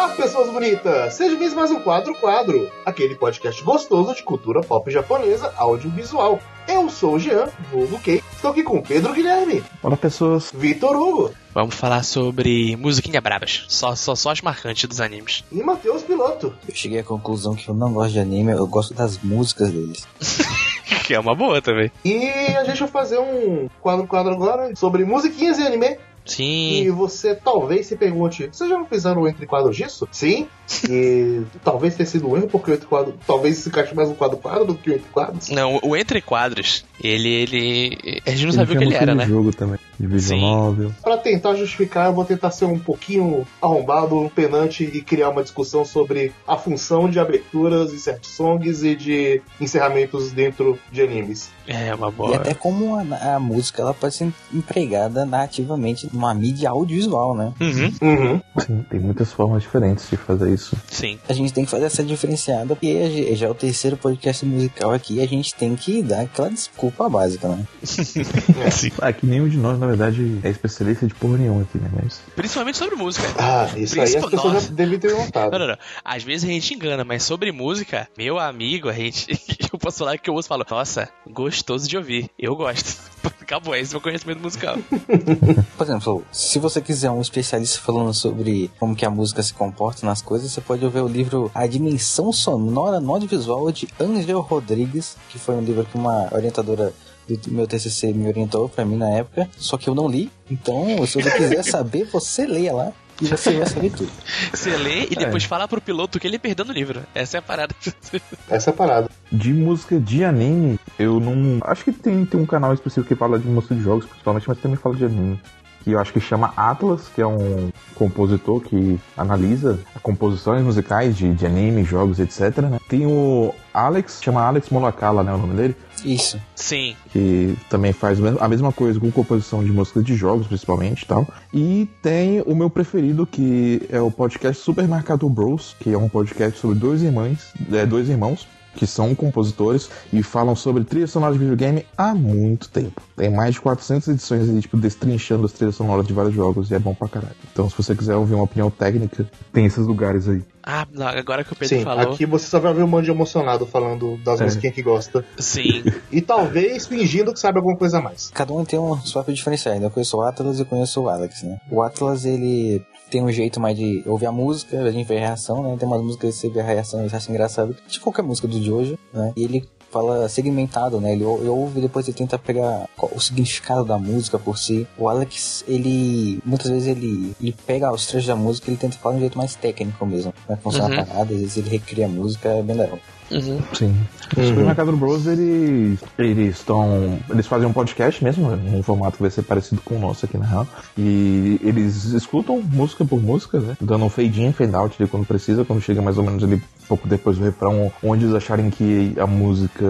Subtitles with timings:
[0.00, 1.12] Olá, pessoas bonitas!
[1.12, 6.40] Seja bem mais um Quadro Quadro, aquele podcast gostoso de cultura pop japonesa audiovisual.
[6.66, 10.50] Eu sou o Jean, vulgo Kei, estou aqui com Pedro Guilherme, Olá, pessoas.
[10.54, 13.66] Vitor Hugo Vamos falar sobre musiquinha brabas.
[13.68, 15.44] Só, só, só as marcantes dos animes.
[15.52, 16.54] e Matheus Piloto.
[16.66, 20.08] Eu cheguei à conclusão que eu não gosto de anime, eu gosto das músicas deles.
[21.06, 21.90] Que é uma boa também.
[22.04, 25.96] E a gente vai fazer um quadro quadro agora sobre musiquinhas e anime.
[26.30, 26.82] Sim.
[26.82, 30.08] E você talvez se pergunte, vocês já não fizeram o entre quadros disso?
[30.12, 30.46] Sim.
[30.88, 34.14] E talvez tenha sido um erro, porque o entre quadro talvez se encaixe mais um
[34.14, 35.48] quadro quadro do que o entre quadros.
[35.50, 38.22] Não, o Entre Quadros, ele, ele.
[38.26, 39.26] A gente não Ele sabia o que ele era, né?
[39.26, 39.78] jogo também.
[40.08, 40.92] De novel.
[41.02, 45.84] Pra tentar justificar, eu vou tentar ser um pouquinho arrombado, penante e criar uma discussão
[45.84, 51.50] sobre a função de aberturas e set songs e de encerramentos dentro de animes.
[51.66, 52.36] É, uma E boa.
[52.36, 57.52] até como a, a música ela pode ser empregada nativamente numa mídia audiovisual, né?
[57.60, 58.40] Uhum, Uhum.
[58.58, 60.76] Sim, tem muitas formas diferentes de fazer isso.
[60.88, 61.18] sim.
[61.28, 64.92] A gente tem que fazer essa diferenciada, porque já- já é o terceiro podcast musical
[64.92, 67.64] aqui, a gente tem que dar aquela desculpa básica, né?
[67.84, 68.90] sim.
[69.00, 71.90] Ah, que nenhum de nós, na verdade, é especialista de porra nenhuma aqui, né?
[72.02, 72.20] Mas.
[72.34, 73.26] Principalmente sobre música.
[73.38, 74.66] Ah, isso aí as Principal- pessoas Nossa.
[74.68, 75.50] já devem ter notado.
[75.52, 75.78] Não, não, não.
[76.04, 79.26] Às vezes a gente engana, mas sobre música, meu amigo, a gente.
[79.72, 82.30] eu posso falar que eu ouço e falo, nossa, gostoso de ouvir.
[82.38, 83.00] Eu gosto.
[83.40, 84.76] Acabou, esse é o meu conhecimento musical.
[85.76, 90.06] Por exemplo, se você quiser um especialista falando sobre como que a música se comporta
[90.06, 95.16] nas coisas, você pode ouvir o livro A Dimensão Sonora no Audiovisual de Angel Rodrigues,
[95.28, 96.92] que foi um livro que uma orientadora
[97.36, 100.30] do meu TCC me orientou pra mim na época, só que eu não li.
[100.50, 104.10] Então, se você quiser saber, você leia lá e você vai saber tudo.
[104.52, 107.02] Você lê e depois fala pro piloto que ele perdeu no livro.
[107.14, 107.74] Essa é a parada.
[108.48, 109.10] Essa é a parada.
[109.30, 111.60] De música de anime, eu não.
[111.62, 114.58] Acho que tem, tem um canal específico que fala de música de jogos, principalmente, mas
[114.58, 115.40] também fala de anime.
[115.82, 121.32] Que eu acho que chama Atlas, que é um compositor que analisa composições musicais de,
[121.34, 122.58] de anime, jogos, etc.
[122.58, 122.78] Né?
[122.88, 125.32] Tem o Alex, chama Alex Molakala, né?
[125.32, 125.76] O nome dele.
[126.04, 126.40] Isso.
[126.54, 126.96] Sim.
[127.12, 131.26] que também faz a mesma coisa com composição de músicas de jogos, principalmente e tal.
[131.52, 136.58] E tem o meu preferido, que é o podcast Supermercado Bros, que é um podcast
[136.58, 141.38] sobre dois irmãos, é, dois irmãos que são compositores e falam sobre trilha sonora de
[141.38, 143.00] videogame há muito tempo.
[143.16, 146.74] Tem mais de 400 edições ali, tipo, destrinchando as trilhas sonoras de vários jogos e
[146.74, 147.34] é bom pra caralho.
[147.52, 150.42] Então, se você quiser ouvir uma opinião técnica, tem esses lugares aí.
[150.62, 152.12] Ah, não, agora que o Pedro Sim, falou.
[152.12, 154.44] aqui você só vai ver um monte de emocionado falando das É.
[154.44, 155.24] musiquinhas que gosta.
[155.38, 155.82] Sim.
[156.12, 158.30] E talvez fingindo que sabe alguma coisa a mais.
[158.34, 159.76] Cada um tem um próprio diferencial.
[159.76, 161.58] Eu conheço o Atlas e conheço o Alex, né?
[161.70, 165.20] O Atlas, ele tem um jeito mais de ouvir a música, a gente vê a
[165.20, 165.76] reação, né?
[165.78, 167.76] Tem umas músicas que você vê a reação e acha engraçado.
[167.88, 169.32] Tipo qualquer música do de hoje, né?
[169.36, 171.12] E ele fala segmentado, né?
[171.12, 174.86] Ele, ele ouve e depois ele tenta pegar o significado da música por si.
[174.96, 176.40] O Alex, ele...
[176.46, 179.20] Muitas vezes ele, ele pega os trechos da música e ele tenta falar de um
[179.22, 180.32] jeito mais técnico mesmo.
[180.46, 181.00] Como é que funciona Uhum.
[181.02, 182.98] a parada, às vezes ele recria a música, é bem legal.
[183.30, 183.60] Uhum.
[183.72, 183.96] Sim.
[184.36, 187.18] O Supermercado Bros, eles eles estão.
[187.28, 190.38] Eles fazem um podcast mesmo, um formato que vai ser parecido com o nosso aqui
[190.38, 190.66] na real.
[190.96, 193.76] E eles escutam música por música, né?
[193.80, 196.60] Dando um fade in, fade out de quando precisa, quando chega mais ou menos ali
[196.88, 199.84] pouco depois do refrão, onde eles acharem que a música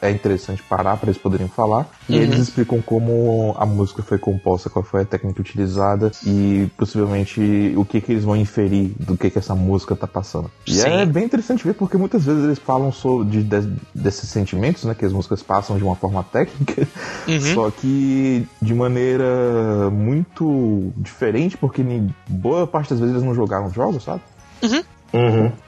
[0.00, 1.88] é interessante parar para eles poderem falar.
[2.08, 7.74] E eles explicam como a música foi composta, qual foi a técnica utilizada e possivelmente
[7.76, 10.50] o que, que eles vão inferir do que, que essa música tá passando.
[10.66, 10.88] E Sim.
[10.88, 14.94] é bem interessante ver porque muitas vezes eles falam sobre de- de- desses sentimentos, né,
[14.94, 16.86] que as músicas passam de uma forma técnica,
[17.28, 17.54] Uhum.
[17.54, 21.82] só que de maneira muito diferente, porque
[22.28, 24.20] boa parte das vezes eles não jogaram jogos, sabe?
[24.62, 24.82] Uhum.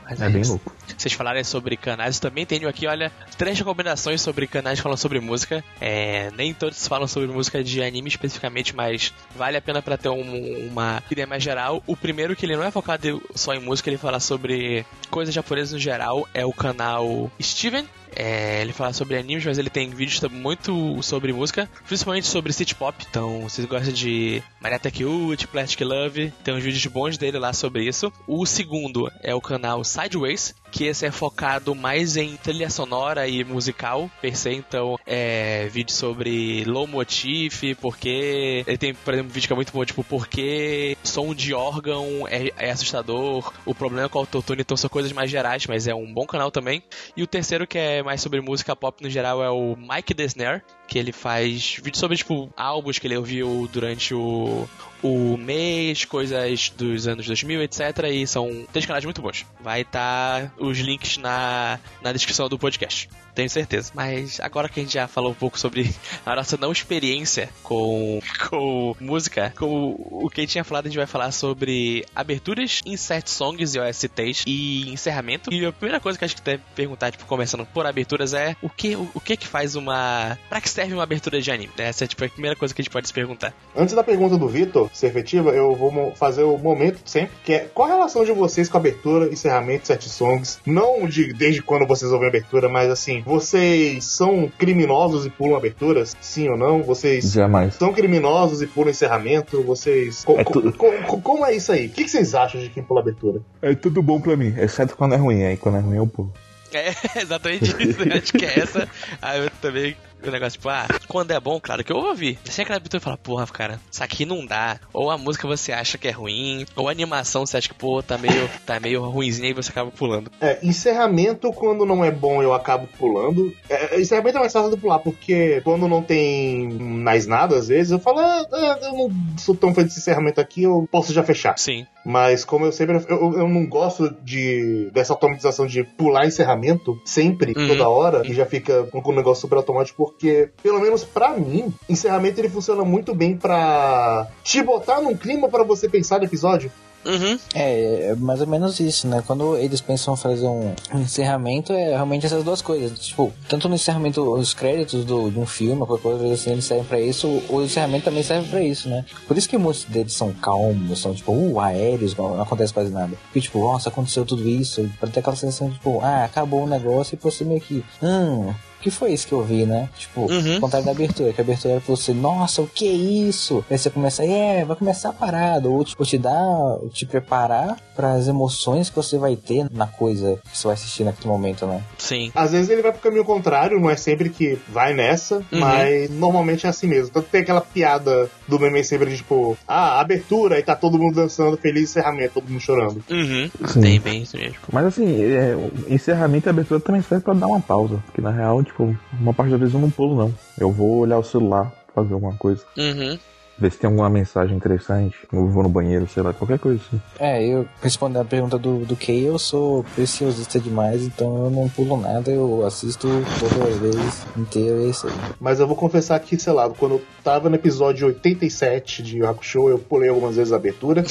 [0.05, 0.53] Mas É bem isso.
[0.53, 0.73] louco.
[0.97, 5.63] Vocês falarem sobre canais, também tenho aqui, olha, três recomendações sobre canais falando sobre música.
[5.81, 10.09] É, nem todos falam sobre música de anime especificamente, mas vale a pena pra ter
[10.09, 11.83] um- uma ideia mais geral.
[11.87, 15.73] O primeiro, que ele não é focado só em música, ele fala sobre coisas japonesas
[15.73, 17.87] no geral, é o canal Steven.
[18.15, 22.75] É, ele fala sobre animes, mas ele tem vídeos muito sobre música, principalmente sobre city
[22.75, 23.05] pop.
[23.09, 27.53] Então, se você gosta de Mariah Cute, Plastic Love, tem uns vídeos bons dele lá
[27.53, 28.13] sobre isso.
[28.27, 33.45] O segundo é o canal Sideways, que esse é focado mais em trilha sonora e
[33.45, 34.51] musical, per se.
[34.51, 39.57] Então, é vídeo sobre low motif, porque ele tem, por exemplo, um vídeo que é
[39.57, 44.63] muito bom, tipo, porque som de órgão é, é assustador, o problema com o autotune,
[44.63, 46.83] então são coisas mais gerais, mas é um bom canal também.
[47.17, 50.63] E o terceiro, que é mais sobre música pop no geral, é o Mike Desner,
[50.89, 54.67] que ele faz vídeos sobre, tipo, álbuns que ele ouviu durante o,
[55.03, 57.81] o mês, coisas dos anos 2000, etc.
[58.11, 59.45] E são três canais muito bons.
[59.61, 63.09] Vai estar os links na, na descrição do podcast.
[63.39, 63.93] Tenho certeza.
[63.95, 65.95] Mas agora que a gente já falou um pouco sobre
[66.27, 68.19] a nossa não experiência com,
[68.51, 72.81] com música, com o que a gente tinha falado, a gente vai falar sobre aberturas,
[72.85, 75.55] insert songs e OSTs e encerramento.
[75.55, 78.69] E a primeira coisa que acho que deve perguntar, tipo, começando por aberturas, é o
[78.69, 80.37] que, o, o que que faz uma.
[80.49, 81.73] Pra que serve uma abertura de anime?
[81.79, 83.55] Essa é tipo, a primeira coisa que a gente pode se perguntar.
[83.77, 87.71] Antes da pergunta do Vitor ser efetiva, eu vou fazer o momento sempre, que é
[87.73, 90.59] qual a relação de vocês com abertura, encerramento, set songs?
[90.67, 96.17] Não de desde quando vocês ouvem abertura, mas assim, vocês são criminosos e pulam aberturas?
[96.21, 96.83] Sim ou não?
[96.83, 97.75] Vocês Jamais.
[97.75, 99.63] são criminosos e pulam encerramento?
[99.63, 100.25] Vocês.
[100.25, 100.73] Co- É co- tudo.
[100.73, 101.87] co- co- como é isso aí?
[101.87, 103.41] O que que vocês acham de quem pula abertura?
[103.61, 105.45] É tudo bom pra mim, exceto quando é ruim.
[105.45, 106.33] Aí quando é ruim eu pulo.
[106.73, 106.89] É
[107.21, 108.03] exatamente isso.
[108.03, 108.89] Eu acho que é essa.
[109.23, 109.95] Aí eu também.
[110.27, 112.39] O negócio, tipo, ah, quando é bom, claro que eu ouvi.
[112.45, 114.79] Sem aquela abertura e fala, porra, cara, isso aqui não dá.
[114.93, 118.03] Ou a música você acha que é ruim, ou a animação você acha que, pô,
[118.03, 120.31] tá meio, tá meio ruimzinha e você acaba pulando.
[120.41, 123.55] É, encerramento, quando não é bom, eu acabo pulando.
[123.69, 127.93] É, encerramento é mais fácil de pular, porque quando não tem mais nada, às vezes,
[127.93, 131.23] eu falo, ah, ah, eu não sou tão fã desse encerramento aqui, eu posso já
[131.23, 131.57] fechar.
[131.59, 131.87] Sim.
[132.05, 132.97] Mas como eu sempre.
[133.09, 137.69] Eu, eu não gosto de dessa automatização de pular encerramento sempre, Uhum.
[137.69, 141.73] toda hora, e já fica com um negócio super automático, porque, pelo menos pra mim,
[141.89, 146.71] encerramento ele funciona muito bem pra te botar num clima pra você pensar no episódio.
[147.05, 147.39] Uhum.
[147.55, 149.23] É, é mais ou menos isso, né?
[149.27, 152.99] Quando eles pensam fazer um, encerramento, é realmente essas duas coisas.
[152.99, 156.85] Tipo, tanto no encerramento, os créditos do, de um filme, qualquer coisa assim, eles servem
[156.85, 159.05] pra isso, o, encerramento também serve pra isso, né?
[159.27, 162.91] Por isso que muitos deles são calmos, são tipo, uh, aéreos, não, não acontece quase
[162.91, 163.17] nada.
[163.25, 166.69] Porque, tipo, nossa, aconteceu tudo isso, pra ter aquela sensação de, tipo, ah, acabou o
[166.69, 168.53] negócio e você meio que, hum.
[168.79, 169.89] O que foi isso que eu vi, né?
[169.99, 170.61] Tipo, Uhum.
[170.61, 173.65] contrário da abertura, que a abertura é pra você, nossa, o que é isso?
[173.71, 176.45] Aí você começa, é, vai começar a parada, ou tipo, te dar,
[176.93, 181.03] te preparar para as emoções que você vai ter na coisa que você vai assistir
[181.03, 181.83] naquele momento, né?
[181.99, 182.31] Sim.
[182.35, 185.59] Às vezes ele vai pro caminho contrário, não é sempre que vai nessa, Uhum.
[185.59, 187.11] mas normalmente é assim mesmo.
[187.13, 191.17] Tanto tem aquela piada do meme sempre de tipo, ah, abertura e tá todo mundo
[191.17, 193.03] dançando, feliz encerramento, todo mundo chorando.
[193.11, 193.51] Uhum.
[193.67, 193.81] Sim.
[193.81, 194.55] Tem bem isso mesmo.
[194.73, 195.57] Mas assim, é,
[195.89, 198.01] encerramento e abertura também serve pra dar uma pausa.
[198.07, 200.35] Porque na real, tipo, uma parte da vez eu não pulo, não.
[200.59, 202.65] Eu vou olhar o celular, fazer alguma coisa.
[202.77, 203.19] Uhum.
[203.59, 205.17] Ver se tem alguma mensagem interessante.
[205.33, 207.01] Eu vou no banheiro, sei lá, qualquer coisa assim.
[207.19, 211.69] É, eu respondendo a pergunta do, do Kay, eu sou preciosista demais, então eu não
[211.69, 213.09] pulo nada, eu assisto
[213.41, 215.13] todas as vezes inteiro, é isso aí.
[215.41, 219.69] Mas eu vou confessar que, sei lá, quando eu tava no episódio 87 de Hakusho,
[219.69, 221.03] eu pulei algumas vezes a abertura.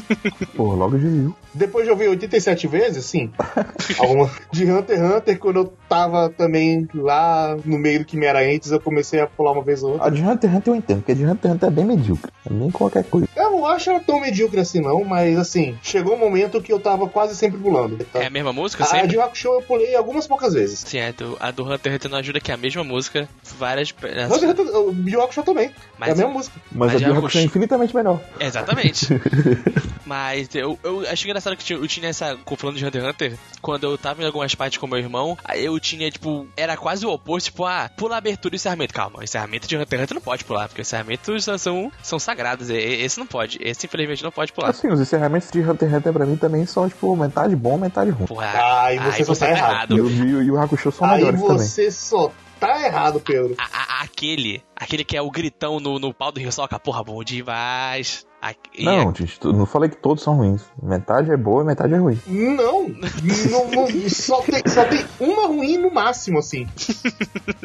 [0.54, 1.34] Pô, logo de viu.
[1.54, 3.30] Depois de ouvir 87 vezes, sim.
[3.98, 4.30] Alguma...
[4.52, 8.40] De Hunter x Hunter, quando eu tava também lá no meio do que me era
[8.40, 10.08] antes, eu comecei a pular uma vez ou outra.
[10.08, 11.84] A de Hunter x Hunter eu entendo, porque a de Hunter x Hunter é bem
[11.84, 12.32] medíocre.
[12.44, 13.28] É bem qualquer coisa.
[13.36, 16.80] Eu não acho ela tão medíocre assim, não, mas assim, chegou um momento que eu
[16.80, 17.96] tava quase sempre pulando.
[18.12, 18.20] tá?
[18.22, 19.08] É a mesma música A sempre?
[19.08, 20.80] de Yu Hakusho eu pulei algumas poucas vezes.
[20.80, 23.28] Sim, a do, a do Hunter x Hunter não ajuda que é a mesma música,
[23.56, 23.90] várias.
[23.90, 25.70] Hunter x Hunter, o Yu Hakusho também.
[25.98, 26.56] Mas- é a mesma música.
[26.72, 28.20] Mas, Mas a de de Hakusho é infinitamente melhor.
[28.40, 29.06] Exatamente.
[30.04, 32.36] Mas eu, eu achei engraçado que eu tinha essa.
[32.56, 35.64] Falando de Hunter x Hunter, quando eu tava em algumas partes com meu irmão, aí
[35.64, 38.94] eu tinha, tipo, era quase o oposto, tipo, ah, pula a abertura e encerramento.
[38.94, 41.92] Calma, o encerramento de Hunter x Hunter não pode pular, porque os encerramentos são, são,
[42.02, 42.70] são sagrados.
[42.70, 43.58] Esse não pode.
[43.60, 44.70] Esse, infelizmente, não pode pular.
[44.70, 48.10] Assim, os encerramentos de Hunter x Hunter pra mim também são, tipo, metade bom, metade
[48.10, 48.26] ruim.
[48.26, 49.96] Porra, Ah, e você só tá errado.
[49.96, 51.58] E o, e o- e o Hakusho são Aí melhores também.
[51.58, 53.54] você só tá errado, Pedro.
[53.58, 57.22] A- a- aquele, aquele que é o gritão no, no pau do Hisoka, porra, bom
[57.24, 58.26] demais.
[58.40, 60.60] A- e Não, gente, tu- não falei que todos são ruins.
[60.82, 62.18] Metade é boa e metade é ruim.
[62.26, 66.66] Não, não, não- só, tem, só tem uma ruim no máximo, assim.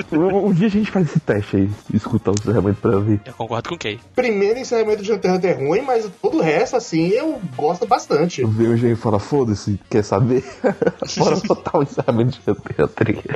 [0.09, 3.19] Um, um dia a gente faz esse teste aí, escutar o encerramento pra ver.
[3.25, 3.99] Eu concordo com o Kay.
[4.15, 8.45] Primeiro encerramento de Hunter é ruim, mas todo o resto, assim, eu gosto bastante.
[8.45, 10.45] Vê o Gen e fala, foda-se, quer saber?
[11.17, 13.27] Bora botar o encerramento de Hunter x Hunter aqui.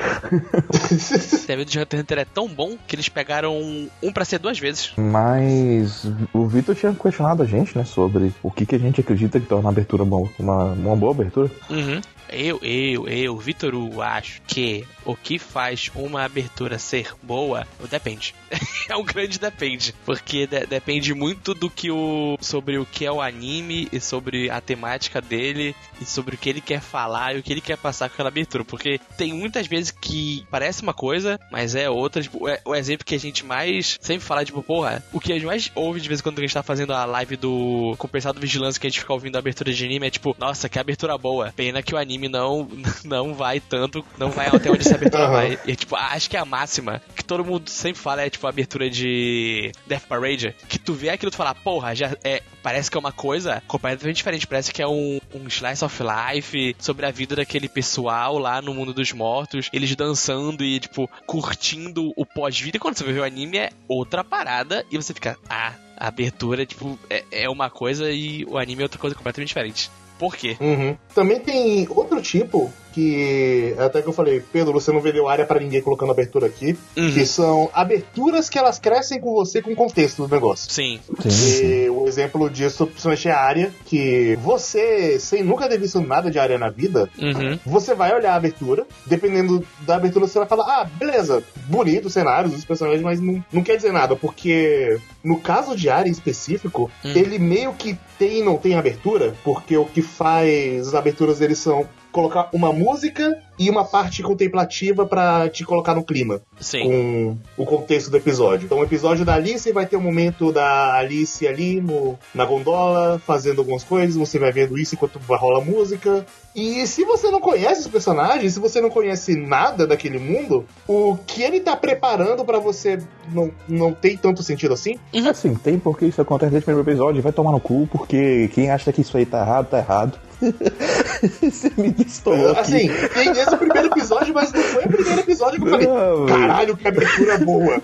[0.91, 3.53] O encerramento de Hunter x Hunter é tão bom que eles pegaram
[4.01, 4.93] um pra ser duas vezes.
[4.97, 9.39] Mas o Vitor tinha questionado a gente, né, sobre o que, que a gente acredita
[9.39, 11.49] que torna a abertura uma, uma, uma boa abertura.
[11.69, 12.01] Uhum.
[12.29, 18.33] Eu, eu, eu, Vitor Hugo, acho que o que faz uma abertura ser boa, depende.
[18.89, 19.93] é um grande depende.
[20.05, 22.37] Porque de- depende muito do que o.
[22.41, 26.49] sobre o que é o anime e sobre a temática dele e sobre o que
[26.49, 28.63] ele quer falar e o que ele quer passar com aquela abertura.
[28.63, 33.05] Porque tem muitas vezes que parece uma coisa, mas é outra, tipo, é, o exemplo
[33.05, 36.07] que a gente mais sempre fala, tipo, porra, o que a gente mais ouve de
[36.07, 38.99] vez em quando a gente tá fazendo a live do Compensado Vigilância, que a gente
[38.99, 41.53] fica ouvindo a abertura de anime, é tipo, nossa, que abertura boa.
[41.55, 42.67] Pena que o anime não,
[43.03, 45.31] não vai tanto, não vai até onde essa abertura Uhum.
[45.31, 45.59] vai.
[45.65, 48.49] E, tipo, acho que é a máxima que todo mundo sempre fala é, tipo, a
[48.49, 52.89] abertura de Death Parade, que tu vê aquilo e tu fala, porra, já é, parece
[52.89, 57.05] que é uma coisa completamente diferente, parece que é um, um slice of life sobre
[57.05, 62.25] a vida daquele pessoal lá no mundo dos mortos, eles dançando e, tipo, curtindo o
[62.25, 62.77] pós-vida.
[62.77, 66.65] E quando você vê o anime é outra parada e você fica, ah, a abertura,
[66.65, 69.89] tipo, é, é uma coisa e o anime é outra coisa completamente diferente.
[70.23, 70.55] Por quê?
[70.61, 70.95] Uhum.
[71.13, 75.59] Também tem outro tipo que até que eu falei, Pedro, você não vendeu área pra
[75.59, 77.11] ninguém colocando abertura aqui, Uhum.
[77.13, 80.71] que são aberturas que elas crescem com você com o contexto do negócio.
[80.71, 80.99] Sim.
[81.29, 81.65] Sim.
[81.65, 86.29] E o exemplo disso, principalmente é a área, que você, sem nunca ter visto nada
[86.29, 87.59] de área na vida, Uhum.
[87.65, 92.13] você vai olhar a abertura, dependendo da abertura, você vai falar, ah, beleza, bonito os
[92.13, 96.11] cenários, os personagens, mas não, não quer dizer nada, porque no caso de área em
[96.11, 97.11] específico, Hum.
[97.15, 101.57] ele meio que tem e não tem abertura, porque o que faz as aberturas eles
[101.59, 107.37] são colocar uma música e uma parte contemplativa pra te colocar no clima Sim.
[107.55, 108.65] com o contexto do episódio.
[108.65, 113.19] Então, o episódio da Alice vai ter um momento da Alice ali no, na gondola,
[113.19, 116.25] fazendo algumas coisas, você vai vendo isso enquanto vai rolar música.
[116.55, 121.17] E se você não conhece os personagens, se você não conhece nada daquele mundo, o
[121.25, 122.99] que ele tá preparando pra você
[123.31, 124.99] não, não tem tanto sentido assim?
[125.27, 128.69] Assim, tem porque isso acontece desde o primeiro episódio, vai tomar no cu, porque quem
[128.69, 130.19] acha que isso aí tá errado, tá errado.
[131.41, 132.59] Você me distolou aqui.
[132.59, 135.87] Assim, tem desde o primeiro episódio, mas não foi o primeiro episódio que eu falei,
[135.87, 137.81] Não, caralho, que abertura boa.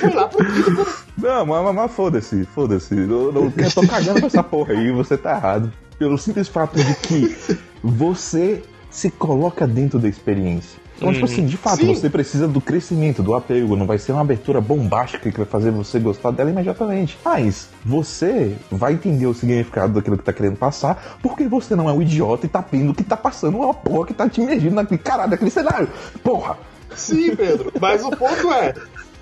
[0.00, 0.86] Foi lá pro quinto,
[1.18, 2.94] Não, mas, mas- mas foda-se, foda-se.
[2.96, 5.72] Eu, eu, eu tô cagando pra essa porra aí, você tá errado.
[5.98, 7.36] Pelo simples fato de que
[7.82, 10.78] você se coloca dentro da experiência.
[10.96, 11.94] Então, tipo assim, de fato, Sim.
[11.94, 13.76] você precisa do crescimento, do apego.
[13.76, 17.18] Não vai ser uma abertura bombástica que vai fazer você gostar dela imediatamente.
[17.24, 21.92] Mas você vai entender o significado daquilo que tá querendo passar, porque você não é
[21.92, 24.98] um idiota e tá vendo que tá passando uma porra que tá te imergindo naquele
[24.98, 25.88] caralho, daquele cenário.
[26.22, 26.58] Porra!
[26.94, 27.72] Sim, Pedro.
[27.78, 28.74] Mas o ponto é,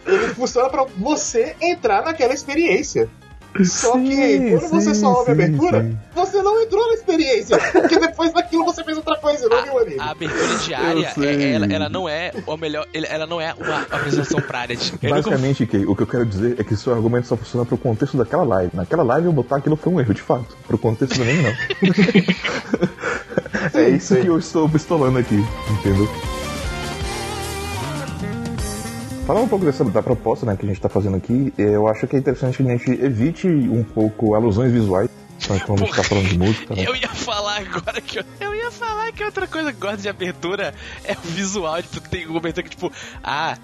[0.07, 3.09] ele funciona pra você entrar naquela experiência.
[3.65, 5.97] Só Sim, que quando você sim, só ouve a abertura, sim.
[6.13, 7.57] você não entrou na experiência.
[7.73, 10.01] Porque depois daquilo você fez outra coisa, não viu, amigo?
[10.01, 14.41] A abertura diária, é- ela, ela não é o melhor, ela não é uma apresentação
[14.41, 14.75] pra área.
[14.77, 17.65] de- nunca- Basicamente, Kay, o que eu quero dizer é que seu argumento só funciona
[17.65, 18.73] pro contexto daquela live.
[18.75, 20.57] Naquela live eu botar aquilo foi um erro, de fato.
[20.67, 21.53] Pro contexto do anime, não.
[23.81, 26.09] é isso que eu estou pistolando aqui, entendeu?
[29.27, 32.07] Falar um pouco dessa, da proposta né, que a gente tá fazendo aqui, eu acho
[32.07, 35.97] que é interessante que a gente evite um pouco alusões visuais, principalmente quando a gente
[35.97, 36.85] tá falando de música, né?
[36.87, 40.03] Eu ia falar agora que eu, eu ia falar que outra coisa que eu gosto
[40.03, 43.57] de abertura é o visual, tipo, tem uma abertura que tipo, ah,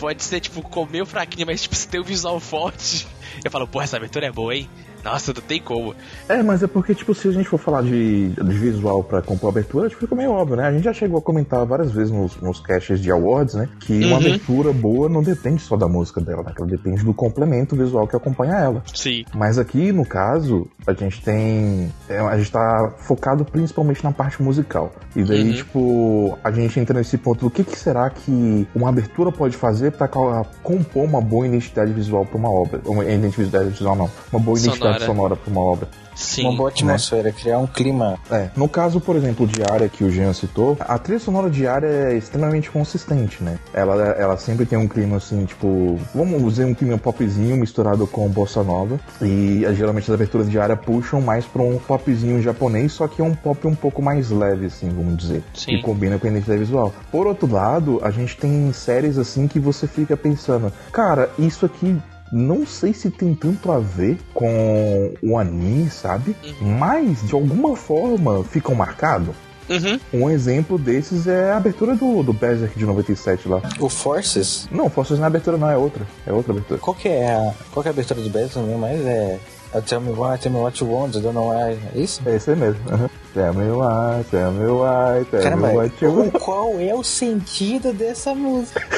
[0.00, 3.06] pode ser tipo comer fraquinha, mas tipo, se tem um visual forte,
[3.44, 4.66] eu falo, pô, essa abertura é boa, hein?
[5.04, 5.94] Nossa, não tem como.
[6.28, 9.50] É, mas é porque, tipo, se a gente for falar de, de visual pra compor
[9.50, 10.64] abertura, tipo, fica meio óbvio, né?
[10.68, 13.68] A gente já chegou a comentar várias vezes nos, nos caches de awards, né?
[13.80, 14.16] Que uma Uhum.
[14.16, 16.52] abertura boa não depende só da música dela, né?
[16.56, 18.82] Ela depende do complemento visual que acompanha ela.
[18.94, 19.24] Sim.
[19.34, 21.92] Mas aqui, no caso, a gente tem.
[22.08, 24.92] é, a gente tá focado principalmente na parte musical.
[25.16, 25.52] E daí, Uhum.
[25.54, 29.92] tipo, a gente entra nesse ponto do que, que será que uma abertura pode fazer
[29.92, 32.80] pra ca- compor uma boa identidade visual pra uma obra.
[32.86, 34.10] Uma identidade visual não.
[34.32, 35.06] Uma boa identidade Sonora.
[35.06, 35.88] sonora pra uma obra.
[36.14, 36.42] Sim.
[36.46, 38.18] Uma boa atmosfera, criar um clima.
[38.30, 41.66] É, no caso, por exemplo, de área que o Jean citou, a trilha sonora de
[41.66, 43.58] área é extremamente consistente, né?
[43.72, 48.28] Ela, ela sempre tem um clima assim, tipo, vamos dizer um clima popzinho misturado com
[48.28, 49.00] bossa nova.
[49.20, 53.20] E eh, geralmente as aberturas de área puxam mais pra um popzinho japonês, só que
[53.20, 55.42] é um pop um pouco mais leve, assim, vamos dizer.
[55.54, 55.76] Sim.
[55.76, 56.92] E combina com a identidade visual.
[57.10, 61.96] Por outro lado, a gente tem séries assim que você fica pensando, cara, isso aqui
[62.32, 66.34] não sei se tem tanto a ver com o anime, sabe?
[66.60, 69.34] Mas, de alguma forma, ficam marcados.
[69.68, 70.00] Uhum.
[70.12, 73.62] Um exemplo desses é a abertura do, do Berserk de 97 lá.
[73.78, 76.06] O Forces, Não, Forças não é abertura, não, é outra.
[76.26, 76.80] É outra abertura.
[76.80, 79.38] qual que é a, qual que é a abertura do Berserk também, mas é...
[79.74, 81.78] é Tell me why, tell me what you want, I don't know why.
[81.94, 82.20] É isso?
[82.26, 82.80] É esse aí mesmo.
[82.90, 83.08] Uhum.
[83.34, 87.90] Tell me why, tell me why, tell Caramba, me what you qual é o sentido
[87.92, 88.82] dessa música?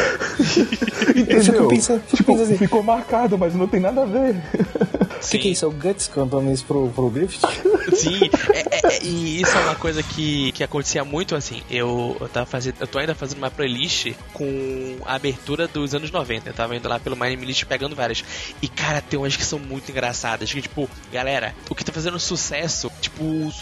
[1.14, 1.43] Eu Entendeu?
[1.45, 4.35] fico pensando, fico Tipo, assim, ficou marcado, mas não tem nada a ver.
[4.35, 5.64] o que, que é isso?
[5.64, 7.41] É o Guts cantando isso pro, pro Griffith?
[7.95, 11.62] Sim, é- é- é- e isso é uma coisa que, que acontecia muito assim.
[11.71, 12.75] Eu, eu tava fazendo.
[12.81, 16.50] Eu tô ainda fazendo uma playlist com a abertura dos anos 90.
[16.50, 18.25] Eu tava indo lá pelo My List pegando várias.
[18.61, 20.53] E cara, tem umas que são muito engraçadas.
[20.53, 23.53] Que tipo, galera, o que tá fazendo sucesso, tipo, o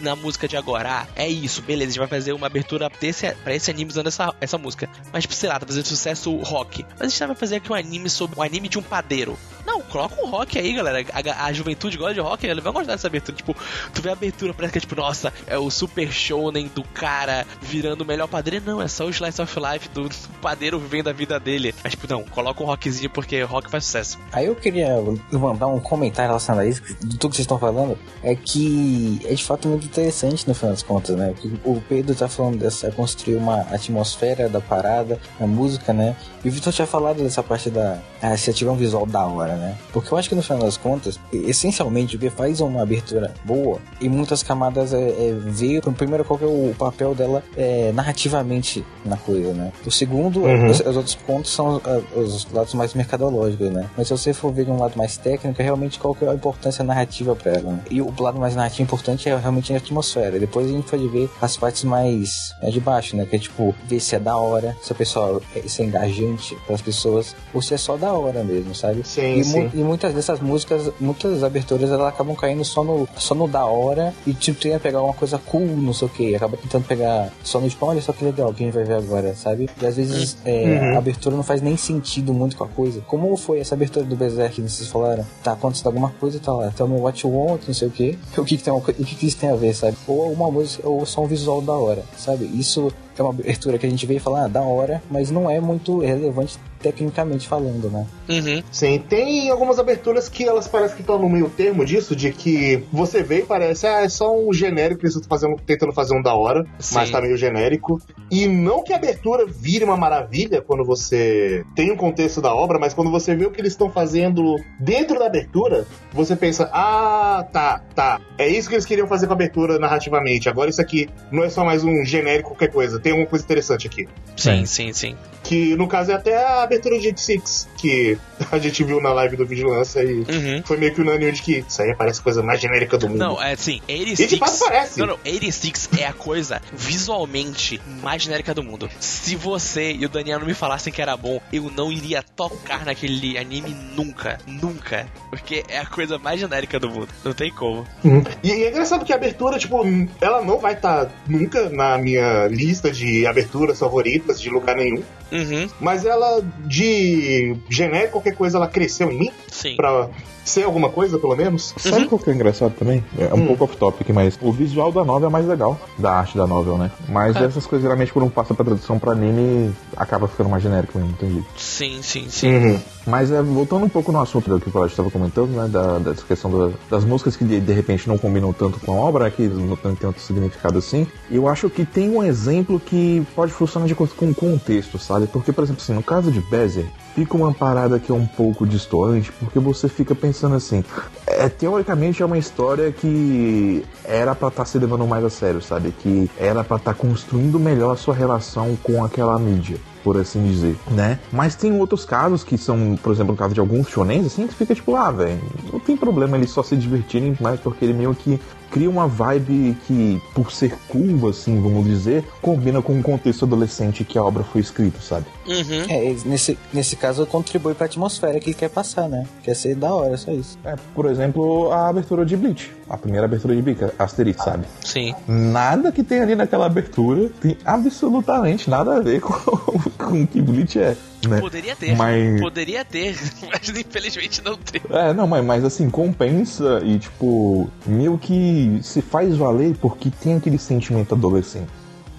[0.00, 0.88] na música de agora.
[0.90, 4.06] Ah, é isso, beleza, a gente vai fazer uma abertura desse, pra esse anime usando
[4.06, 4.88] essa, essa música.
[5.12, 6.84] Mas, tipo, sei lá, tá fazendo sucesso rock.
[6.98, 9.38] Mas a gente vai fazer aqui um anime sobre um anime de um padeiro.
[9.66, 11.04] Não, coloca um rock aí, galera.
[11.12, 13.36] A, a juventude gosta de rock, ele vai gostar dessa abertura.
[13.36, 13.54] Tipo,
[13.92, 17.46] tu vê a abertura, parece que é tipo, nossa, é o super shounen do cara
[17.60, 18.64] virando o melhor padeiro.
[18.64, 21.74] Não, é só o Slice of Life do, do padeiro vivendo a vida dele.
[21.84, 24.18] Mas, tipo, não, coloca um rockzinho porque rock faz sucesso.
[24.32, 24.88] Aí eu queria
[25.32, 29.34] mandar um comentário relacionado a isso, de tudo que vocês estão falando, é que é
[29.34, 31.34] de fato muito interessante no final das contas, né?
[31.64, 36.16] O Pedro tá falando dessa construir uma atmosfera da parada, a música, né?
[36.44, 39.56] E o Vitor tinha falado dessa parte da ah, se ativar um visual da hora,
[39.56, 39.76] né?
[39.92, 43.78] Porque eu acho que no final das contas, essencialmente o B faz uma abertura boa
[44.00, 49.16] e muitas camadas é, é ver primeiro qual é o papel dela é, narrativamente na
[49.16, 49.72] coisa, né?
[49.84, 50.70] O segundo, uhum.
[50.70, 51.80] os, os, outros pontos são
[52.14, 53.88] os, os, lados mais mercadológicos, né?
[53.96, 56.30] Mas se você for ver de um lado mais técnico, é realmente qual que é
[56.30, 57.72] a importância narrativa para ela.
[57.72, 57.80] Né?
[57.90, 60.38] E o lado mais narrativo importante é realmente a atmosfera.
[60.38, 63.26] Depois a gente pode ver as partes mais é, de baixo, né?
[63.26, 66.56] Que é tipo, ver se é da hora, se o pessoal é, se é engajante
[66.66, 69.02] para as pessoas, ou se é só da hora mesmo, sabe?
[69.04, 69.60] Sim, e, sim.
[69.64, 73.64] Mu e muitas dessas músicas, muitas aberturas, elas acabam caindo só no, só no da
[73.64, 76.34] hora e tipo, tenta pegar uma coisa cool, não sei o que.
[76.34, 78.94] Acaba tentando pegar só no tipo, olha só que legal que a gente vai ver
[78.94, 79.68] agora, sabe?
[79.80, 80.52] E às vezes Uhum.
[80.52, 80.94] é, Uhum.
[80.94, 83.00] a abertura não faz nem sentido muito com a coisa.
[83.06, 85.24] Como foi essa abertura do Berserk que vocês falaram?
[85.42, 86.70] Tá acontecendo alguma coisa, tá lá.
[86.70, 88.18] Tell me what you want, não sei o que.
[88.38, 89.96] O que que, tem, o que que isso tem a ver, sabe?
[90.06, 92.44] Ou uma música, ou só um visual da hora, sabe?
[92.46, 95.50] Isso é uma abertura que a gente vê e fala, ah, da hora, mas não
[95.50, 98.06] é muito relevante tecnicamente falando, né?
[98.28, 98.62] Uhum.
[98.70, 102.84] Sim, tem algumas aberturas que elas parecem que estão no meio termo disso, de que
[102.92, 106.22] você vê e parece, ah, é só um genérico, eles estão fazendo, tentando fazer um
[106.22, 106.94] da hora, Sim.
[106.94, 108.00] mas tá meio genérico.
[108.30, 112.78] E não que a abertura vire uma maravilha quando você tem um contexto da obra,
[112.78, 117.46] mas quando você vê o que eles estão fazendo dentro da abertura, você pensa, ah,
[117.52, 120.48] tá, tá, é isso que eles queriam fazer com a abertura narrativamente.
[120.48, 123.86] Agora isso aqui não é só mais um genérico qualquer coisa, tem alguma coisa interessante
[123.86, 124.06] aqui.
[124.36, 125.16] Sim, sim, sim.
[125.42, 128.18] Que no caso é até a abertura de 86, que
[128.52, 130.62] a gente viu na live do Vigilância e Uhum.
[130.64, 133.18] foi meio que unânime de que isso aí parece a coisa mais genérica do mundo.
[133.18, 134.38] Não, é assim, e de 86.
[134.38, 134.98] fato parece.
[135.00, 138.90] Não, não, 86 é a coisa visualmente mais genérica do mundo.
[139.00, 142.84] Se você e o Daniel não me falassem que era bom, eu não iria tocar
[142.84, 144.38] naquele anime nunca.
[144.46, 145.06] Nunca.
[145.30, 147.08] Porque é a coisa mais genérica do mundo.
[147.24, 147.86] Não tem como.
[148.04, 148.22] Uhum.
[148.42, 149.80] E, e é engraçado que a abertura, tipo,
[150.20, 155.02] ela não vai estar nunca na minha lista de aberturas favoritas de lugar nenhum.
[155.30, 159.76] Uhum, Mas ela, de genérico, qualquer coisa, ela cresceu em mim sim.
[159.76, 160.08] pra
[160.48, 161.74] ser alguma coisa, pelo menos.
[161.76, 163.04] Sabe qual que é engraçado também?
[163.18, 163.46] É um Hum.
[163.46, 166.90] pouco off-topic, mas o visual da novel é mais legal, da arte da novel, né?
[167.08, 167.44] Mas É.
[167.44, 171.44] essas coisas, geralmente, quando passa pra tradução pra anime, acaba ficando mais genérico mesmo, entendi.
[171.56, 172.48] Sim, sim, sim.
[172.54, 172.78] Uhum.
[173.06, 175.68] Mas é, voltando um pouco no assunto do que o Palete estava comentando, né?
[175.68, 178.96] Da, dessa questão da- das músicas que de, de repente não combinam tanto com a
[178.96, 181.06] obra, que não tem tanto significado assim.
[181.30, 185.26] Eu acho que tem um exemplo que pode funcionar de acordo com o contexto, sabe?
[185.26, 188.66] Porque, por exemplo, assim, no caso de Bezer, fica uma parada que é um pouco
[188.66, 190.84] distante, porque você fica pensando assim.
[191.26, 195.92] É, teoricamente é uma história que era pra estar se levando mais a sério, sabe?
[195.92, 200.76] Que era pra estar construindo melhor a sua relação com aquela mídia por assim dizer,
[200.90, 201.18] né?
[201.32, 204.54] Mas tem outros casos que são, por exemplo, no caso de alguns shonens, assim, que
[204.54, 205.40] fica tipo, ah, velho,
[205.72, 209.76] não tem problema eles só se divertirem mais porque ele meio que cria uma vibe
[209.86, 214.44] que, por ser curva, assim, vamos dizer, combina com o contexto adolescente que a obra
[214.44, 215.26] foi escrita, sabe?
[215.46, 215.84] Uhum.
[215.88, 219.26] É, nesse, nesse caso contribui pra atmosfera que ele quer passar, né?
[219.42, 220.58] Quer ser da hora, só isso.
[220.64, 222.72] É, por exemplo, a abertura de Bleach.
[222.88, 224.64] A primeira abertura de Bleach, Asterix, sabe?
[224.84, 225.14] Sim.
[225.26, 230.78] Nada que tem ali naquela abertura tem absolutamente nada a ver com, com que Bleach
[230.78, 230.96] é,
[231.26, 231.40] né?
[231.40, 231.96] Poderia ter.
[231.96, 233.16] Mas- Poderia ter,
[233.50, 234.80] mas infelizmente não tem.
[234.90, 240.36] É, não, mas, mas assim, compensa e, tipo, meio que se faz valer porque tem
[240.36, 241.68] aquele sentimento adolescente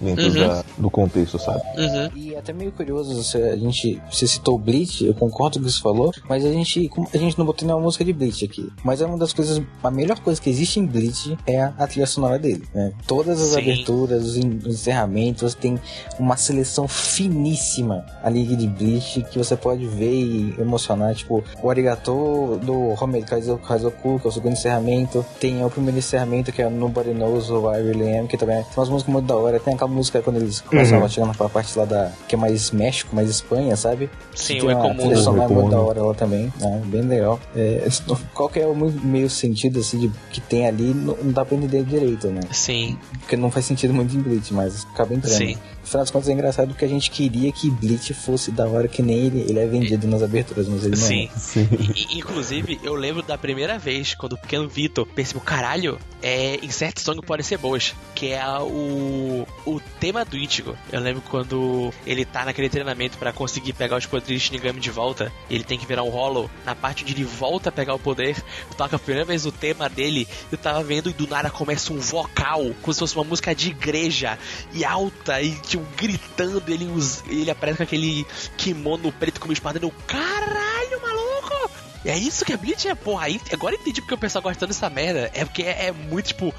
[0.00, 0.32] dentro Uhum.
[0.48, 1.60] da- do contexto, sabe?
[1.76, 2.10] Uhum.
[2.16, 5.64] E é até meio curioso, você, a gente, você citou o Bleach, eu concordo com
[5.64, 8.12] o que você falou, mas a gente, como- a gente não botou nenhuma música de
[8.12, 8.68] Bleach aqui.
[8.84, 11.86] Mas é uma das coisas, a melhor coisa que existe em Bleach é a, a
[11.86, 12.92] trilha sonora dele, né?
[13.06, 13.58] Todas as Sim.
[13.60, 15.78] aberturas, os, en- os encerramentos, tem
[16.18, 16.86] uma seleção
[17.30, 22.94] finíssima ali de Bleach que você pode ver e emocionar, tipo, o Arigato do
[23.26, 27.50] Kaizo- Kaizoku, que é o segundo encerramento, tem o primeiro encerramento que é Nobody Knows
[27.50, 30.22] Who I Really Am, que também é umas músicas muito da hora, tem aquela música
[30.22, 32.12] quando eles começam a chegar naquela parte lá da.
[32.28, 34.08] que é mais México, mais Espanha, sabe?
[34.34, 34.96] Sim, Tem o uma Ecomum.
[34.96, 36.82] trilha sonora muito da hora lá também, né?
[36.86, 37.38] Bem legal.
[37.54, 37.86] É,
[38.34, 41.56] qual que é o meio sentido assim de, que tem ali, não, não dá pra
[41.56, 42.40] entender direito, né?
[42.52, 45.36] Sim, Porque não faz sentido muito em Bleach, mas acaba entrando.
[45.36, 45.56] Sim.
[45.90, 49.02] Afinal das contas é engraçado porque a gente queria que Bleach fosse da hora que
[49.02, 51.28] nem ele, ele é vendido nas aberturas, mas ele não sim.
[51.34, 51.38] é.
[51.38, 51.68] Sim.
[51.96, 56.98] E- inclusive, eu lembro da primeira vez quando o pequeno Vitor percebeu, caralho, é, Insert
[57.00, 57.92] Song podem ser boas.
[58.14, 60.76] Que é a- o, o tema do Ichigo.
[60.92, 64.90] Eu lembro quando ele tá naquele treinamento pra conseguir pegar os poderes de Shinigami de
[64.90, 65.32] volta.
[65.50, 66.48] Ele tem que virar um Hollow.
[66.64, 68.36] Na parte onde ele volta a pegar o poder,
[68.76, 70.28] toca a primeira vez o tema dele.
[70.52, 73.70] Eu tava vendo e do nada começa um vocal, como se fosse uma música de
[73.70, 74.38] igreja.
[74.72, 76.62] E alta, e tipo, gritando.
[76.68, 79.78] Ele, usa, ele aparece com aquele kimono preto com uma espada.
[79.82, 81.70] Eu, caralho, maluco!
[82.02, 84.58] É isso que é Bleach é, porra, aí, agora eu entendi porque o pessoal gosta
[84.60, 85.30] tanto dessa merda.
[85.34, 86.54] É porque é, é muito, tipo,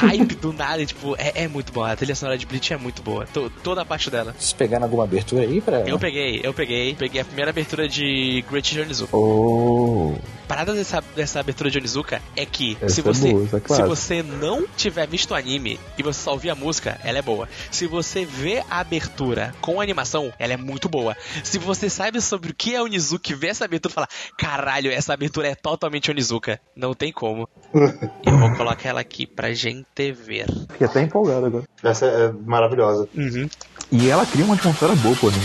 [0.00, 1.92] hype do nada, tipo, é, é muito boa.
[1.92, 3.24] A trilha sonora de Bleach é muito boa.
[3.26, 4.34] To- toda a parte dela.
[4.36, 5.80] Vocês pegaram alguma abertura aí pra.
[5.88, 9.16] Eu peguei, eu peguei, peguei a primeira abertura de Great Onizuka.
[9.16, 13.44] Oh, A parada dessa, dessa abertura de Onizuka é que Essa se é você, boa,
[13.44, 17.00] essa é se você não tiver visto o anime e você só ouvir a música,
[17.02, 17.48] ela é boa.
[17.70, 21.16] Se você vê a abertura com a animação, ela é muito boa.
[21.42, 24.90] Se você sabe sobre o que é Onizuka e vê essa abertura e fala, caralho,
[24.90, 26.60] essa abertura é totalmente Onizuka.
[26.76, 27.48] Não tem como.
[27.72, 30.44] Eu vou colocar ela aqui pra gente ver.
[30.70, 31.64] fiquei até empolgado agora.
[31.82, 33.08] Essa é maravilhosa.
[33.14, 33.48] Uhum.
[33.90, 35.38] E ela cria uma atmosfera boa, pô, né?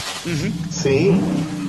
[0.70, 1.67] Sim.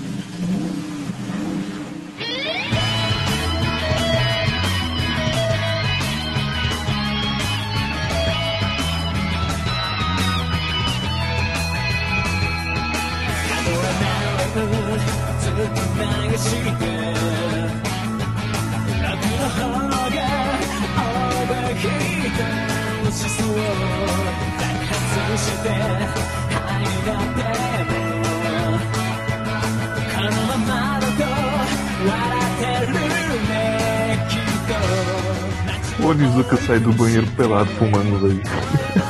[36.01, 38.43] O Onizuka sai do banheiro pelado fumando, velho.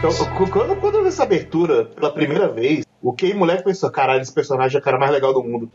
[0.02, 3.90] Então, quando, quando eu vi essa abertura pela primeira vez, o que moleque pensou?
[3.90, 5.70] Caralho, esse personagem é o cara mais legal do mundo.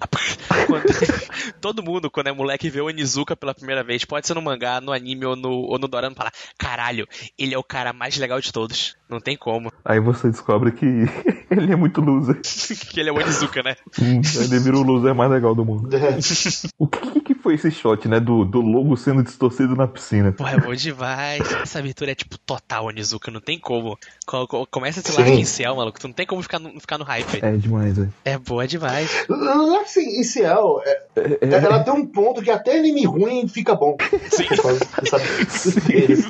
[0.66, 0.84] Quando-
[1.62, 4.80] todo mundo, quando é moleque, vê o Onizuka pela primeira vez, pode ser no mangá,
[4.82, 8.40] no anime ou no, ou no dorama, fala: caralho, ele é o cara mais legal
[8.40, 8.96] de todos.
[9.10, 9.72] Não tem como.
[9.86, 10.86] Aí você descobre que
[11.50, 12.40] ele é muito loser.
[12.92, 13.76] que ele é o Onizuka, né?
[14.02, 15.90] Hum, ele vira o loser mais legal do mundo.
[15.96, 16.18] É.
[16.78, 18.20] O que, que foi esse shot, né?
[18.20, 20.32] Do, do logo sendo distorcido na piscina.
[20.32, 21.42] Porra, é bom demais.
[21.62, 23.98] Essa abertura é tipo total Onizuka, não tem como.
[24.26, 25.18] Co- co- Começa esse Sim.
[25.22, 26.00] largo inicial, maluco.
[26.00, 27.43] Tu não tem como ficar no, ficar no hype.
[27.45, 28.13] É demais, velho.
[28.25, 29.10] É boa demais.
[29.82, 33.73] Assim, em Ciel, é- É, é, ela tem um ponto que até anime ruim fica
[33.75, 33.95] bom.
[34.30, 34.45] Sim.
[34.49, 36.25] Dessa- deles.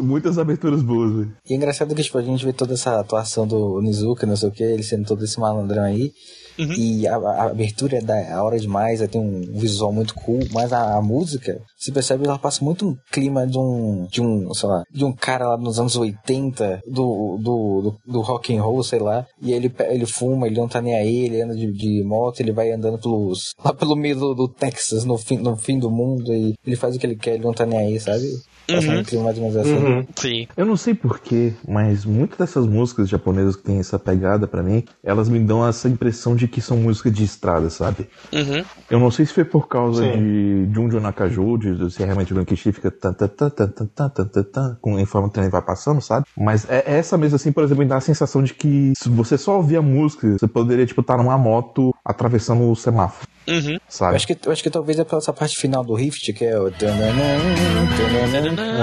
[0.00, 1.32] muitas aberturas boas, velho.
[1.48, 4.48] E é engraçado que tipo, a gente vê toda essa atuação do Nizuka, não sei
[4.48, 6.12] o que, ele sendo todo esse malandrão aí.
[6.58, 6.72] Uhum.
[6.72, 10.72] E a, a abertura é da hora demais, aí tem um visual muito cool, mas
[10.72, 14.68] a, a música, você percebe, ela passa muito um clima de um, de um, sei
[14.68, 18.82] lá, de um cara lá nos anos 80, do, do, do, do rock and roll,
[18.82, 22.02] sei lá, e ele, ele fuma, ele não tá nem aí, ele anda de, de
[22.04, 25.78] moto, ele vai andando pelos, lá pelo meio do, do Texas, no fim, no fim
[25.78, 28.24] do mundo, e ele faz o que ele quer, ele não tá nem aí, sabe?
[28.68, 29.20] Uhum.
[29.20, 29.74] um mais ou menos assim.
[29.74, 30.06] Uhum.
[30.16, 30.48] Sim.
[30.56, 34.84] Eu não sei porquê, mas muitas dessas músicas japonesas que tem essa pegada pra mim,
[35.02, 38.08] elas me dão essa impressão de que são músicas de estrada, sabe?
[38.32, 38.64] Uhum.
[38.90, 40.12] Eu não sei se foi por causa Sim.
[40.12, 44.08] de Junjo Nakaju, de se realmente o Lankishi fica tan, tan, tan, tan, tan, tan,
[44.08, 46.26] tan, tan, tan, com em forma que ele vai passando, sabe?
[46.36, 49.08] Mas é é essa mesmo assim, por exemplo, me dá a sensação de que se
[49.08, 53.74] você só ouvir a música, você poderia, tipo, estar numa moto atravessando o semáforo, Uhum.
[53.74, 54.16] Eu sabe?
[54.16, 56.58] acho, que, eu acho que talvez é pela essa parte final do Rift, que é
[56.58, 56.70] o.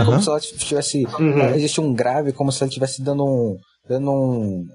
[0.06, 1.04] Como se ela tivesse.
[1.20, 1.50] Uhum.
[1.56, 3.58] Existe um grave, como se ela estivesse dando um.
[3.88, 4.66] dando um.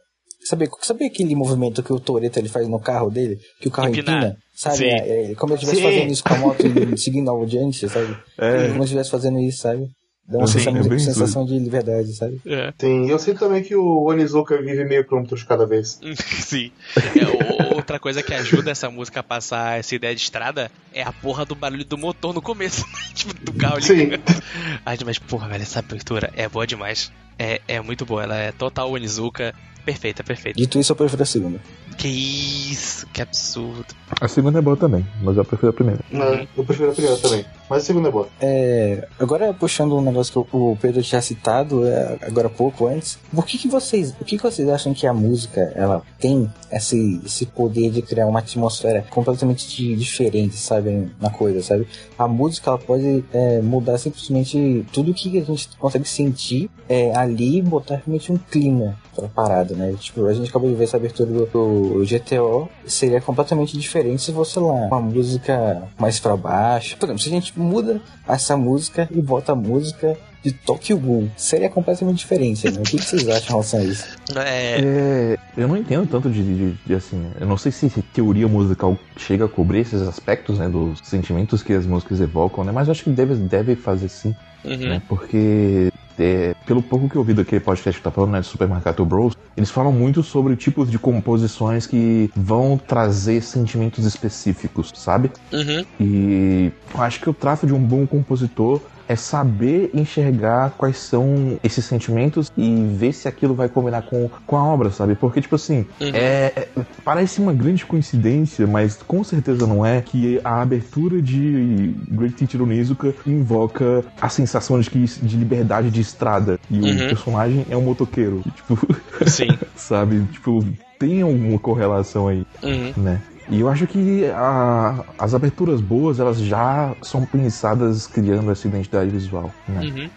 [0.45, 3.37] Sabe, sabe aquele movimento que o Toreto ele faz no carro dele?
[3.61, 4.17] Que o carro Empinar.
[4.19, 4.37] empina?
[4.55, 4.85] Sabe?
[4.85, 6.63] É, é, como ele estivesse fazendo isso com a moto
[6.95, 8.17] e seguindo ao adiante, sabe?
[8.39, 8.63] É.
[8.69, 9.87] Como ele estivesse fazendo isso, sabe?
[10.29, 12.41] Dá uma Sim, sensação, é sensação de liberdade, sabe?
[12.47, 12.73] É.
[12.79, 16.01] Sim, eu sinto também que o Onizuka vive meio quilômetros cada vez.
[16.45, 16.71] Sim.
[16.97, 21.03] É, o- outra coisa que ajuda essa música a passar essa ideia de estrada é
[21.03, 22.85] a porra do barulho do motor no começo.
[23.15, 23.95] tipo, do carro Sim.
[23.95, 24.23] ligando.
[24.85, 27.13] Ai, mas porra, velho, essa abertura é boa demais.
[27.39, 29.55] É, é muito boa, ela é total Onizuka.
[29.85, 30.59] Perfeita, perfeita.
[30.59, 31.61] Dito isso, eu prefiro a segunda.
[31.97, 33.87] Que isso, que absurdo.
[34.21, 36.01] A segunda é boa também, mas eu prefiro a primeira.
[36.11, 36.49] Né?
[36.57, 37.45] Eu prefiro a primeira também.
[37.69, 38.29] Mas a segunda é boa.
[38.41, 42.87] É, agora puxando um negócio que o- o Pedro tinha citado é, agora há pouco
[42.87, 46.51] antes, por que, que vocês, por que, que vocês acham que a música ela tem
[46.71, 51.87] esse, esse poder de criar uma atmosfera completamente di- diferente, sabe, na coisa, sabe?
[52.19, 57.59] A música ela pode é, mudar simplesmente tudo que a gente consegue sentir é, ali
[57.59, 59.95] e botar realmente um clima pra parada, né?
[59.99, 64.33] Tipo, a gente acabou de ver essa abertura do, do GTO, seria completamente diferente se
[64.33, 66.97] fosse lá uma música mais pra baixo.
[66.99, 71.29] Por exemplo, se a gente muda essa música e bota a música de Tokyo Ghoul,
[71.37, 72.79] seria completamente diferente, né?
[72.79, 74.07] O que, que vocês acham em relação a isso?
[74.37, 77.21] É, É, eu não entendo tanto de, de- de, assim.
[77.41, 80.69] Eu não sei se teoria musical chega a cobrir esses aspectos, né?
[80.69, 82.71] Dos sentimentos que as músicas evocam, né?
[82.71, 84.77] Mas eu acho que deve, deve fazer sim, uhum.
[84.77, 85.03] né?
[85.09, 85.91] Porque.
[86.19, 89.35] É, pelo pouco que eu ouvi daquele podcast que tá falando, né, de Supermercado Bros,
[89.57, 95.31] eles falam muito sobre tipos de composições que vão trazer sentimentos específicos, sabe?
[95.53, 95.85] Uhum.
[96.01, 101.59] E eu acho que o traço de um bom compositor é saber enxergar quais são
[101.63, 105.15] esses sentimentos e ver se aquilo vai combinar com, com a obra, sabe?
[105.15, 106.11] Porque, tipo assim, Uhum.
[106.13, 106.69] é,
[107.05, 112.63] parece uma grande coincidência, mas com certeza não é que a abertura de Great Teacher
[112.63, 116.59] Onizuka invoca a sensação de, que, de liberdade de estrada.
[116.71, 116.95] E Uhum.
[117.05, 118.43] o personagem é um motoqueiro.
[118.55, 118.79] Tipo,
[119.27, 119.49] Sim.
[119.77, 120.23] sabe?
[120.33, 120.65] Tipo,
[120.99, 122.93] tem alguma correlação aí Uhum.
[122.97, 123.21] né?
[123.49, 129.11] E eu acho que a- as aberturas boas, elas já são pensadas criando essa identidade
[129.11, 129.83] visual, né?
[129.83, 130.11] Uhum.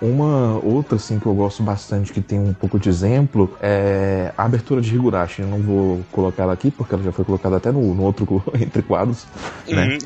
[0.00, 4.44] Uma outra, assim, que eu gosto bastante, que tem um pouco de exemplo, é a
[4.44, 5.40] abertura de Higurashi.
[5.40, 8.44] Eu não vou colocar ela aqui, porque ela já foi colocada até no, no outro
[8.60, 9.26] Entre Quadros,
[9.66, 9.86] né?
[9.86, 9.98] Uhum.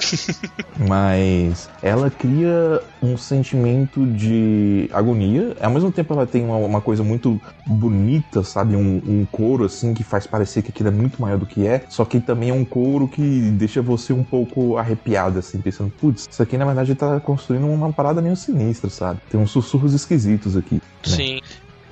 [0.88, 5.56] Mas ela cria um sentimento de agonia.
[5.60, 8.76] Ao mesmo tempo, ela tem uma, uma coisa muito bonita, sabe?
[8.76, 11.82] Um, um couro, assim, que faz parecer que aquilo é muito maior do que é.
[11.88, 16.26] Só que também é um couro que deixa você um pouco arrepiado, assim, pensando, putz,
[16.30, 19.20] isso aqui na verdade tá construindo uma parada meio sinistra, sabe?
[19.30, 20.76] Tem uns sussurros esquisitos aqui.
[20.76, 20.80] né?
[21.02, 21.40] Sim.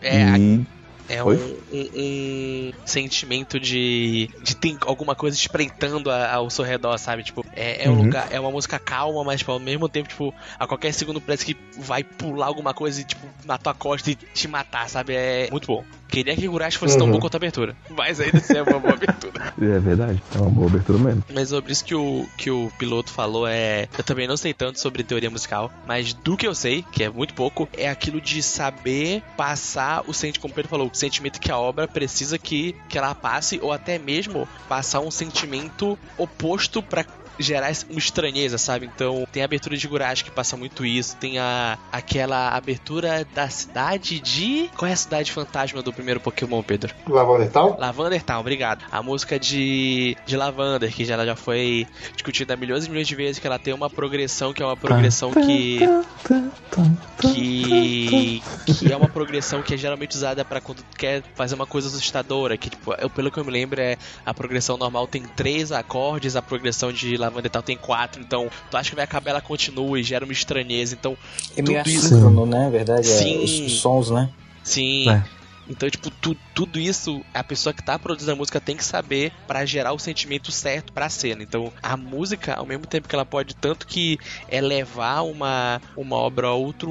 [0.02, 0.66] É, e
[1.08, 1.28] É um,
[1.70, 7.22] um- um sentimento de, de ter alguma coisa espreitando a- ao seu redor, sabe?
[7.22, 8.04] Tipo, é, é um Uhum.
[8.04, 11.44] lugar, é uma música calma, mas tipo, ao mesmo tempo, tipo, a qualquer segundo parece
[11.44, 15.14] que vai pular alguma coisa tipo, na tua costa e te matar, sabe?
[15.14, 15.84] É muito bom.
[16.16, 17.12] Queria que Higurashi fosse tão Uhum.
[17.12, 17.76] bom quanto a abertura.
[17.90, 19.52] Mas ainda assim é uma boa abertura.
[19.60, 21.22] é verdade, é uma boa abertura mesmo.
[21.30, 23.86] Mas sobre isso que o, que o piloto falou é.
[23.98, 27.10] Eu também não sei tanto sobre teoria musical, mas do que eu sei, que é
[27.10, 31.38] muito pouco, é aquilo de saber passar o sentimento, como o Pedro falou, o sentimento
[31.38, 36.82] que a obra precisa que, que ela passe, ou até mesmo passar um sentimento oposto
[36.82, 37.04] pra
[37.38, 38.86] gerar uma estranheza, sabe?
[38.86, 43.48] Então, tem a abertura de Gurashi que passa muito isso, tem a aquela abertura da
[43.48, 44.70] cidade de.
[44.76, 46.94] Qual é a cidade fantasma do primeiro Pokémon, Pedro?
[47.06, 47.76] Lavanda e tal?
[47.78, 48.84] Lavander Town, obrigado.
[48.90, 53.38] A música de, de Lavander, que já, já foi discutida milhões e milhões de vezes,
[53.38, 55.80] que ela tem uma progressão que é uma progressão que.
[57.20, 58.42] que.
[58.78, 62.56] que é uma progressão que é geralmente usada pra quando quer fazer uma coisa assustadora.
[62.56, 66.36] Que, tipo, eu, pelo que eu me lembro, é a progressão normal tem três acordes,
[66.36, 69.98] a progressão de Lavander Town tem quatro, então tu acha que vai acabar, ela continua
[69.98, 70.94] e gera uma estranheza.
[70.98, 71.16] Então,
[71.56, 72.68] É meio Tudo isso- assíncrono, né?
[72.70, 73.44] Verdade, é, Sim.
[73.44, 74.28] os, os sons, né?
[74.62, 75.08] Sim.
[75.10, 75.22] É.
[75.68, 79.32] Então, tipo, tu- tudo isso, a pessoa que tá produzindo a música tem que saber
[79.46, 81.42] pra gerar o sentimento certo pra cena.
[81.42, 86.48] Então, a música, ao mesmo tempo que ela pode tanto que elevar uma, uma obra
[86.48, 86.90] a outro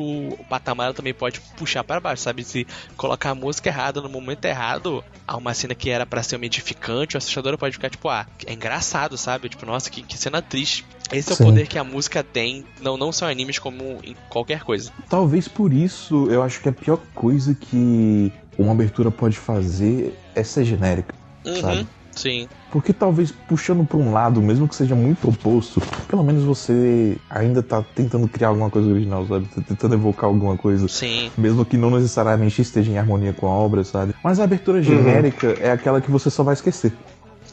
[0.49, 2.43] patamar, ela também pode puxar pra baixo, sabe?
[2.43, 6.35] Se colocar a música errada no momento errado, a uma cena que era pra ser
[6.35, 9.49] uma edificante, o assustadora pode ficar, tipo, ah, é engraçado, sabe?
[9.49, 10.85] Tipo, nossa, que, que cena triste.
[11.11, 11.43] Esse é Sim.
[11.43, 14.91] o poder que a música tem, não, não só em animes, como em qualquer coisa.
[15.07, 20.43] Talvez por isso eu acho que a pior coisa que uma abertura pode fazer é
[20.43, 21.13] ser genérica,
[21.45, 21.87] Uhum, sabe?
[22.11, 22.47] sim.
[22.71, 27.61] Porque talvez puxando pra um lado, mesmo que seja muito oposto, pelo menos você ainda
[27.63, 29.45] tá tentando criar alguma coisa original, sabe?
[29.47, 30.87] Tá tentando evocar alguma coisa.
[30.87, 31.31] Sim.
[31.37, 34.13] Mesmo que não necessariamente esteja em harmonia com a obra, sabe?
[34.23, 36.91] Mas a abertura genérica é aquela que você só vai esquecer.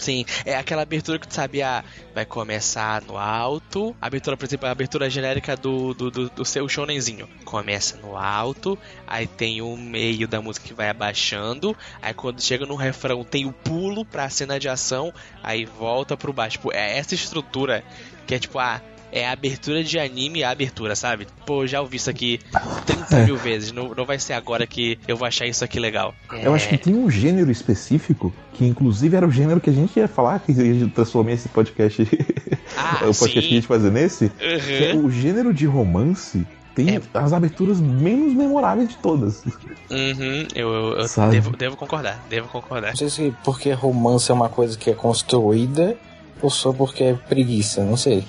[0.02, 3.94] Sim, é aquela abertura que tu sabe, ah, vai começar no alto.
[4.00, 7.28] A abertura, por exemplo, a abertura genérica do, do, do, do seu shonenzinho.
[7.44, 11.76] Começa no alto, aí tem o meio da música que vai abaixando.
[12.02, 16.32] Aí quando chega no refrão tem o pulo pra cena de ação, aí volta pro
[16.32, 16.56] baixo.
[16.56, 17.84] Tipo, é essa estrutura
[18.26, 18.82] que é tipo, ah,
[19.12, 21.26] é a abertura de anime e a abertura, sabe?
[21.46, 22.40] Pô, já ouvi isso aqui
[22.86, 23.24] 30 É.
[23.26, 23.70] mil vezes.
[23.70, 26.14] Não, não vai ser agora que eu vou achar isso aqui legal.
[26.42, 29.96] Eu acho que tem um gênero específico, que inclusive era o gênero que a gente
[29.98, 32.02] ia falar, que a gente transformou esse podcast,
[32.76, 33.48] Ah, o podcast que a sim.
[33.50, 37.00] gente fazer nesse, que é Uhum, o gênero de romance tem É.
[37.12, 39.44] as aberturas menos memoráveis de todas.
[39.90, 42.88] uhum, eu, eu- eu devo, devo concordar, devo concordar.
[42.90, 45.96] Não sei se porque romance é uma coisa que é construída
[46.40, 48.24] ou só porque é preguiça, não sei.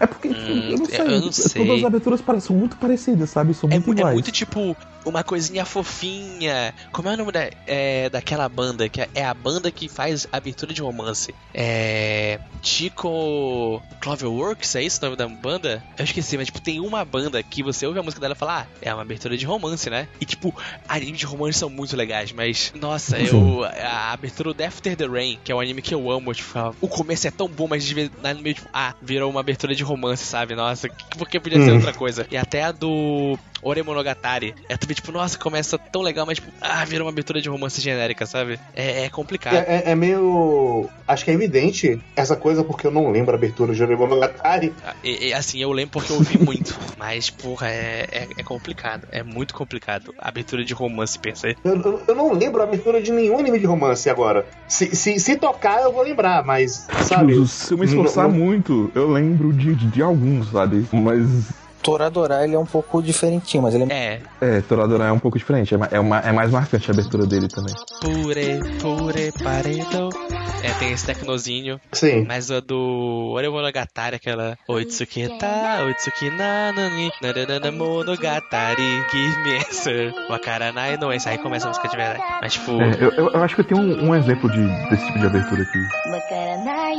[0.00, 1.48] É porque, Hum, eu não sei, eu não sei.
[1.64, 3.54] todas as aberturas são muito parecidas, sabe?
[3.54, 4.14] São É, muito mu- é iguais.
[4.14, 6.74] muito tipo uma coisinha fofinha.
[6.92, 8.88] Como é o nome da, é, daquela banda?
[8.88, 11.34] Que é- é a banda que faz abertura de romance.
[11.54, 12.38] É.
[12.62, 15.82] Chico Cloverworks, é isso o nome da banda?
[15.98, 18.62] Eu esqueci, mas tipo, tem uma banda que você ouve a música dela e fala,
[18.62, 20.08] ah, é uma abertura de romance, né?
[20.20, 20.54] E tipo,
[20.88, 23.64] animes de romance são muito legais, mas nossa, eu.
[23.64, 26.88] A abertura do After the Rain, que é um anime que eu amo, tipo, o
[26.88, 27.94] começo é tão bom, mas no
[28.42, 30.54] meio, tipo, ah, virou uma abertura de romance, sabe?
[30.54, 31.76] Nossa, que- porque podia ser Hum.
[31.76, 32.26] outra coisa.
[32.30, 34.54] E até a do Oremonogatari.
[34.68, 37.80] É também tipo, nossa, começa tão legal, mas tipo, ah, virou uma abertura de romance
[37.80, 38.58] genérica, sabe?
[38.74, 39.54] É, é complicado.
[39.56, 40.88] É, é- é meio.
[41.06, 44.74] Acho que é evidente essa coisa, porque eu não lembro a abertura de Monogatari.
[45.04, 46.76] E, e, assim, eu lembro porque eu ouvi muito.
[46.98, 49.06] mas, porra, é, é, é complicado.
[49.12, 50.12] É muito complicado.
[50.18, 51.56] A abertura de romance, pensa aí.
[51.64, 54.46] Eu, eu- eu não lembro a abertura de nenhum anime de romance agora.
[54.68, 57.46] Se, se, se tocar, eu vou lembrar, mas, sabe?
[57.46, 60.84] Se eu me esforçar Não- não- muito, eu lembro de, de, de alguns, sabe?
[60.92, 64.20] Mas Toradora ele é um pouco diferentinho, mas ele é.
[64.40, 67.24] É, é Toradora é um pouco diferente, é, é, uma, é mais marcante a abertura
[67.24, 67.72] dele também.
[68.00, 70.10] Pure, pure, paredão.
[70.64, 71.80] É, tem esse tecnozinho.
[71.92, 72.24] Sim.
[72.26, 81.28] Mas a do Oremonogatari, aquela Oitsuketa, Oitsukina, Nani, nananana, Monogatari, Give Answer, Wakaranai não Esse.
[81.28, 82.20] Aí começa a música de verdade.
[82.40, 82.82] Mas tipo.
[82.82, 85.26] É, eu, eu, eu, acho que eu tenho um, um exemplo de, desse tipo de
[85.26, 85.78] abertura aqui.
[86.10, 86.96] Wakaranai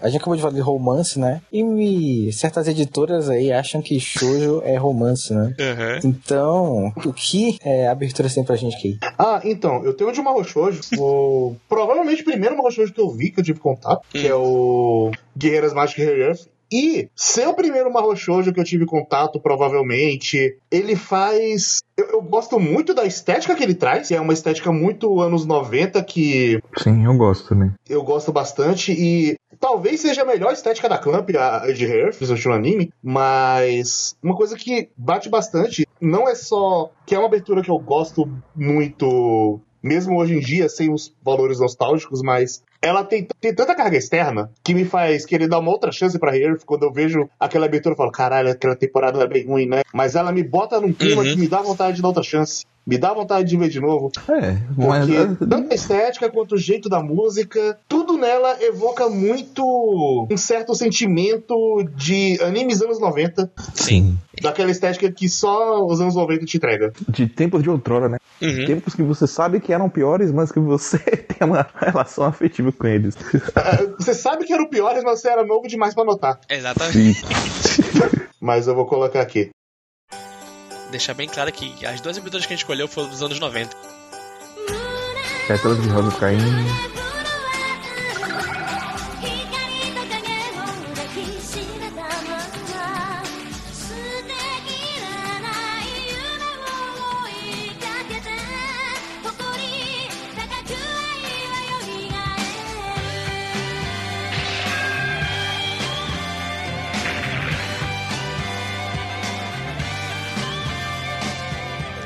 [0.00, 1.40] A gente acabou de falar de romance, né?
[1.52, 5.54] E certas editoras aí acham que shoujo é romance, né?
[5.58, 6.00] aham.
[6.04, 8.98] Então, o que é, aberturas tem pra gente aqui?
[9.18, 11.54] Ah, então, eu tenho um de Mahou Shoujo, o...
[11.68, 15.10] provavelmente o primeiro Mahou Shoujo que eu vi, que eu tive contato, que é o
[15.36, 16.48] Guerreiras Magic Earth.
[16.74, 21.80] E seu primeiro Mahou Shoujo que eu tive contato, provavelmente, ele faz...
[21.96, 25.44] Eu, eu gosto muito da estética que ele traz, que é uma estética muito anos
[25.44, 27.70] 90, que Sim, eu gosto também.
[27.88, 32.28] eu gosto bastante e talvez seja a melhor estética da Clamp, a de Hair, fiz
[32.28, 37.62] no anime, mas uma coisa que bate bastante, não é só que é uma abertura
[37.62, 43.28] que eu gosto muito, mesmo hoje em dia, sem os valores nostálgicos, mas ela tem,
[43.40, 46.58] tem tanta carga externa que me faz querer dar uma outra chance pra Hair.
[46.66, 49.82] Quando eu vejo aquela abertura, eu falo, caralho, aquela temporada era bem ruim, né?
[49.94, 51.32] Mas ela me bota num clima Uhum.
[51.34, 52.64] que me dá vontade de dar outra chance.
[52.84, 54.10] Me dá vontade de ver de novo.
[54.28, 55.06] É, mas.
[55.06, 59.62] Porque tanto a estética quanto o jeito da música, tudo nela evoca muito
[60.30, 61.54] um certo sentimento
[61.94, 64.18] de animes anos 90, Sim.
[64.40, 66.92] daquela estética que só os anos 90 te entrega.
[67.08, 68.18] De tempos de outrora, né?
[68.40, 68.66] Uhum.
[68.66, 72.86] Tempos que você sabe que eram piores, mas que você tem uma relação afetiva com
[72.86, 73.14] eles.
[73.54, 76.40] Ah, Você sabe que eram piores, mas você era novo demais pra notar.
[76.50, 77.14] Exatamente.
[77.14, 77.14] Sim.
[78.42, 79.50] Mas eu vou colocar aqui.
[80.92, 83.74] Deixar bem claro que as duas aberturas que a gente escolheu foram dos anos 90.
[85.48, 87.01] Pétalas de rosa caindo.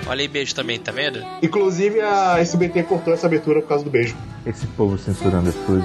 [0.06, 1.24] Olha aí, beijo também, tá vendo?
[1.42, 4.16] Inclusive a SBT cortou essa abertura por causa do beijo.
[4.44, 5.84] Esse povo censurando as coisas.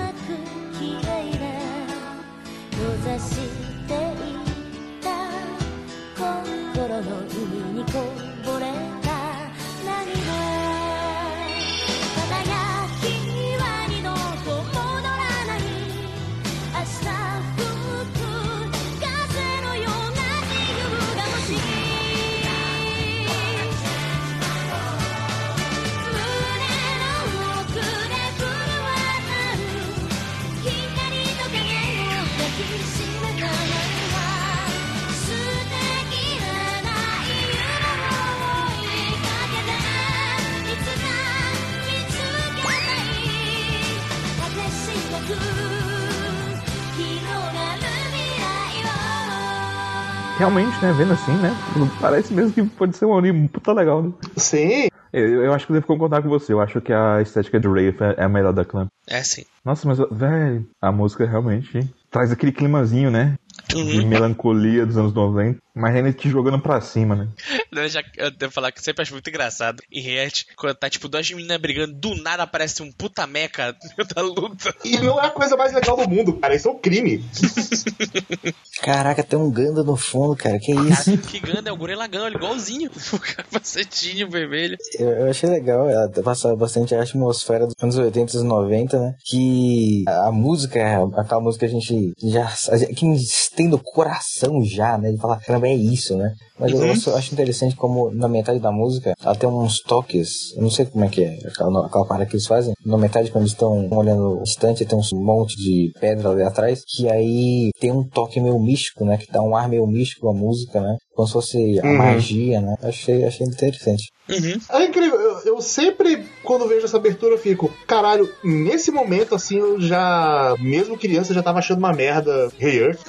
[50.51, 51.55] Realmente, né, vendo assim, né,
[51.99, 54.11] parece mesmo que pode ser um anime puta legal, né?
[54.35, 56.53] Sim, Eu, eu acho que eu devo concordar com você.
[56.53, 58.87] Eu acho que a estética de Wraith é é a melhor da Clamp.
[59.07, 59.43] É sim.
[59.65, 63.35] Nossa, mas, velho, a música realmente traz aquele climazinho, né?
[63.69, 64.07] De Uhum.
[64.07, 65.59] melancolia dos anos 90.
[65.73, 67.27] Mas ainda te jogando pra cima, né?
[67.71, 70.75] Não, eu, já, eu devo falar que eu sempre acho muito engraçado em React, quando
[70.75, 74.75] tá tipo duas meninas brigando, do nada aparece um puta meca no meio da luta.
[74.83, 76.53] e não é a coisa mais legal do mundo, cara.
[76.53, 77.23] Isso é um crime.
[78.81, 80.57] Caraca, tem um Ganda no fundo, cara.
[80.59, 81.05] Que isso?
[81.17, 82.89] Cara, que Ganda é o Gurren Lagann, ele igualzinho.
[83.13, 84.77] O capacetinho vermelho.
[84.97, 89.15] Eu, eu achei legal, ela passa bastante a atmosfera dos anos 80 e 90, né?
[89.25, 90.79] Que a, a música,
[91.17, 92.47] aquela música que a gente já.
[92.69, 95.11] a gente- que a gente tem no coração já, né?
[95.11, 96.35] De falar, caramba, é isso, né?
[96.61, 100.61] Mas eu acho, acho interessante como na metade da música ela tem uns toques, eu
[100.61, 102.73] não sei como é que é, aquela, aquela parada que eles fazem.
[102.85, 106.81] Na metade, quando eles estão olhando o estante, tem um monte de pedra ali atrás,
[106.87, 109.17] que aí tem um toque meio místico, né?
[109.17, 110.95] Que dá um ar meio místico à música, né?
[111.13, 111.97] Como se fosse a Uhum.
[111.97, 112.75] magia, né?
[112.83, 114.09] Achei, achei interessante.
[114.29, 114.57] Uhum.
[114.71, 115.19] É incrível.
[115.19, 120.55] Eu, eu sempre, quando vejo essa abertura, eu fico, caralho, nesse momento, assim, eu já,
[120.59, 122.99] mesmo criança, já tava achando uma merda Hey Earth.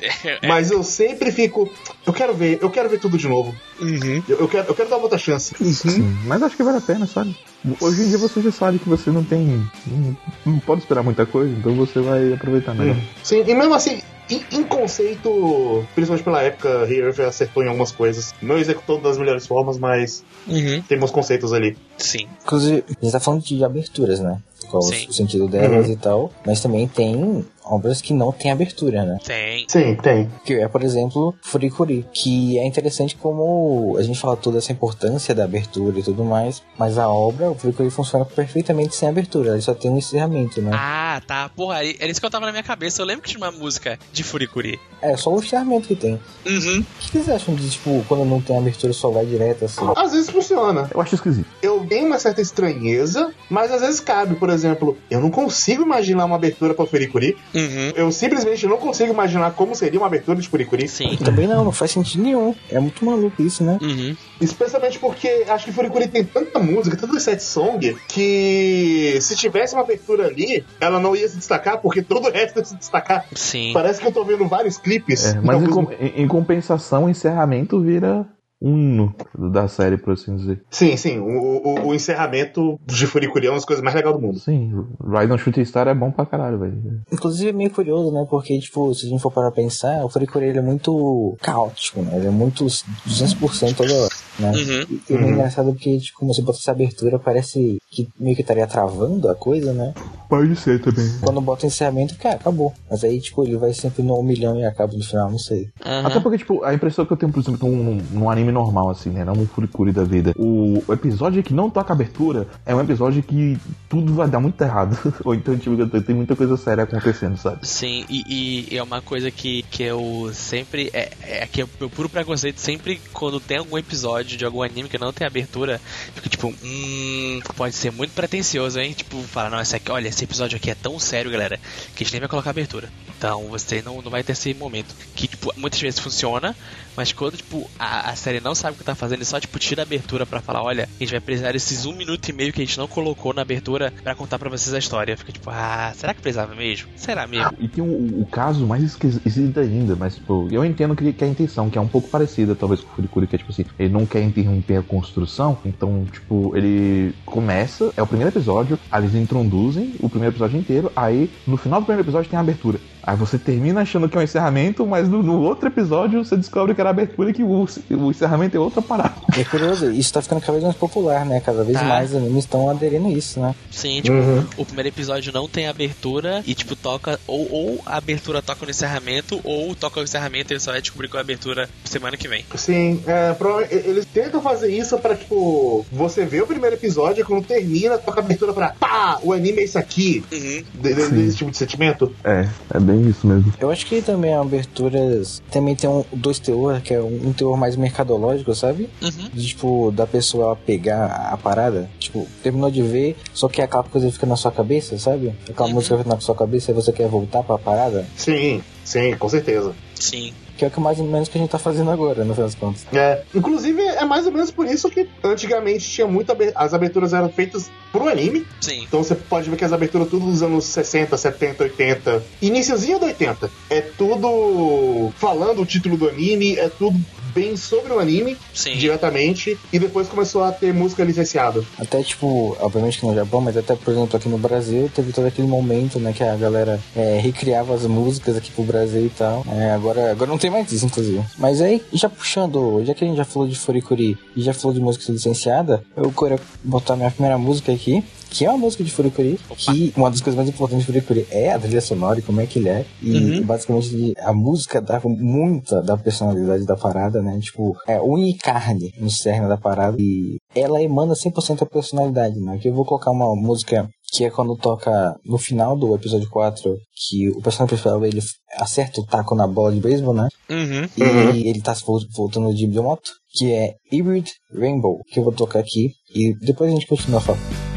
[0.46, 1.68] Mas eu sempre fico,
[2.06, 3.54] eu quero ver, eu quero ver tudo de novo.
[3.80, 4.22] Uhum.
[4.28, 5.54] Eu, eu quero, eu quero dar uma outra chance.
[5.72, 7.34] Sim, mas acho que vale a pena, sabe?
[7.80, 9.66] Hoje em dia você já sabe que você não tem.
[9.86, 10.16] Não,
[10.46, 12.96] não pode esperar muita coisa, então você vai aproveitar melhor.
[13.22, 17.92] Sim, e mesmo assim, em, em conceito, principalmente pela época, Hey Earth acertou em algumas
[17.92, 18.34] coisas.
[18.40, 20.82] Não executou das melhores formas, mas Uhum.
[20.82, 21.76] tem uns conceitos ali.
[21.98, 22.26] Sim.
[22.42, 24.38] Inclusive, a gente tá falando de aberturas, né?
[24.70, 25.06] Qual Sim.
[25.08, 25.92] o sentido delas Uhum.
[25.92, 26.32] e tal.
[26.46, 29.18] Mas também tem obras que não tem abertura, né?
[29.24, 29.64] Tem.
[29.68, 30.30] Sim, tem.
[30.44, 32.06] Que é, por exemplo, Furikuri.
[32.12, 36.62] Que é interessante como a gente fala toda essa importância da abertura e tudo mais.
[36.78, 39.50] Mas a obra, o Furikuri funciona perfeitamente sem abertura.
[39.52, 40.70] Ele só tem um encerramento, né?
[40.74, 41.48] Ah, tá.
[41.50, 43.02] Porra, aí- era isso que eu tava na minha cabeça.
[43.02, 44.78] Eu lembro que tinha uma música de Furikuri.
[45.02, 46.20] É só o encerramento que tem.
[46.46, 46.80] Uhum.
[46.80, 49.80] O que vocês acham de, tipo, quando não tem abertura só vai direto assim?
[49.96, 50.90] Às vezes funciona.
[50.92, 51.46] Eu acho esquisito.
[51.62, 54.34] Eu tenho uma certa estranheza, mas às vezes cabe.
[54.34, 57.36] Por exemplo, eu não consigo imaginar uma abertura pra Furikuri.
[57.54, 57.59] Uhum.
[57.94, 60.88] Eu simplesmente não consigo imaginar como seria uma abertura de Furikuri.
[60.88, 61.16] Sim.
[61.22, 62.54] Também não, não faz sentido nenhum.
[62.70, 63.78] É muito maluco isso, né?
[63.80, 64.16] Uhum.
[64.40, 69.82] Especialmente porque acho que Furikuri tem tanta música, tanto set song, que se tivesse uma
[69.82, 73.24] abertura ali, ela não ia se destacar, porque todo o resto ia se destacar.
[73.34, 73.72] Sim.
[73.72, 75.24] Parece que eu tô vendo vários clipes.
[75.26, 78.26] É, mas em, Alguns- com- em- em compensação, o encerramento vira
[78.62, 79.14] um hino
[79.52, 80.62] da série, por assim dizer.
[80.70, 81.18] Sim, sim.
[81.18, 84.38] O, o- o encerramento de Furikuri é uma das coisas mais legais do mundo.
[84.38, 87.00] Sim, Ride on Shooting Star é bom pra caralho, velho.
[87.12, 88.26] Inclusive é meio curioso, né?
[88.28, 92.02] Porque, tipo, se a gente for parar pra pensar, o Furikuri ele é muito caótico,
[92.02, 92.16] né?
[92.16, 92.64] Ele é muito
[93.06, 94.50] 200% toda hora, né?
[94.52, 94.86] Uhum.
[95.08, 95.28] E, e é Uhum.
[95.32, 99.34] engraçado porque, tipo, como você bota essa abertura, parece que meio que estaria travando a
[99.34, 99.92] coisa, né?
[100.28, 101.04] Pode ser também.
[101.20, 102.72] Quando bota o encerramento, cara, acabou.
[102.88, 105.68] Mas aí, tipo, ele vai sempre no 1 milhão e acaba no final, não sei.
[105.84, 106.06] Aham.
[106.06, 109.10] Até porque, tipo, a impressão que eu tenho, por exemplo, num, num- anime normal, assim,
[109.10, 109.24] né?
[109.24, 110.32] Não um Furikuri da vida.
[110.38, 114.62] O, o episódio que não toca abertura é um episódio que tudo vai dar muito
[114.62, 114.96] errado.
[115.24, 117.66] Ou então, tipo, tem muita coisa séria acontecendo, sabe?
[117.66, 120.90] Sim, e, e é uma coisa que, que eu sempre.
[120.92, 124.62] É, é que é o meu puro preconceito, sempre quando tem algum episódio de algum
[124.62, 125.80] anime que não tem abertura,
[126.14, 128.92] fico tipo, hum, pode ser muito pretencioso, hein?
[128.92, 131.58] Tipo, fala, não, esse aqui, olha, esse episódio aqui é tão sério, galera,
[131.94, 132.90] que a gente nem vai colocar abertura.
[133.16, 134.94] Então você não, não vai ter esse momento.
[135.14, 136.56] Que, tipo, muitas vezes funciona,
[136.96, 139.82] mas quando, tipo, a, a série não sabe o que tá fazendo, só, tipo, tira
[139.82, 142.60] a abertura pra falar, olha, a gente vai precisar desses um minuto e meio que
[142.60, 145.16] a gente não colocou na abertura pra contar pra vocês a história.
[145.16, 146.88] Fica tipo, ah, será que precisava mesmo?
[146.96, 147.52] Será mesmo?
[147.58, 151.28] E tem o, o caso mais esquisito ainda, mas, tipo, eu entendo que, que a
[151.28, 153.92] intenção, que é um pouco parecida, talvez, com o Furikuri, que é, tipo assim, ele
[153.92, 159.94] não quer interromper a construção, então, tipo, ele começa, é o primeiro episódio, eles introduzem
[160.00, 162.78] o primeiro episódio inteiro, aí, no final do primeiro episódio tem a abertura.
[163.02, 166.74] Aí você termina achando que é um encerramento, mas no, no outro episódio você descobre
[166.74, 169.14] que era a abertura e que o, o encerramento é outra parada.
[169.40, 171.40] É curioso, isso tá ficando cada vez mais popular, né?
[171.40, 171.84] Cada vez Tá.
[171.84, 173.54] mais animes estão aderindo a isso, né?
[173.70, 174.44] Sim, tipo, Uhum.
[174.56, 177.18] o primeiro episódio não tem abertura e, tipo, toca.
[177.26, 180.80] Ou, ou a abertura toca no encerramento, ou toca o encerramento e ele só vai
[180.82, 182.44] descobrir com a abertura semana que vem.
[182.56, 183.34] Sim, é,
[183.70, 188.20] eles tentam fazer isso pra, tipo, você vê o primeiro episódio e quando termina, toca
[188.20, 190.22] a abertura pra pá, o anime é isso aqui.
[190.32, 190.62] Uhum.
[190.74, 192.14] De- de- desse tipo de sentimento.
[192.24, 193.52] É, é bem isso mesmo.
[193.60, 197.56] Eu acho que também aberturas também tem um, dois teor, que é um, um teor
[197.56, 198.88] mais mercadológico, sabe?
[199.02, 199.28] Uhum.
[199.32, 204.10] De, tipo, da pessoa pegar a parada, tipo, terminou de ver, só que aquela coisa
[204.10, 205.32] fica na sua cabeça, sabe?
[205.48, 205.74] Aquela Uhum.
[205.74, 209.72] música fica na sua cabeça e você quer voltar pra parada, Sim, sim, com certeza.
[209.94, 210.32] Sim.
[210.60, 212.46] Que é o que mais ou menos que a gente tá fazendo agora, no final
[212.46, 212.86] das contas.
[212.92, 216.36] É, inclusive, é mais ou menos por isso que antigamente tinha muita.
[216.54, 218.46] As aberturas eram feitas pro anime.
[218.60, 218.82] Sim.
[218.82, 222.22] Então você pode ver que as aberturas tudo dos anos 60, 70, 80.
[222.42, 223.50] Iniciozinho do 80.
[223.70, 227.00] É tudo falando o título do anime, é tudo
[227.34, 228.76] bem sobre o anime, Sim.
[228.76, 229.58] diretamente.
[229.72, 231.62] E depois começou a ter música licenciada.
[231.78, 235.26] Até, tipo, obviamente que no Japão, mas até, por exemplo, aqui no Brasil, teve todo
[235.26, 239.44] aquele momento, né, que a galera é, recriava as músicas aqui pro Brasil e tal.
[239.52, 241.22] É, agora, agora não tem mais isso, inclusive.
[241.38, 244.74] Mas aí, já puxando, já que a gente já falou de Furikuri e já falou
[244.74, 248.02] de música licenciada, eu quero botar minha primeira música aqui.
[248.32, 251.52] Que é uma música de Furikuri, que uma das coisas mais importantes de Furikuri é
[251.52, 252.84] a trilha sonora e como é que ele é.
[253.02, 257.38] E basicamente a música dava muita da personalidade da parada, né?
[257.40, 259.96] Tipo, é unicarne no cerne da parada.
[260.00, 262.54] E ela emana 100% a personalidade, né?
[262.54, 266.76] Aqui eu vou colocar uma música que é quando toca no final do episódio 4,
[267.08, 268.20] que o personagem principal ele
[268.58, 270.26] acerta o taco na bola de beisebol, né?
[270.50, 270.88] Uhum.
[271.36, 275.60] E ele tá vol- voltando de moto, que é Hybrid Rainbow, que eu vou tocar
[275.60, 275.92] aqui.
[276.12, 277.69] E depois a gente continua falando.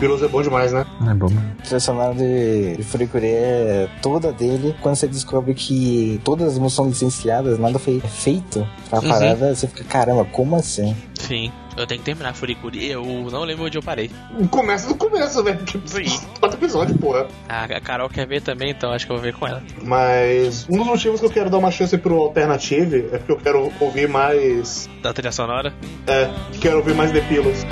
[0.00, 0.86] 球 The Pillows é bom demais, né?
[1.08, 1.26] É bom.
[1.58, 4.74] A trilha sonora de, de Furikuri é toda dele.
[4.80, 9.08] Quando você descobre que todas as músicas são licenciadas, nada foi feito pra Uhum.
[9.08, 10.96] parada, você fica, caramba, como assim?
[11.14, 11.52] Sim.
[11.76, 12.90] Eu tenho que terminar Furikuri.
[12.90, 14.10] Eu não lembro onde eu parei.
[14.50, 15.60] Começa do começo, velho.
[15.86, 16.18] Sim.
[16.40, 17.26] quatro episódios, porra.
[17.48, 19.62] A a Carol quer ver também, então acho que eu vou ver com ela.
[19.82, 23.36] Mas um dos motivos que eu quero dar uma chance pro Alternative é porque eu
[23.38, 24.88] quero ouvir mais.
[25.02, 25.72] Da trilha sonora.
[26.06, 26.28] É,
[26.60, 27.64] quero ouvir mais The Pillows.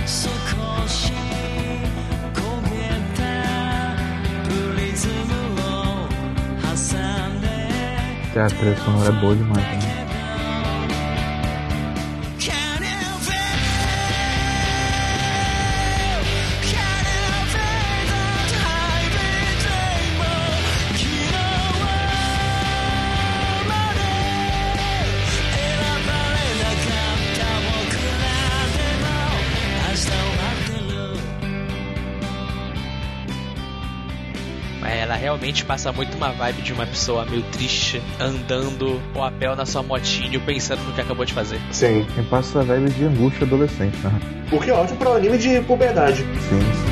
[8.41, 9.88] A trilha sonora é boa demais, né?
[35.49, 39.65] Realmente passa muito uma vibe de uma pessoa meio triste, andando com a pé na
[39.65, 41.59] sua motinho, pensando no que acabou de fazer.
[41.73, 42.07] Sim.
[42.29, 44.21] Passa essa vibe de angústia adolescente, né?
[44.53, 46.23] O que é ótimo pra um anime de puberdade.
[46.49, 46.88] Sim,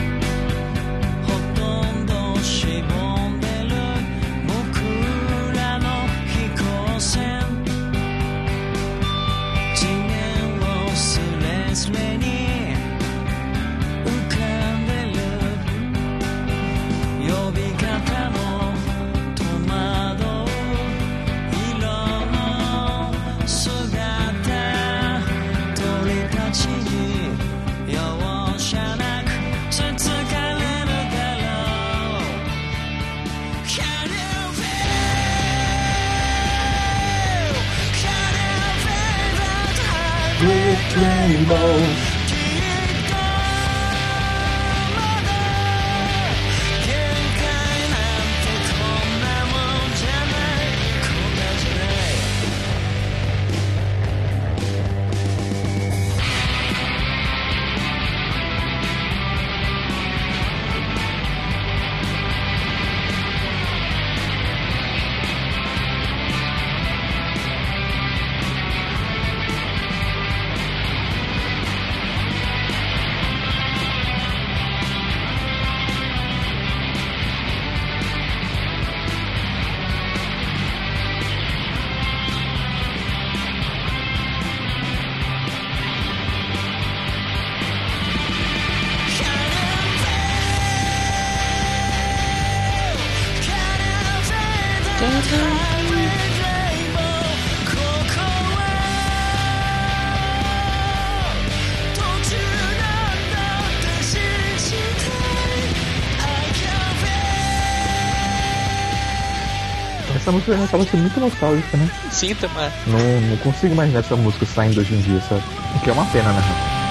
[110.26, 111.88] Essa música já acaba sendo muito nostálgica, né?
[112.10, 115.44] Sinta, mas Não, não consigo imaginar essa música saindo hoje em dia, sabe?
[115.76, 116.85] O que é uma pena, né?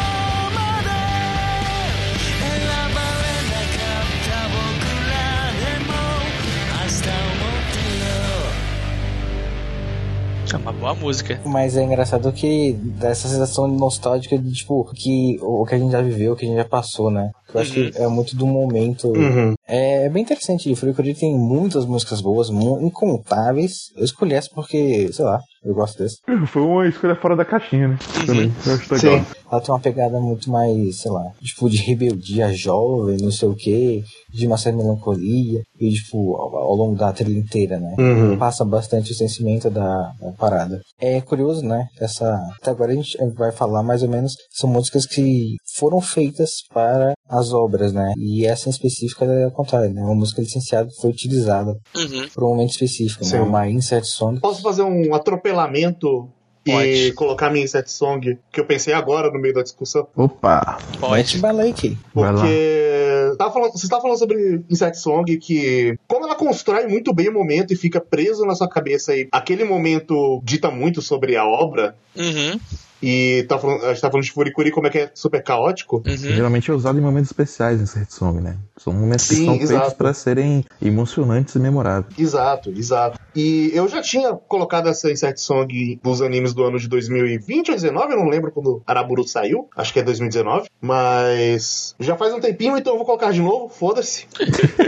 [10.95, 11.39] Boa música.
[11.45, 15.91] Mas é engraçado que dá essa sensação nostálgica de, tipo, que o que a gente
[15.91, 17.31] já viveu, o que a gente já passou, né?
[17.53, 19.07] Eu acho que é muito do momento.
[19.09, 19.53] Uhum.
[19.67, 20.71] É, é bem interessante.
[20.71, 23.91] O Furikuriri tem muitas músicas boas, mu- incontáveis.
[23.95, 26.17] Eu escolhi essa porque, sei lá, eu gosto desse.
[26.47, 27.97] Foi uma escolha fora da caixinha, né?
[28.25, 28.51] Também.
[28.65, 29.07] Eu acho Sim.
[29.07, 29.25] legal.
[29.51, 33.55] Ela tem uma pegada muito mais, sei lá, tipo, de rebeldia jovem, não sei o
[33.55, 34.03] que,
[34.33, 37.95] de uma certa melancolia, e, tipo, ao, ao longo da trilha inteira, né?
[37.97, 38.37] Uhum.
[38.37, 40.81] Passa bastante o sentimento da, da parada.
[40.99, 41.87] É curioso, né?
[41.99, 42.35] Essa.
[42.59, 44.33] Até agora a gente vai falar mais ou menos.
[44.51, 48.13] São músicas que foram feitas para as obras, né?
[48.17, 50.01] E essa em específica é ao contrário, né?
[50.01, 52.27] Uma música licenciada foi utilizada Uhum.
[52.33, 53.35] para um momento específico, Sim.
[53.35, 53.41] né?
[53.41, 54.39] Uma insert song.
[54.39, 55.54] Posso fazer um atropelamento
[56.65, 57.13] e Pode.
[57.13, 60.07] colocar minha insert song que eu pensei agora no meio da discussão?
[60.15, 60.79] Opa!
[60.99, 61.37] Pode.
[62.13, 67.29] Porque tava falando, você estava falando sobre Insect Song que, como ela constrói muito bem
[67.29, 71.45] o momento e fica preso na sua cabeça e aquele momento dita muito sobre a
[71.45, 71.95] obra.
[72.15, 72.59] Uhum.
[73.07, 75.97] E tá falando, a gente tá falando de Furikuri, como é que é super caótico.
[75.97, 76.17] Uhum.
[76.17, 78.57] Geralmente é usado em momentos especiais em Set Song, né?
[78.77, 79.67] São momentos que Sim, são exato.
[79.67, 82.17] feitos para serem emocionantes e memoráveis.
[82.17, 83.19] Exato, exato.
[83.35, 87.75] E eu já tinha colocado essa Insect Song dos animes do ano de 2020 ou
[87.75, 92.39] 19, eu não lembro quando Araburu saiu, acho que é 2019, mas já faz um
[92.39, 94.25] tempinho, então eu vou colocar de novo, foda-se.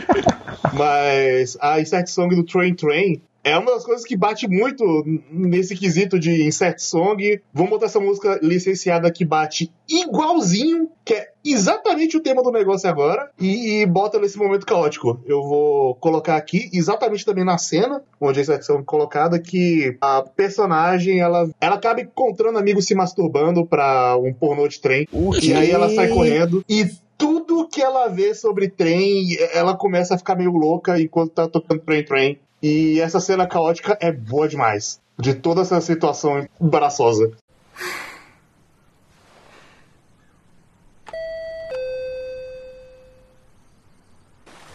[0.74, 4.84] mas a Insect Song do Train Train é uma das coisas que bate muito
[5.32, 7.41] nesse quesito de Insect Song.
[7.54, 12.89] Vamos botar essa música licenciada que bate igualzinho, que é exatamente o tema do negócio
[12.89, 15.22] agora, e, e bota nesse momento caótico.
[15.26, 19.95] Eu vou colocar aqui, exatamente também na cena, onde a Insect Song é colocada, que
[20.02, 25.08] a personagem, ela, ela acaba encontrando amigos se masturbando pra um pornô de trem,
[25.41, 26.86] e aí ela sai correndo, e
[27.18, 31.82] tudo que ela vê sobre trem, ela começa a ficar meio louca enquanto tá tocando
[31.82, 32.39] Train Train.
[32.62, 34.99] E essa cena caótica é boa demais.
[35.18, 37.32] De toda essa situação embaraçosa.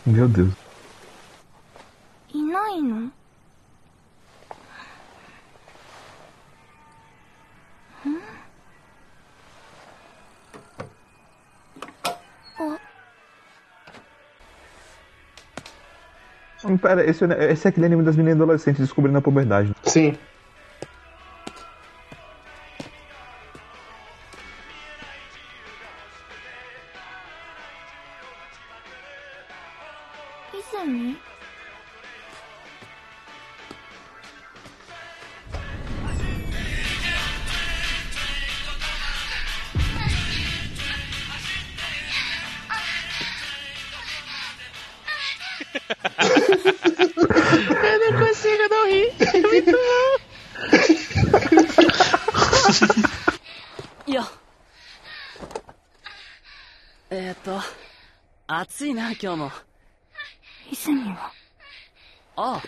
[0.05, 0.63] Meu Deus.
[2.75, 3.13] い
[16.65, 19.75] Hum, Pera, esse, esse é aquele anime das meninas adolescentes descobrindo a puberdade.
[19.85, 20.17] Sim.
[30.73, 31.42] 泉 Eu
[59.22, 59.52] 今日も
[60.72, 61.32] 泉は
[62.36, 62.64] ああ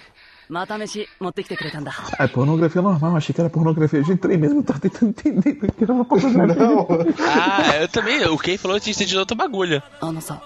[0.48, 5.10] また飯持ってきてくれたんだ Ah, é pornografia normal, achei que era pornografia de trem mesmo, eu tava tentando
[5.10, 6.56] entender porque era uma pornografia.
[6.56, 6.88] Não.
[7.20, 8.24] Ah, eu também.
[8.26, 9.82] O Kay falou que tinha entendido outro bagulho.
[10.02, 10.42] あのさ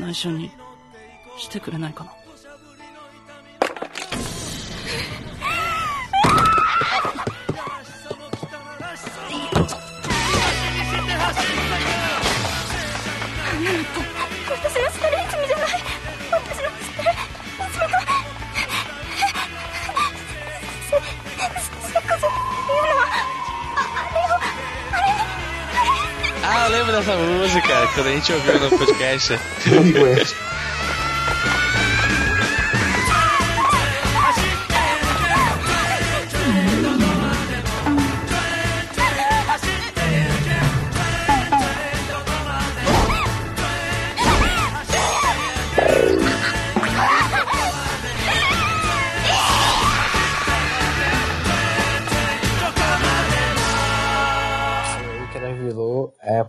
[0.00, 0.50] 内緒に
[1.38, 2.12] してくれないかな
[26.87, 29.37] Lembro dessa música quando a gente ouviu no podcast.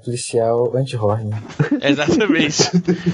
[0.08, 1.34] Policial anti-horny.
[1.82, 2.70] Exatamente.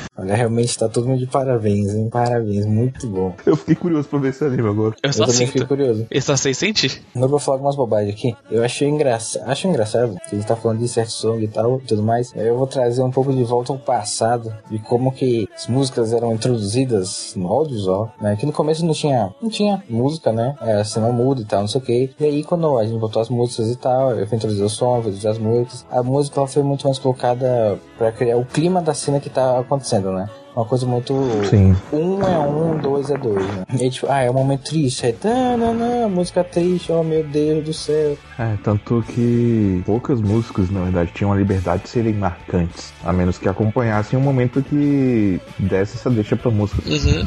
[0.17, 2.09] Olha, realmente tá todo mundo de parabéns, hein?
[2.11, 3.35] Parabéns, muito bom.
[3.45, 4.95] Eu fiquei curioso pra ver esse anime agora.
[5.03, 6.07] Eu Eu também fiquei curioso.
[6.11, 7.03] Eu só sei sentir.
[7.15, 8.37] Não vou falar algumas bobagens aqui.
[8.51, 11.87] Eu achei engraçado, acho engraçado que ele tá falando de certo song e tal e
[11.87, 12.33] tudo mais.
[12.37, 16.33] Eu vou trazer um pouco de volta ao passado de como que as músicas eram
[16.33, 18.37] introduzidas no audiovisual, né?
[18.37, 20.55] Que no começo não tinha, não tinha música, né?
[20.61, 22.11] Era cinema mudo e tal, não sei o que.
[22.21, 25.03] E aí quando a gente botou as músicas e tal, eu fui introduzir o som,
[25.03, 25.87] fui introduzir as músicas.
[25.91, 29.59] A música ela foi muito mais colocada pra criar o clima da cena que tá
[29.59, 30.29] acontecendo, né?
[30.55, 31.15] Uma coisa muito.
[31.51, 31.75] Sim.
[31.93, 33.65] Um é um, dois é dois, né?
[33.81, 35.07] E tipo, ah, é um momento triste.
[35.07, 35.17] Aí,
[35.59, 38.17] não, não, música triste, oh meu Deus do céu.
[38.39, 42.93] É, tanto que poucas músicas, na verdade, tinham a liberdade de serem marcantes.
[43.05, 46.83] A menos que acompanhassem um momento que desse essa deixa pra música.
[46.89, 47.27] Uhum.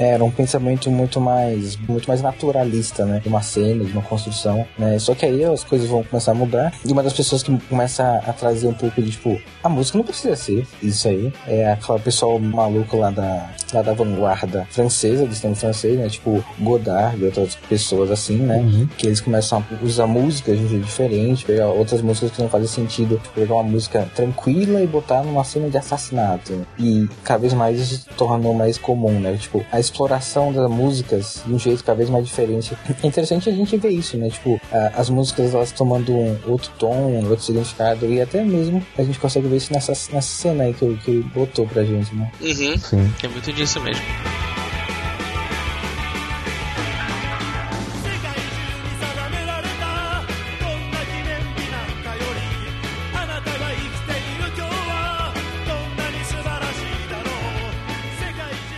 [0.00, 3.20] Era um pensamento muito mais, muito mais naturalista, né?
[3.20, 4.98] De uma cena, de uma construção, né?
[4.98, 6.72] Só que aí as coisas vão começar a mudar.
[6.84, 10.04] E uma das pessoas que começa a trazer um pouco de, tipo, a música não
[10.04, 11.30] precisa ser isso aí.
[11.46, 16.08] É aquela pessoal maluco lá da, lá da vanguarda francesa, do sistema francês, né?
[16.08, 18.88] Tipo, Godard e outras pessoas assim, né?
[18.96, 22.48] Que eles começam a usar músicas de um jeito diferente, pegar outras músicas que não
[22.48, 26.66] fazem sentido, tipo, pegar uma música tranquila e botar numa cena de assassinato.
[26.78, 29.36] E cada vez mais isso se tornou mais comum, né?
[29.36, 32.76] Tipo, a exploração das músicas de um jeito cada vez mais diferente.
[33.02, 34.28] É interessante a gente ver isso, né?
[34.30, 34.60] Tipo,
[34.94, 39.18] as músicas elas tomando um outro tom, um outro significado, e até mesmo a gente
[39.18, 42.30] consegue ver isso nessa, nessa cena aí que, que ele botou pra gente, né?
[42.40, 42.78] Uhum.
[42.78, 43.14] Sim.
[43.22, 44.02] É muito disso mesmo.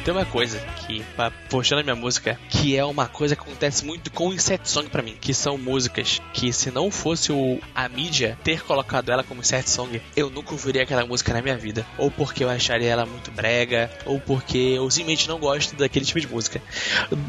[0.04, 3.84] Tem uma coisa que, pra- puxando a minha música, que é uma coisa que acontece
[3.84, 7.88] muito com Insert Song pra mim, que são músicas que se não fosse o, a
[7.88, 11.86] mídia ter colocado ela como Insert Song, eu nunca ouviria aquela música na minha vida.
[11.98, 16.20] Ou porque eu acharia ela muito brega, ou porque eu simplesmente não gosto daquele tipo
[16.20, 16.60] de música.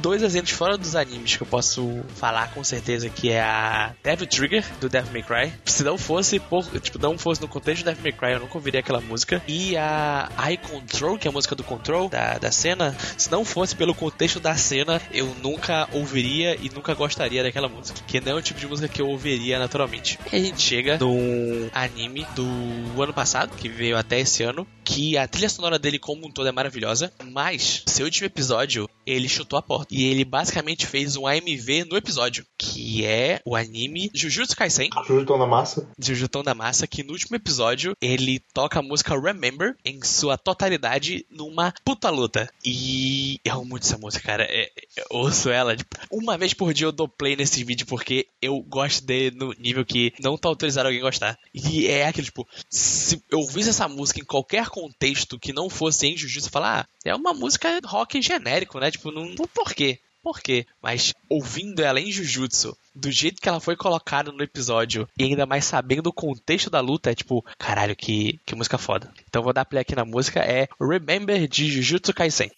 [0.01, 4.25] Dois exemplos fora dos animes que eu posso falar com certeza que é a Devil
[4.27, 5.53] Trigger, do Devil May Cry.
[5.65, 8.57] Se não fosse, por, tipo, não fosse no contexto do Devil May Cry, eu nunca
[8.57, 9.43] ouviria aquela música.
[9.47, 13.43] E a Eye Control, que é a música do Control, da, da cena, se não
[13.43, 17.99] fosse pelo contexto da cena, eu nunca ouviria e nunca gostaria daquela música.
[18.07, 20.17] Que não é o tipo de música que eu ouviria naturalmente.
[20.31, 25.17] E a gente chega num anime do ano passado, que veio até esse ano, que
[25.17, 29.57] a trilha sonora dele como um todo é maravilhosa, mas seu último episódio, ele chutou
[29.57, 29.93] a porta.
[29.93, 35.37] E ele basicamente fez um AMV no episódio, que é o anime Jujutsu Kaisen, Jujutão
[35.37, 35.89] da massa.
[35.99, 41.25] Jujutão da Massa, que no último episódio ele toca a música Remember em sua totalidade
[41.29, 42.49] numa puta luta.
[42.63, 44.43] E eu amo muito essa música, cara.
[44.49, 48.27] É- eu ouço ela, tipo, uma vez por dia eu dou play nesse vídeo porque
[48.41, 51.37] eu gosto dele no nível que não tá autorizado alguém gostar.
[51.53, 56.07] E é aquele, tipo, se eu ouvisse essa música em qualquer contexto que não fosse
[56.07, 58.91] em Jujutsu, eu falar, ah, é uma música rock genérico, né?
[58.93, 59.99] Tipo, não, por quê?
[60.21, 60.65] Por quê?
[60.81, 65.45] Mas ouvindo ela em Jujutsu, do jeito que ela foi colocada no episódio, e ainda
[65.45, 69.11] mais sabendo o contexto da luta, é tipo, caralho, que, que música foda.
[69.27, 72.49] Então vou dar play aqui na música, é Remember de Jujutsu Kaisen.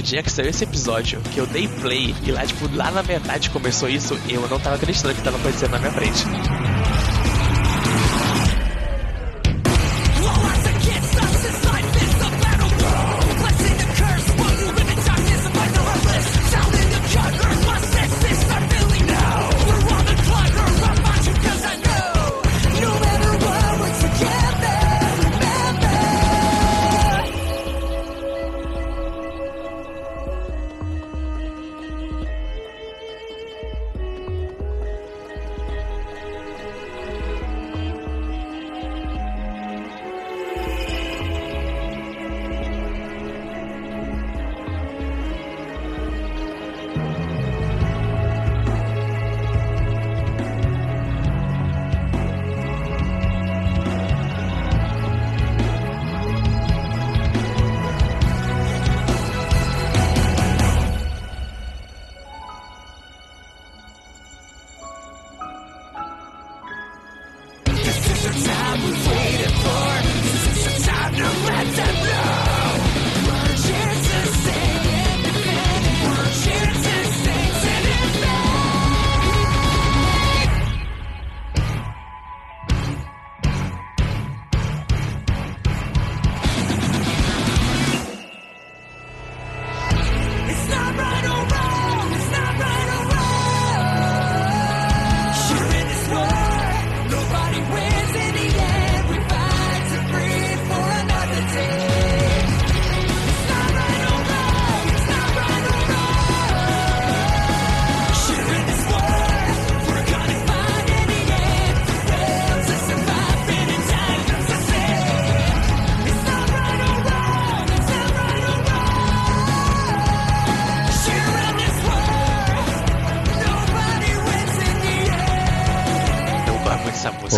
[0.00, 3.02] Do dia que saiu esse episódio, que eu dei play e lá, tipo, lá na
[3.02, 7.19] metade começou isso, eu não tava acreditando que tava acontecendo na minha frente.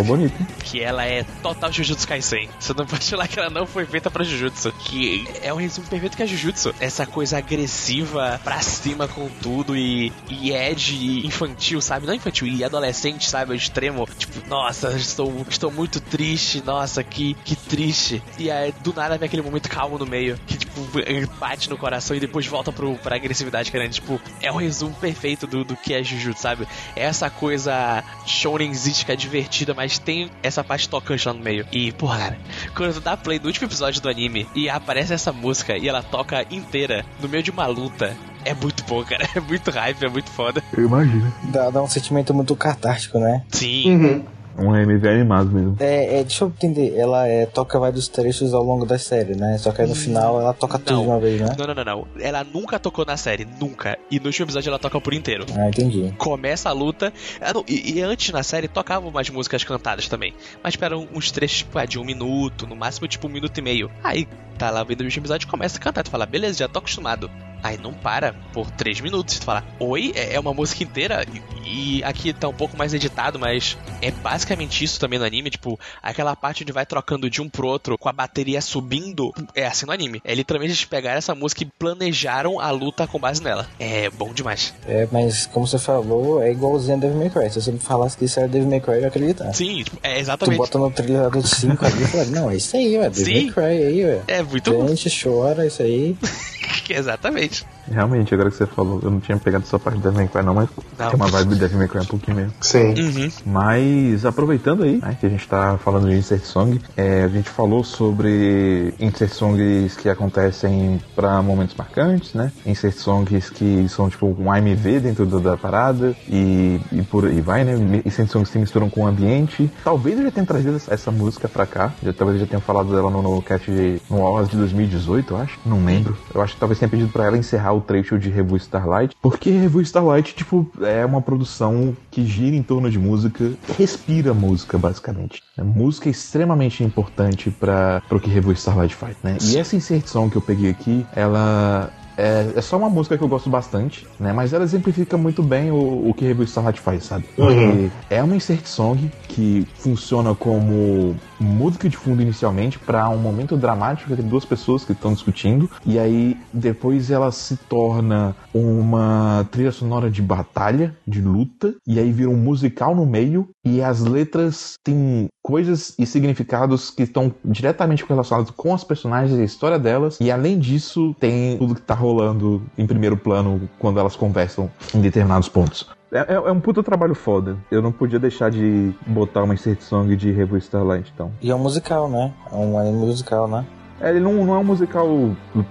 [0.05, 0.35] Bonito.
[0.65, 2.49] que ela é total Jujutsu Kaisen.
[2.59, 4.73] Você não pode falar que ela não foi feita pra Jujutsu.
[4.73, 6.75] Que é um resumo perfeito que é Jujutsu.
[6.81, 12.07] Essa coisa agressiva pra cima com tudo e, e Ed infantil, sabe?
[12.07, 13.53] Não infantil, e adolescente, sabe?
[13.53, 14.09] Ao extremo.
[14.19, 16.63] Tipo, nossa, estou, estou muito triste.
[16.65, 18.23] Nossa, que, que triste.
[18.39, 20.39] E aí, do nada vem aquele momento calmo no meio.
[20.47, 23.89] Que, tipo, bate no coração e depois volta pro, pra agressividade, cara.
[23.89, 26.67] Tipo, é um resumo perfeito do, do que é Jujutsu, sabe?
[26.97, 31.67] Essa coisa shonenzística divertida, mas tem essa parte tocante lá no meio.
[31.73, 32.39] E, porra, cara,
[32.75, 36.03] quando tu dá play no último episódio do anime e aparece essa música e ela
[36.03, 39.23] toca inteira no meio de uma luta, é muito bom, cara.
[39.35, 40.63] É muito hype, é muito foda.
[40.77, 41.33] Eu imagino.
[41.45, 43.43] Dá, dá um sentimento muito catártico, né?
[43.51, 43.95] Sim.
[43.95, 44.25] Uhum.
[44.59, 45.77] Um MV animado mesmo.
[45.81, 49.57] É, é, deixa eu entender, ela é, toca vários trechos ao longo da série, né?
[49.59, 51.03] Só que aí no final ela toca tudo Não.
[51.03, 51.55] de uma vez, né?
[51.59, 52.07] Não, não, não, não.
[52.21, 53.99] Ela nunca tocou na série, nunca.
[54.11, 55.47] E no último episódio ela toca por inteiro.
[55.57, 56.13] Ah, entendi.
[56.19, 57.13] Começa a luta.
[57.41, 60.35] Ah, não, e, e antes na série tocavam umas músicas cantadas também.
[60.63, 63.91] Mas eram uns trechos tipo, de um minuto, no máximo tipo um minuto e meio.
[64.03, 64.27] Aí
[64.59, 66.03] tá lá vendo o último episódio começa a cantar.
[66.03, 67.31] Tu fala, beleza, já tô acostumado.
[67.63, 69.39] Aí não para por três minutos.
[69.39, 71.25] Tu fala, oi, é é uma música inteira.
[71.65, 75.51] E, e aqui tá um pouco mais editado, mas é basicamente isso também no anime.
[75.51, 79.33] Tipo, aquela parte onde vai trocando de um pro outro com a bateria subindo.
[79.55, 80.21] É assim no anime.
[80.25, 83.69] É literalmente eles pegaram essa música e planejaram a luta com base nela.
[83.79, 84.75] É bom demais.
[84.87, 87.51] É, mas como você falou, é igualzinho a Devil May Cry.
[87.51, 89.53] Se você me falasse que isso era Devil May Cry, eu ia acreditar.
[89.53, 90.59] Sim, tipo, é Tu exatamente.
[90.59, 93.35] bota no trilha do 5 ali e fala, não, é isso aí, ué, Devil.
[93.35, 94.23] May Cry aí, ué.
[94.29, 94.89] É muito bom.
[94.89, 96.17] Gente, chora, isso aí.
[96.89, 97.52] Exatamente.
[97.91, 100.43] Realmente, agora que você falou, eu não tinha pegado essa parte do Devil May Cry
[100.43, 101.07] não, mas Não.
[101.09, 102.53] tem uma vibe do Devil May Cry um pouquinho mesmo.
[102.61, 102.95] Sim.
[102.95, 103.31] Uhum.
[103.45, 107.49] Mas aproveitando aí, né, que a gente tá falando de insert song, é, a gente
[107.51, 112.53] falou sobre insert songs que acontecem pra momentos marcantes, né?
[112.65, 117.41] Insert songs que são tipo um AMV dentro do- da parada e, e por aí
[117.41, 118.03] vai, né?
[118.05, 119.71] Insert songs que se misturam com o ambiente.
[119.85, 122.61] Talvez eu já tenha trazido essa, essa música pra cá, já, talvez eu já tenha
[122.63, 125.59] falado dela no, no cast de, no Hours de 2018, eu acho.
[125.67, 126.17] Não lembro.
[126.35, 129.51] Eu acho que talvez tenha pedido pra ela encerrar o trecho de Revue Starlight, porque
[129.51, 135.43] Revue Starlight, tipo, é uma produção que gira em torno de música, respira música, basicamente.
[135.59, 139.37] A música é extremamente importante para o que Revue Starlight faz, né?
[139.43, 143.29] E essa inserção que eu peguei aqui, ela é, é só uma música que eu
[143.29, 144.33] gosto bastante, né?
[144.33, 147.25] Mas ela exemplifica muito bem o, o que Revue Starlight faz, sabe?
[147.35, 153.57] Porque é uma insert song que funciona como música de fundo inicialmente para um momento
[153.57, 155.71] dramático entre duas pessoas que estão discutindo.
[155.85, 161.75] E aí depois ela se torna uma trilha sonora de batalha, de luta.
[161.87, 163.49] E aí vira um musical no meio.
[163.65, 169.43] E as letras têm coisas e significados que estão diretamente relacionados com as personagens e
[169.43, 170.19] a história delas.
[170.21, 175.01] E além disso tem tudo que tá rolando em primeiro plano quando elas conversam em
[175.01, 175.89] determinados pontos.
[176.13, 177.57] É, é- é um puta trabalho foda.
[177.71, 181.33] Eu não podia deixar de botar uma insert song de Revue Starlight, então.
[181.41, 182.33] E é um musical, né?
[182.53, 183.65] É um anime musical, né?
[184.01, 185.09] É, ele não, não é um musical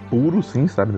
[0.09, 0.93] puro, sim, sabe?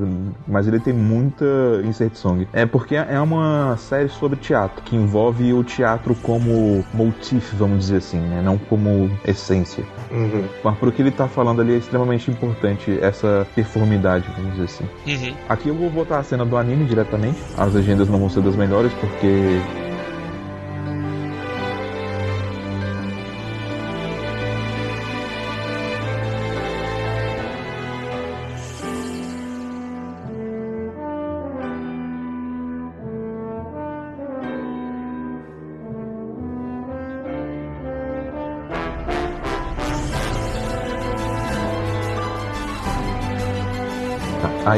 [0.47, 1.45] Mas ele tem muita
[1.83, 2.47] insert song.
[2.53, 7.97] É porque é uma série sobre teatro, que envolve o teatro como motif, vamos dizer
[7.97, 8.41] assim, né?
[8.43, 9.83] Não como essência.
[10.11, 10.43] Uhum.
[10.63, 14.85] Mas pro que ele tá falando ali é extremamente importante essa performidade, vamos dizer assim.
[15.07, 15.33] Uhum.
[15.49, 17.39] Aqui eu vou botar a cena do anime diretamente.
[17.57, 19.59] As legendas não vão ser das melhores, porque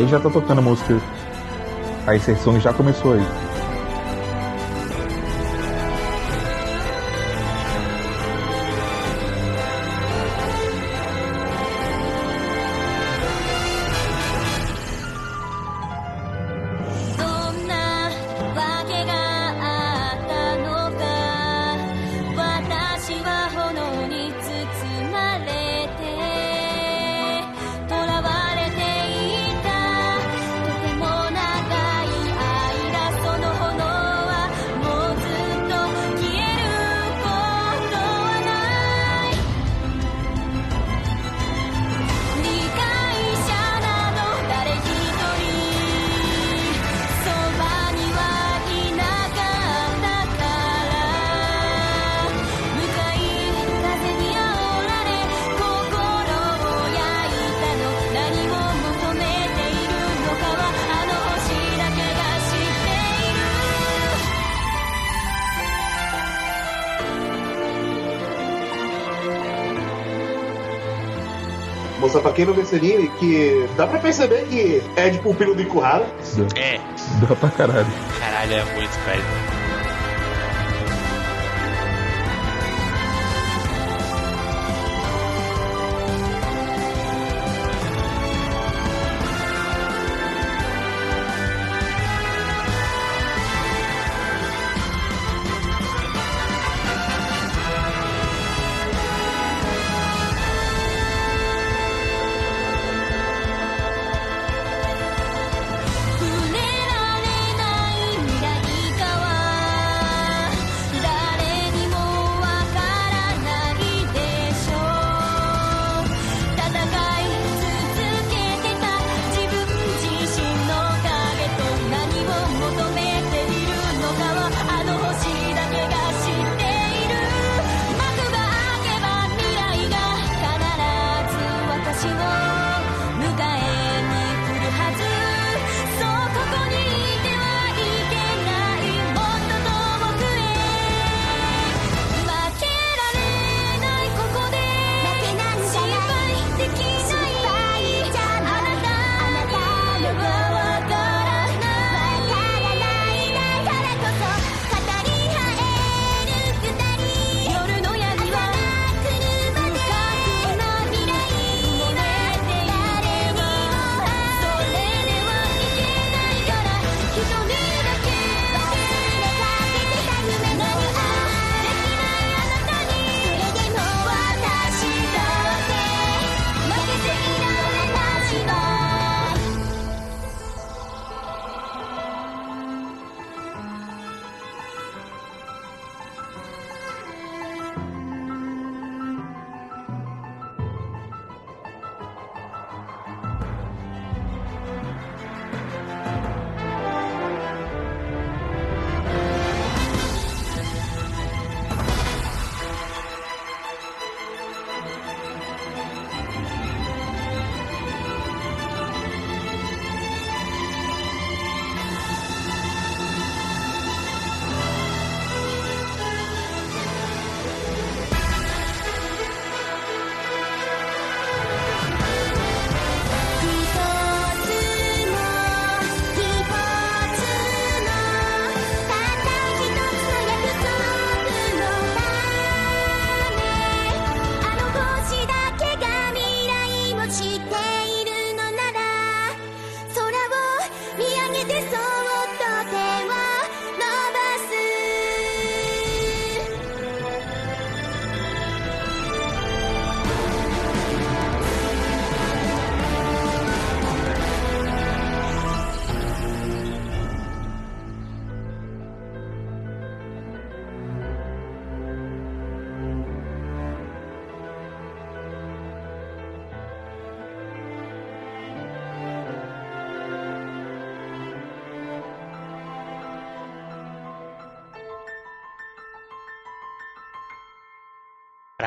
[0.07, 0.99] Já tá tocando a música.
[2.07, 3.44] A inserção já começou aí.「
[72.61, 76.05] esse anime que dá pra perceber que é de pupilo do Ikuhara.
[76.55, 76.79] É,
[77.27, 77.87] Dá pra caralho.
[78.19, 79.54] caralho, é muito, velho.「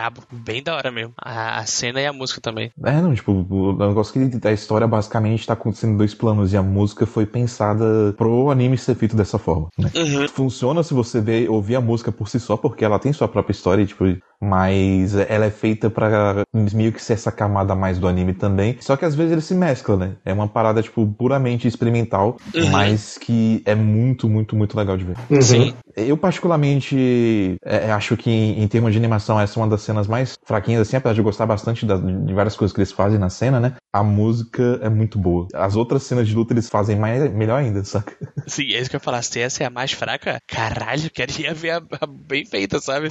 [0.09, 1.13] Brabo, bem da hora mesmo.
[1.19, 2.73] A, cena e a música também.
[2.85, 6.57] É, não, tipo, o negócio que a história basicamente tá acontecendo em dois planos e
[6.57, 9.91] a música foi pensada pro anime ser feito dessa forma, né?
[10.33, 13.53] Funciona se você ver, ouvir a música por si só, porque ela tem sua própria
[13.53, 14.05] história, tipo,
[14.41, 18.77] mas ela é feita pra meio que ser essa camada mais do anime também.
[18.81, 20.13] Só que às vezes ele se mescla, né?
[20.25, 22.37] É uma parada, tipo, puramente experimental,
[22.73, 25.17] mas que é muito, muito, muito legal de ver.
[25.43, 25.75] Sim.
[25.97, 30.07] Eu, particularmente, é, acho que em, em termos de animação, essa é uma das cenas
[30.07, 33.19] mais fraquinhas, assim, apesar de eu gostar bastante da- de várias coisas que eles fazem
[33.19, 33.75] na cena, né?
[33.93, 35.49] A música é muito boa.
[35.55, 38.15] As outras cenas de luta eles fazem mais, melhor ainda, saca?
[38.47, 39.23] Sim, é isso que eu falar.
[39.23, 43.11] Se essa é a mais fraca, caralho, queria ver a, a bem feita, sabe?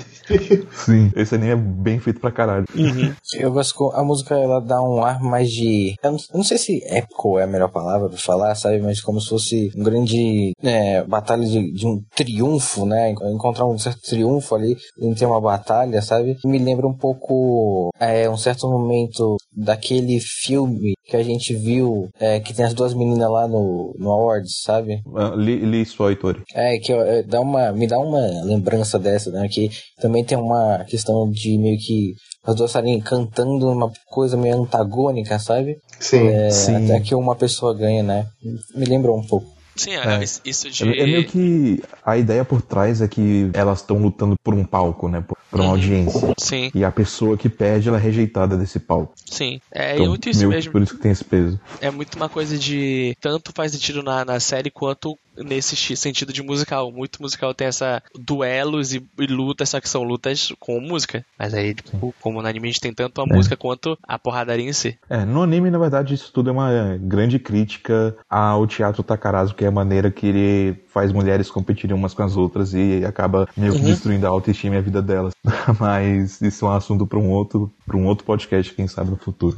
[0.73, 1.11] Sim.
[1.17, 2.65] Esse anime é bem feito pra caralho.
[3.33, 5.95] Eu gosto a música ela dá um ar mais de.
[6.03, 8.79] Eu não, eu não sei se épico é a melhor palavra pra falar, sabe?
[8.79, 13.11] Mas como se fosse um grande é, batalha de, de um triunfo, né?
[13.11, 16.37] Encontrar um certo triunfo ali em ter uma batalha, sabe?
[16.45, 22.39] Me lembra um pouco é, um certo momento daquele filme que a gente viu é,
[22.39, 25.01] que tem as duas meninas lá no, no Awards, sabe?
[25.15, 26.43] Ah, Li, li sua, Heitori.
[26.53, 29.47] É, que é, dá uma, me dá uma lembrança dessa, né?
[29.49, 32.13] Que também tem uma questão de meio que
[32.45, 35.77] as duas estarem cantando uma coisa meio antagônica, sabe?
[35.99, 36.27] Sim.
[36.27, 36.85] É, Sim.
[36.85, 38.27] Até que uma pessoa ganha, né?
[38.75, 39.56] Me lembrou um pouco.
[39.77, 40.23] Sim, é, É.
[40.23, 40.83] isso- de.
[40.83, 44.63] É, é meio que a ideia por trás é que elas estão lutando por um
[44.63, 45.21] palco, né?
[45.21, 45.75] Por, por uma Uhum.
[45.75, 46.33] audiência.
[46.37, 49.13] Sim, E a pessoa que perde, ela é rejeitada desse palco.
[49.25, 49.59] sim.
[49.71, 50.71] É Então, muito isso mesmo.
[50.71, 51.59] por isso que tem esse peso.
[51.79, 53.15] É muito uma coisa de.
[53.21, 56.91] Tanto faz sentido na, na série quanto nesse sentido de musical.
[56.91, 61.25] Muito musical tem essa duelos e, e lutas, só que são lutas com música.
[61.37, 63.27] Mas aí, tipo, como no anime a gente tem tanto a É.
[63.27, 64.97] música quanto a porradaria em si.
[65.09, 69.65] É, no anime, na verdade, isso tudo é uma grande crítica ao teatro Takarazu, que
[69.65, 73.73] é a maneira que ele faz mulheres competirem umas com as outras e acaba meio
[73.73, 73.85] que Uhum.
[73.85, 75.33] destruindo a autoestima e a vida delas.
[75.79, 79.17] Mas isso é um assunto para um outro, para um outro podcast, quem sabe no
[79.17, 79.57] futuro.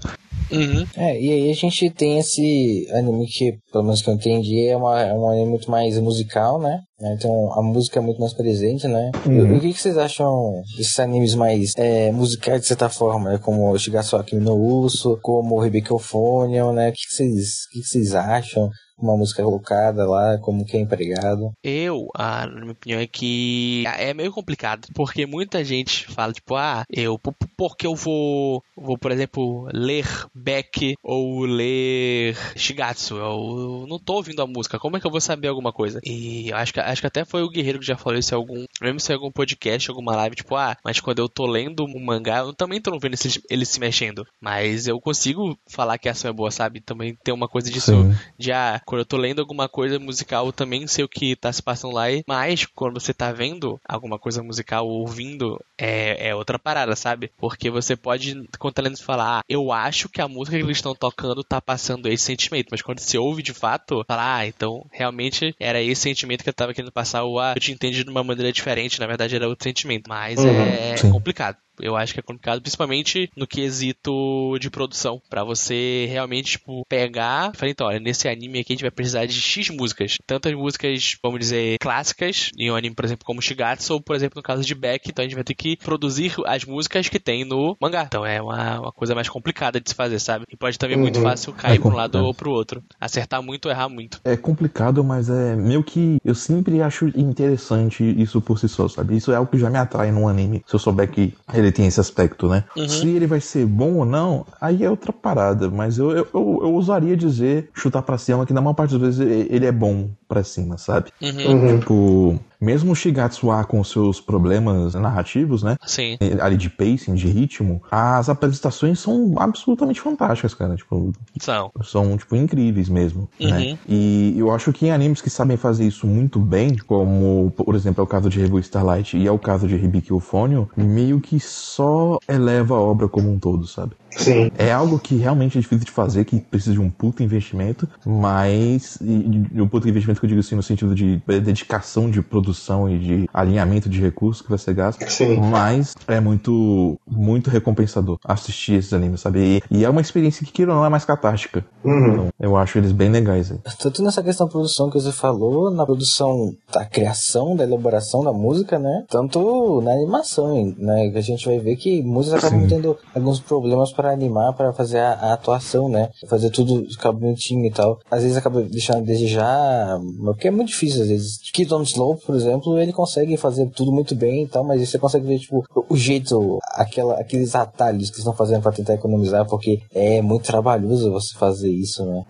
[0.51, 0.85] Uhum.
[0.95, 4.75] É, e aí a gente tem esse anime que, pelo menos que eu entendi, é,
[4.75, 6.79] uma, é um anime muito mais musical, né?
[7.01, 9.11] Então a música é muito mais presente, né?
[9.25, 9.55] Uhum.
[9.55, 13.37] E o que, que vocês acham desses animes mais é, musicais de certa forma, né?
[13.37, 16.89] Como Shigatsu Akimi no Uso, como Rebecca Euphonium, né?
[16.89, 18.69] O que, que, vocês, o que, que vocês acham?
[19.01, 21.51] Uma música colocada lá, como que é empregado.
[21.63, 26.55] Eu, ah, na minha opinião, é que é meio complicado, porque muita gente fala, tipo,
[26.55, 33.85] ah, eu, por- porque eu vou, vou, por exemplo, ler Beck ou ler Shigatsu, eu
[33.87, 35.99] não tô ouvindo a música, como é que eu vou saber alguma coisa?
[36.03, 38.37] E eu acho que, acho que até foi o Guerreiro que já falou isso em
[38.37, 41.83] algum, mesmo se em algum podcast, alguma live, tipo, ah, mas quando eu tô lendo
[41.85, 46.07] um mangá, eu também tô vendo ele, ele se mexendo, mas eu consigo falar que
[46.07, 46.81] a ação é boa, sabe?
[46.81, 48.15] Também tem uma coisa disso, Sim.
[48.37, 51.53] de ah, quando eu tô lendo alguma coisa musical, eu também sei o que tá
[51.53, 56.35] se passando lá, mas quando você tá vendo alguma coisa musical ou ouvindo, é, é
[56.35, 57.31] outra parada, sabe?
[57.37, 60.77] Porque você pode, quando tá lendo, falar, ah, eu acho que a música que eles
[60.77, 64.83] estão tocando tá passando esse sentimento, mas quando você ouve de fato, fala, ah, então
[64.91, 68.09] realmente era esse sentimento que eu tava querendo passar, ou ah, eu te entendi de
[68.09, 70.09] uma maneira diferente, na verdade era outro sentimento.
[70.09, 71.11] Mas Uhum, é sim.
[71.11, 71.57] complicado.
[71.81, 77.51] Eu acho que é complicado, principalmente no quesito de produção, Pra você realmente tipo pegar,
[77.55, 81.15] falar então, olha, nesse anime aqui a gente vai precisar de X músicas, tantas músicas,
[81.23, 84.63] vamos dizer, clássicas, em um anime, por exemplo, como Shigatsu, ou por exemplo, no caso
[84.63, 88.03] de Beck, então a gente vai ter que produzir as músicas que tem no mangá.
[88.07, 90.45] Então é uma, uma coisa mais complicada de se fazer, sabe?
[90.51, 91.23] E pode também muito Uhum.
[91.23, 92.83] fácil cair É pra um lado ou pro outro.
[92.99, 94.19] Acertar muito ou errar muito.
[94.23, 99.17] É complicado, mas é meio que eu sempre acho interessante isso por si só, sabe?
[99.17, 100.63] Isso é algo que já me atrai num anime.
[100.67, 102.63] Se eu souber que ele tem esse aspecto, né?
[102.75, 102.87] Uhum.
[102.87, 105.69] Se ele vai ser bom ou não, aí é outra parada.
[105.69, 109.01] Mas eu, eu, eu, eu ousaria dizer, chutar pra cima, que na maior parte das
[109.01, 111.11] vezes ele ele é bom pra cima, sabe?
[111.21, 111.51] Uhum.
[111.51, 111.79] Uhum.
[111.79, 115.77] Tipo, mesmo o Shigatsu wa com seus problemas narrativos, né?
[115.85, 116.17] Sim.
[116.41, 120.75] Ali de pacing, de ritmo, as apresentações são absolutamente fantásticas, cara.
[120.75, 121.71] Tipo, São.
[121.83, 123.49] são, tipo, incríveis mesmo, Uhum.
[123.49, 123.77] né?
[123.87, 128.01] E eu acho que em animes que sabem fazer isso muito bem, como, por exemplo,
[128.01, 131.39] é o caso de Rebu Starlight e é o caso de Hibiki Euphonium, meio que
[131.39, 133.93] só eleva a obra como um todo, sabe?
[134.11, 134.51] Sim.
[134.57, 138.97] É algo que realmente é difícil de fazer, que precisa de um puto investimento, mas.
[139.01, 142.89] E, um puto investimento que eu digo assim, no sentido de eh, dedicação de produção
[142.89, 145.09] e de alinhamento de recursos que vai ser gasto.
[145.09, 145.39] Sim.
[145.39, 149.61] Mas é muito, muito recompensador assistir esses animes, sabe?
[149.71, 151.65] E, e é uma experiência que, queira ou não, é mais catártica.
[151.83, 152.11] Uhum.
[152.11, 153.59] Então, eu acho eles bem legais aí.
[153.79, 158.33] Tanto nessa questão da produção que você falou, na produção da criação, da elaboração da
[158.33, 159.05] música, né?
[159.09, 161.09] Tanto na animação, né?
[161.09, 162.67] Que a gente vai ver que muitos acabam Sim.
[162.67, 166.09] tendo alguns problemas para animar, para fazer a, a atuação, né?
[166.29, 167.99] Fazer tudo ficar bonitinho e tal.
[168.09, 171.51] Às vezes acaba deixando a desejar, porque é muito difícil às vezes.
[171.51, 174.87] Kid on Slope, por exemplo, ele consegue fazer tudo muito bem e tal, mas aí
[174.87, 179.45] você consegue ver, tipo, o jeito, aquela, aqueles atalhos que estão fazendo para tentar economizar,
[179.45, 182.23] porque é muito trabalhoso você fazer isso, né?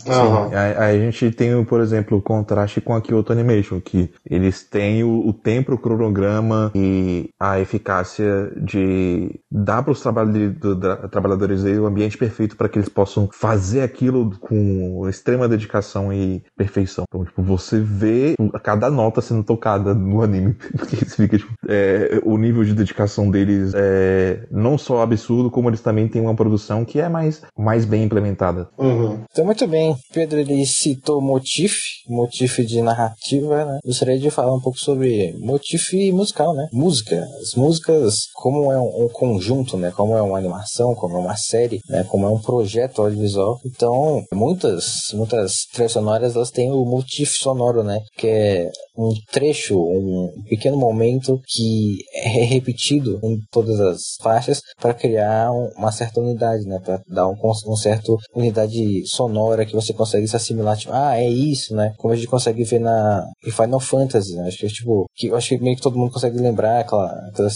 [0.51, 4.63] Aí, aí a gente tem, por exemplo, o contraste com a Kyoto Animation, que eles
[4.63, 11.79] têm o, o tempo, o cronograma e a eficácia de dar para os trabalhadores aí
[11.79, 17.05] o ambiente perfeito para que eles possam fazer aquilo com extrema dedicação e perfeição.
[17.07, 22.21] Então, tipo, você vê cada nota sendo tocada no anime, porque você fica, tipo, é,
[22.23, 26.85] o nível de dedicação deles é não só absurdo, como eles também têm uma produção
[26.85, 28.67] que é mais, mais bem implementada.
[28.77, 29.23] Uhum.
[29.31, 29.95] Então, muito bem.
[30.13, 31.75] Pedro, ele citou motif,
[32.07, 33.79] motif de narrativa, né?
[33.85, 36.67] Gostaria de falar um pouco sobre motif musical, né?
[36.71, 37.25] Música.
[37.41, 39.91] As músicas, como é um, um conjunto, né?
[39.91, 42.03] Como é uma animação, como é uma série, né?
[42.03, 43.59] Como é um projeto audiovisual.
[43.65, 48.01] Então, muitas, muitas trilhas sonoras, elas têm o motif sonoro, né?
[48.17, 54.93] Que é um trecho, um pequeno momento que é repetido em todas as faixas para
[54.93, 56.79] criar um- uma certa unidade, né?
[56.83, 57.35] Para dar um,
[57.67, 61.93] um certo unidade sonora que você consegue se assimilar, tipo, ah, é isso, né?
[61.97, 64.47] Como a gente consegue ver na em Final Fantasy, né?
[64.47, 67.49] Acho que tipo, que acho que meio que todo mundo consegue lembrar aquela, aquela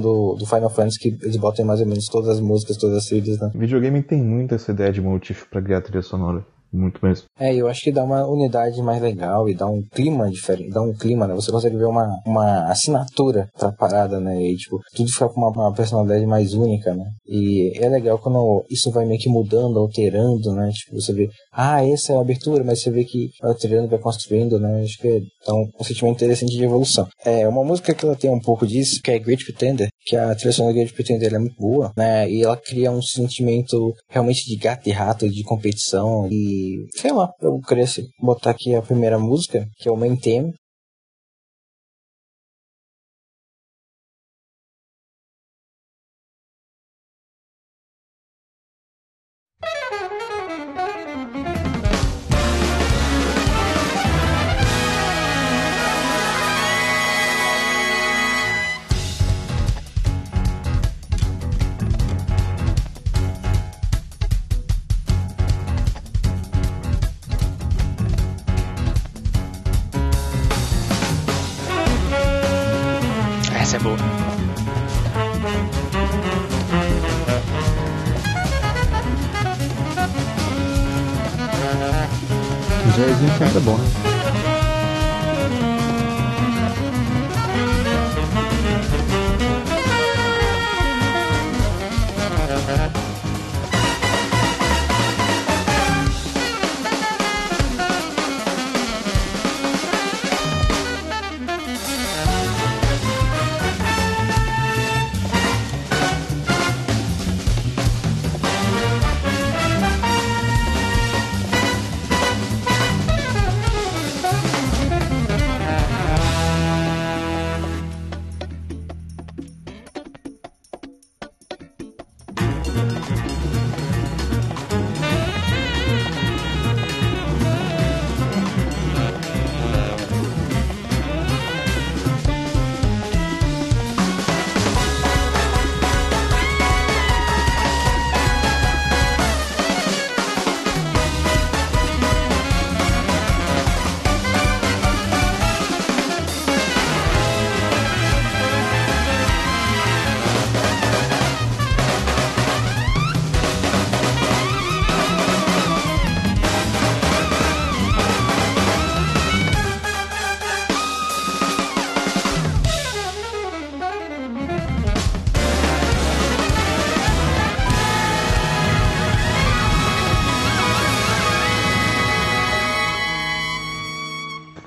[0.00, 3.06] do, do Final Fantasy que eles botam mais ou menos todas as músicas, todas as
[3.06, 3.50] trilhas, né?
[3.54, 6.44] Videogame tem muito essa ideia de motif pra criar trilha sonora.
[6.72, 7.26] Muito mesmo.
[7.38, 10.82] É, eu acho que dá uma unidade mais legal e dá um clima diferente, dá
[10.82, 11.34] um clima, né?
[11.34, 14.40] Você consegue ver uma, uma assinatura pra parada, né?
[14.42, 17.04] E, tipo, tudo fica com uma, uma personalidade mais única, né?
[17.26, 20.70] E é legal quando isso vai meio que mudando, alterando, né?
[20.72, 23.98] Tipo, você vê, ah, essa é a abertura, mas você vê que vai alterando, vai
[23.98, 24.82] construindo, né?
[24.82, 27.06] Acho que dá um, sentimento interessante de evolução.
[27.24, 30.34] É, uma música que ela tem um pouco disso, que é Great Pretender, que a
[30.34, 32.30] trilha sonora Great Pretender é muito boa, né?
[32.30, 37.28] E ela cria um sentimento realmente de gato e rato, de competição e, sei lá,
[37.40, 37.84] eu queria
[38.20, 40.52] botar aqui a primeira música, que é o Main Theme,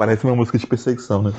[0.06, 1.32] Parece uma música de perseguição, né?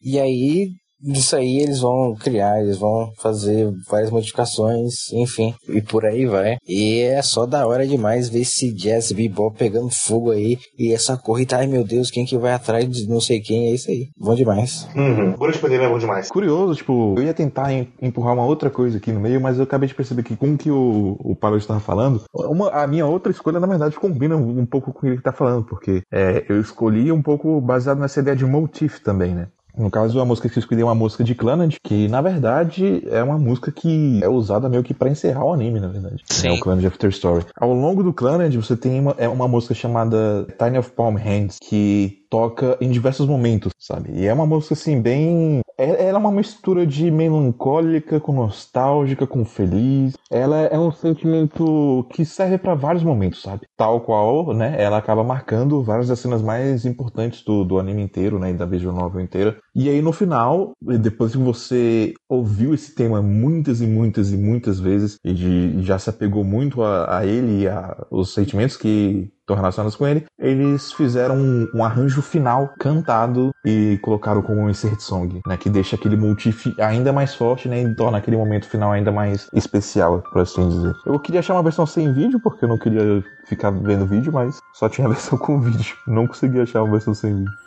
[0.00, 0.70] E aí,
[1.06, 6.56] disso aí eles vão criar, eles vão fazer várias modificações, enfim, e por aí vai.
[6.68, 11.16] E é só da hora demais ver esse jazz bebop pegando fogo aí e essa
[11.16, 14.08] corrida, ai meu Deus, quem que vai atrás de não sei quem, é isso aí.
[14.18, 14.86] Bom demais.
[14.94, 15.32] Uhum.
[15.36, 16.28] Grande Poder é bom demais.
[16.30, 19.64] Curioso, tipo, eu ia tentar em- empurrar uma outra coisa aqui no meio, mas eu
[19.64, 23.06] acabei de perceber que com o que o, o Paulo estava falando, uma, a minha
[23.06, 26.02] outra escolha, na verdade, combina um, um pouco com o que ele está falando, porque
[26.12, 29.48] é, eu escolhi um pouco baseado nessa ideia de motif também, né?
[29.76, 33.02] No caso, a música que eu escolhi é uma música de Clannad, que na verdade
[33.08, 36.22] é uma música que é usada meio que pra encerrar o anime, na verdade.
[36.30, 36.48] Sim.
[36.48, 37.44] É o Clannad After Story.
[37.58, 41.58] Ao longo do Clannad, você tem uma, é uma música chamada Tiny of Palm Hands,
[41.62, 44.10] que toca em diversos momentos, sabe?
[44.12, 45.60] E é uma música assim, bem.
[45.78, 50.14] é- Ela é uma mistura de melancólica com nostálgica, com feliz.
[50.30, 53.66] Ela é um sentimento que serve pra vários momentos, sabe?
[53.76, 54.74] Tal qual, né?
[54.78, 58.50] Ela acaba marcando várias das cenas mais importantes do, do anime inteiro, né?
[58.50, 59.56] E da visual novel inteira.
[59.74, 64.80] E aí no final, depois que você ouviu esse tema muitas e muitas e muitas
[64.80, 69.30] vezes e de- já se apegou muito a, a ele e a os sentimentos que
[69.46, 74.68] estão relacionados com ele, eles fizeram um, um arranjo final cantado e colocaram como um
[74.68, 78.68] insert song, né, que deixa aquele motif ainda mais forte, né, e torna aquele momento
[78.68, 80.94] final ainda mais especial, por assim dizer.
[81.06, 84.58] Eu queria achar uma versão sem vídeo, porque eu não queria ficar vendo vídeo, mas
[84.74, 85.96] só tinha a versão com vídeo.
[86.06, 87.65] Não consegui achar uma versão sem vídeo.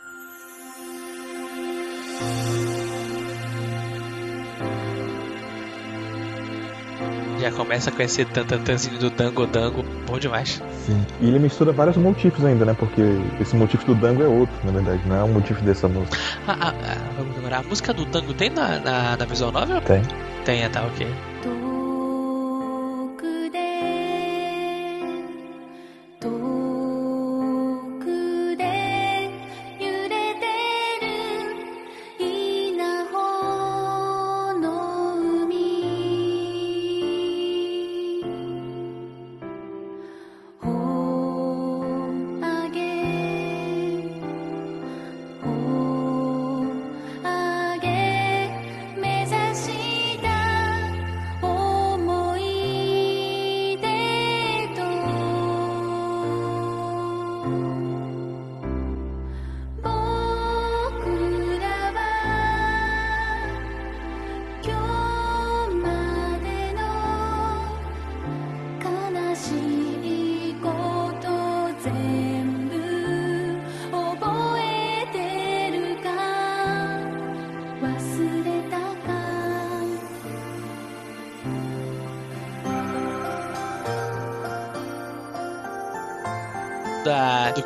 [7.40, 9.82] Já começa com esse tantantanzinho do Dango Dango.
[10.06, 10.62] Bom demais.
[10.86, 11.06] Sim.
[11.20, 13.02] E ele mistura vários motifs ainda, né, porque
[13.40, 16.18] esse motif do Dango é outro, na verdade, não é um motif dessa música.
[16.46, 17.60] Ah, ah, ah, vamos lembrar.
[17.60, 19.80] A música do Dango tem na, na, na visual novel?
[19.82, 20.02] Tem.
[20.44, 21.06] Tem, tá, ok.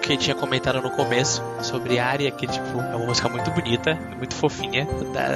[0.06, 4.34] Que tinha comentado no começo sobre Aria, que tipo, é uma música muito bonita, muito
[4.34, 4.86] fofinha.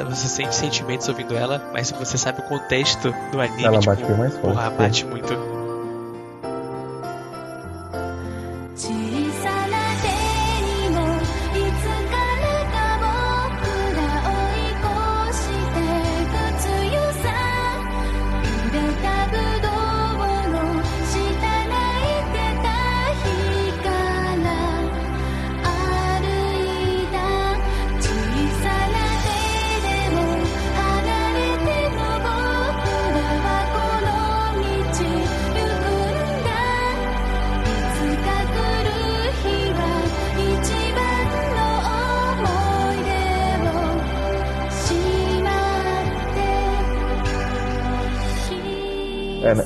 [0.09, 3.91] Você sente sentimentos ouvindo ela, mas se você sabe o contexto do anime, Ela tipo,
[3.91, 5.35] bate mais forte, porra, bate muito.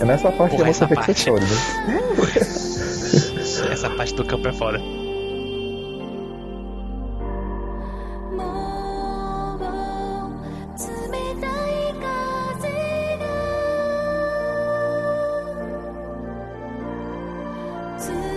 [0.02, 1.06] É, nessa parte Porra, que você você parte.
[1.40, 1.46] né?
[3.70, 4.80] Essa parte do campo é foda.
[18.12, 18.31] も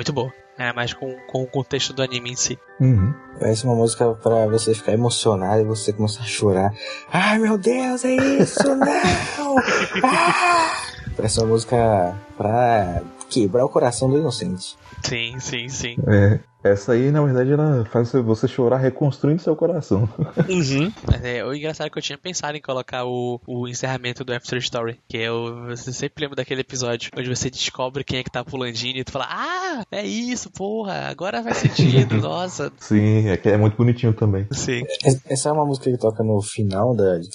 [0.00, 0.32] muito boa.
[0.58, 2.58] É, mas com, com o contexto do anime em si.
[2.80, 3.14] Uhum.
[3.38, 6.74] Parece uma música pra você ficar emocionado e você começar a chorar.
[7.12, 8.62] Ai meu Deus, é isso?
[8.76, 9.56] Não!
[10.02, 10.76] Ah!
[11.16, 14.76] Parece uma música pra quebrar o coração do inocente.
[15.02, 15.96] Sim, sim, sim.
[16.06, 20.08] É, essa aí, na verdade, ela faz você chorar reconstruindo seu coração.
[20.50, 20.92] Uhum.
[21.06, 24.32] Mas é, o engraçado é que eu tinha pensado em colocar o, o encerramento do
[24.34, 24.98] After Story.
[25.08, 25.66] Que é o.
[25.68, 29.12] Você sempre lembra daquele episódio onde você descobre quem é que tá pulandinho e tu
[29.12, 32.72] fala, ah, é isso, porra, agora faz sentido, nossa.
[32.78, 34.46] Sim, é que é muito bonitinho também.
[34.52, 34.82] Sim.
[35.04, 37.28] Es- Essa é uma música que toca no final da de.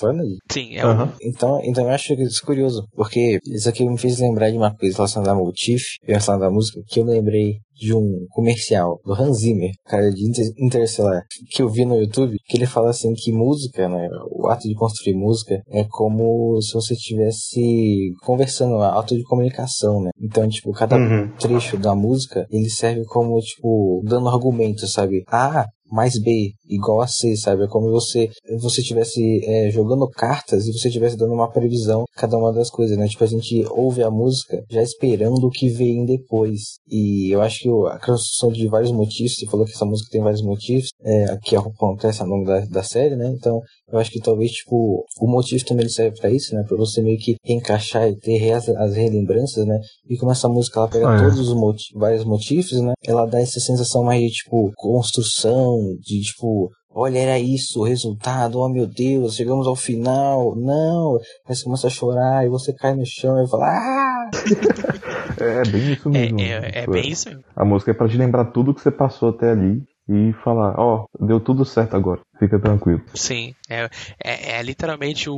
[0.51, 1.09] Sim, é o.
[1.21, 4.97] Então, então eu acho isso curioso, porque isso aqui me fez lembrar de uma coisa
[4.97, 9.71] relacionada ao motif, relacionada à música, que eu lembrei de um comercial do Hans Zimmer,
[9.85, 13.87] cara de Inter Interstellar, que eu vi no YouTube, que ele fala assim que música,
[13.89, 19.23] né, o ato de construir música é como se você estivesse conversando, um ato de
[19.23, 20.11] comunicação, né?
[20.21, 21.29] Então, tipo, cada Uhum.
[21.37, 25.23] trecho da música, ele serve como, tipo, dando argumento, sabe?
[25.27, 27.63] A mais B igual a C, sabe?
[27.63, 28.29] É como você
[28.59, 32.97] você estivesse é, jogando cartas e você estivesse dando uma previsão cada uma das coisas,
[32.97, 33.07] né?
[33.07, 36.61] Tipo, a gente ouve a música já esperando o que vem depois.
[36.89, 40.21] E eu acho que a construção de vários motivos, você falou que essa música tem
[40.21, 43.27] vários motivos, é, que acontece ao longo da, da série, né?
[43.37, 46.63] Então, eu acho que talvez, tipo, o motivo também serve pra isso, né?
[46.67, 49.79] Pra você meio que encaixar e ter as, as relembranças, né?
[50.09, 51.19] E como essa música ela pega Ah, é.
[51.19, 52.93] todos os moti- vários motivos, né?
[53.05, 58.59] Ela dá essa sensação mais de, tipo, construção, de, tipo, olha, era isso, o resultado,
[58.59, 62.93] oh meu Deus, chegamos ao final, não, aí você começa a chorar, e você cai
[62.95, 64.29] no chão e fala, ah!
[65.37, 66.39] É, é bem isso É, mesmo.
[66.39, 67.43] é, é Tipo, bem isso mesmo.
[67.55, 71.05] A música é pra te lembrar tudo que você passou até ali e falar, ó,
[71.19, 73.01] deu tudo certo agora, fica tranquilo.
[73.15, 73.53] Sim.
[73.69, 73.89] É,
[74.23, 75.35] é, é literalmente o,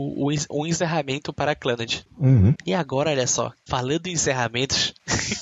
[0.49, 2.01] o encerramento para a Clannad.
[2.19, 2.53] Uhum.
[2.65, 4.93] E agora, olha só, falando em encerramentos,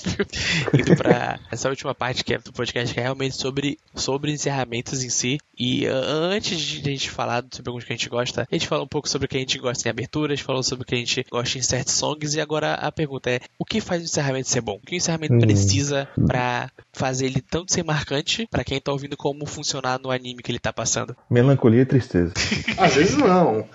[0.74, 5.02] Indo pra essa última parte que é do podcast, que é realmente sobre, sobre encerramentos
[5.02, 5.38] em si.
[5.58, 5.92] E uh,
[6.32, 8.88] antes de a gente falar sobre alguns que a gente gosta, a gente falou um
[8.88, 10.94] pouco sobre o que a gente gosta em abertura, a gente falou sobre o que
[10.94, 14.04] a gente gosta em certos songs, e agora a pergunta é: o que faz o
[14.04, 14.76] encerramento ser bom?
[14.76, 15.40] O que o encerramento Hum.
[15.40, 20.42] precisa pra fazer ele tanto ser marcante pra quem tá ouvindo como funcionar no anime
[20.42, 21.16] que ele tá passando?
[21.30, 22.32] Melancolia e tristeza.
[22.78, 23.66] Às vezes não.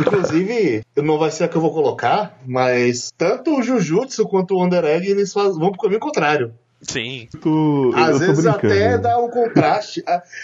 [0.00, 4.64] Inclusive, não vai ser a que eu vou colocar, mas tanto o Jujutsu quanto o
[4.64, 6.52] Under Egg, eles faz- vão pro caminho contrário.
[6.80, 7.26] Sim.
[7.42, 8.72] Tu- eu Às vezes brincando.
[8.72, 10.00] até dá um contraste.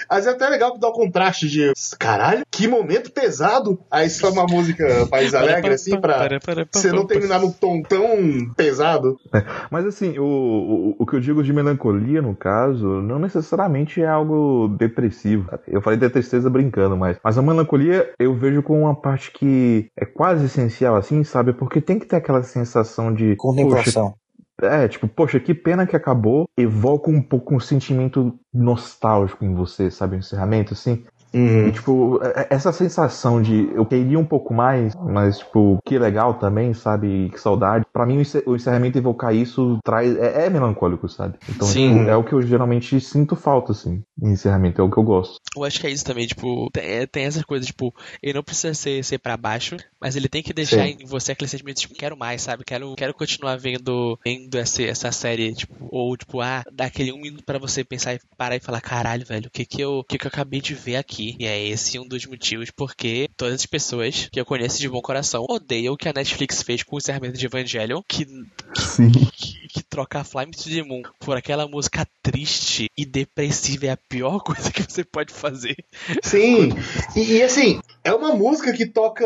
[0.08, 3.78] Às vezes até é legal que dá um contraste de caralho, que momento pesado.
[3.88, 6.28] Aí só uma música País Alegre, assim, pra
[6.72, 8.08] você não terminar num tom tão
[8.56, 9.16] pesado.
[9.70, 14.08] Mas assim, o, o, o que eu digo de melancolia, no caso, não necessariamente é
[14.08, 15.48] algo depressivo.
[15.68, 19.86] Eu falei da tristeza brincando, mas, mas a melancolia eu vejo como uma parte que
[19.96, 21.52] é quase essencial, assim, sabe?
[21.52, 23.36] Porque tem que ter aquela sensação de.
[23.36, 24.14] Poxa, Contemplação.
[24.62, 26.48] É, tipo, poxa, que pena que acabou.
[26.56, 30.16] Evoca um pouco um sentimento nostálgico em você, sabe?
[30.16, 31.04] O encerramento, assim.
[31.34, 36.34] E, tipo, é- essa sensação de eu queria um pouco mais, mas, tipo, que legal
[36.34, 37.28] também, sabe?
[37.30, 37.84] Que saudade.
[37.92, 40.16] Pra mim, o encer- o encerramento evocar isso traz.
[40.16, 41.36] É, é melancólico, sabe?
[41.48, 41.98] Então, Sim.
[41.98, 44.80] tipo, é o que eu geralmente sinto falta, assim, em encerramento.
[44.80, 45.40] É o que eu gosto.
[45.56, 47.92] Eu acho que é isso também, tipo, tem, é- tem essas coisas, tipo,
[48.22, 50.98] ele não precisa ser, ser pra baixo, mas ele tem que deixar Sim.
[51.00, 52.64] em você aquele sentimento, tipo, quero mais, sabe?
[52.64, 57.20] Quero, quero continuar vendo, vendo essa, essa série, tipo, ou, tipo, ah, dá aquele um
[57.20, 60.18] minuto pra você pensar e parar e falar, caralho, velho, o que que eu, que
[60.18, 61.23] que eu acabei de ver aqui?
[61.38, 65.00] E é esse um dos motivos porque todas as pessoas que eu conheço de bom
[65.00, 68.26] coração odeiam o que a Netflix fez com o encerramento de Evangelion, que
[68.74, 69.10] Sim.
[69.10, 73.90] que, que trocar Fly Me to the Moon por aquela música triste e depressiva é
[73.90, 75.76] a pior coisa que você pode fazer.
[76.22, 76.70] Sim,
[77.16, 79.24] e, e, assim, é uma música que toca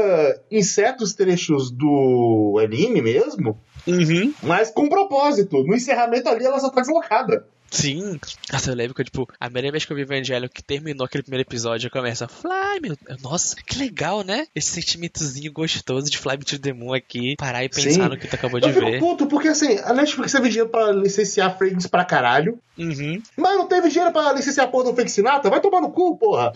[0.51, 4.35] em certos trechos do anime mesmo, Uhum.
[4.43, 5.63] mas com propósito.
[5.65, 7.47] No encerramento ali ela só tá deslocada.
[7.71, 8.19] Sim.
[8.53, 11.23] Nossa, eu lembro que, tipo, a primeira vez que eu vi Evangelho, que terminou aquele
[11.23, 12.97] primeiro episódio, começa Fly, meu.
[13.23, 14.47] Nossa, que legal, né?
[14.55, 17.37] Esse sentimentozinho gostoso de Fly Me to the Moon aqui.
[17.37, 18.09] Parar e pensar Sim.
[18.09, 18.99] no que tu acabou de Eu ver.
[18.99, 23.21] puto, porque assim, a Netflix teve dinheiro pra licenciar Fragrance pra caralho, Uhum.
[23.37, 25.51] mas não teve dinheiro pra licenciar a porra do Sinatra?
[25.51, 26.53] Vai tomar no cu, porra!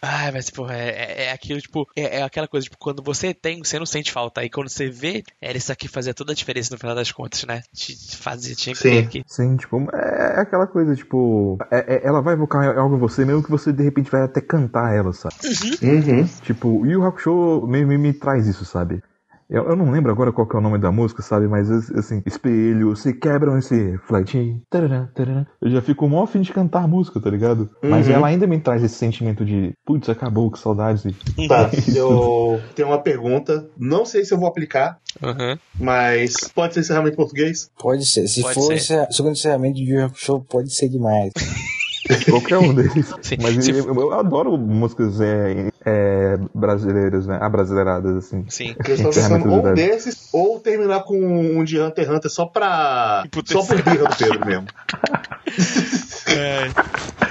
[0.00, 3.34] Ai, mas, porra, é, é- é aquilo, tipo, é, é aquela coisa, tipo, quando você
[3.34, 4.40] tem, você não sente falta.
[4.40, 7.44] Aí quando você vê, era isso aqui fazia toda a diferença no final das contas,
[7.44, 7.62] né?
[7.74, 8.90] Te, te fazia, tinha que Sim.
[8.90, 9.24] ter aqui.
[9.26, 13.42] Sim, tipo, é aquela coisa, tipo, é- é- ela vai evocar algo em você, mesmo
[13.42, 15.34] que você de repente vai até cantar ela, sabe?
[15.82, 16.26] Uhum.
[16.42, 19.02] Tipo, o Yu Hakusho me, me, me traz isso, sabe?
[19.50, 21.46] Eu, eu não lembro agora qual que é o nome da música, sabe?
[21.46, 24.56] Mas assim, espelho, se quebram esse flight.
[24.70, 25.46] tarará, tarará.
[25.60, 27.68] Eu já fico mó afim de cantar a música, tá ligado?
[27.82, 28.14] Mas Uhum.
[28.14, 31.02] ela ainda me traz esse sentimento de, putz, acabou, que saudades.
[31.48, 33.68] Tá, eu tenho uma pergunta.
[33.76, 35.58] Não sei se eu vou aplicar, Uhum.
[35.78, 37.70] mas pode ser encerramento em português?
[37.78, 38.26] Pode ser.
[38.28, 38.74] Se Pode for ser.
[38.74, 41.32] encerra- segundo encerramento de Yu Hakusho, pode ser demais.
[42.28, 43.12] Qualquer um deles.
[43.22, 43.36] Sim.
[43.40, 47.38] Mas Se- eu, eu adoro músicas é, é, brasileiras, né?
[47.40, 48.44] Abrasileiradas, assim.
[48.48, 48.74] Sim.
[48.86, 53.24] Eu Encerramento pensando ou desses, ou terminar com um de Hunter x Hunter só pra.
[53.44, 54.66] Só por birra do Pedro mesmo.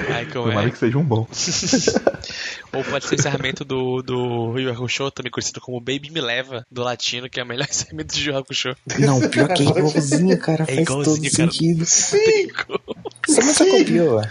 [0.10, 0.72] Ai, como Tomara é.
[0.72, 1.28] que seja um bom.
[2.74, 6.66] Ou pode ser encerramento do, do Yu Yu Hakusho, também conhecido como Baby Me Leva,
[6.72, 8.76] do latino, que é o melhor encerramento de Yu Yu Hakusho.
[9.00, 10.64] Não, pior que é igualzinho, cara.
[10.64, 11.52] É faz igualzinho, todo cara.
[11.52, 11.86] sentido.
[11.86, 12.48] Sim!
[13.28, 14.22] Sabe essa copiou?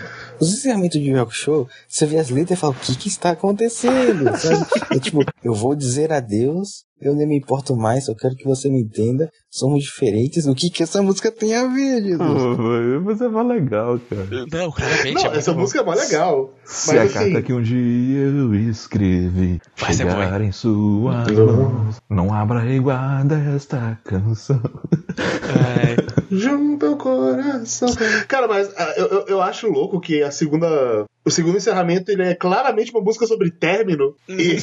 [0.41, 3.31] Os encerramentos de Yu Hakusho, você vê as letras e fala, o que que está
[3.31, 4.25] acontecendo?
[4.91, 8.69] É tipo, eu vou dizer adeus, eu nem me importo mais, eu quero que você
[8.69, 12.57] me entenda, somos diferentes, o que que essa música tem a ver, Jesus?
[12.57, 14.27] Velho, Mas é mó legal, cara.
[14.53, 15.15] Não, claramente.
[15.15, 15.61] Não, é essa bom.
[15.61, 16.51] música é mó legal.
[16.65, 17.33] Se Mas a assim.
[17.33, 20.45] carta que um dia eu escrevi Vai ser chegar boa.
[20.45, 24.61] em suas mãos, não abra e guarda esta canção.
[25.19, 25.97] Ai,
[26.31, 27.89] Junto ao coração.
[28.29, 31.05] Cara, mas ah, eu, eu, eu acho louco que a segunda.
[31.25, 34.15] O segundo encerramento ele é claramente uma música sobre término.
[34.29, 34.57] E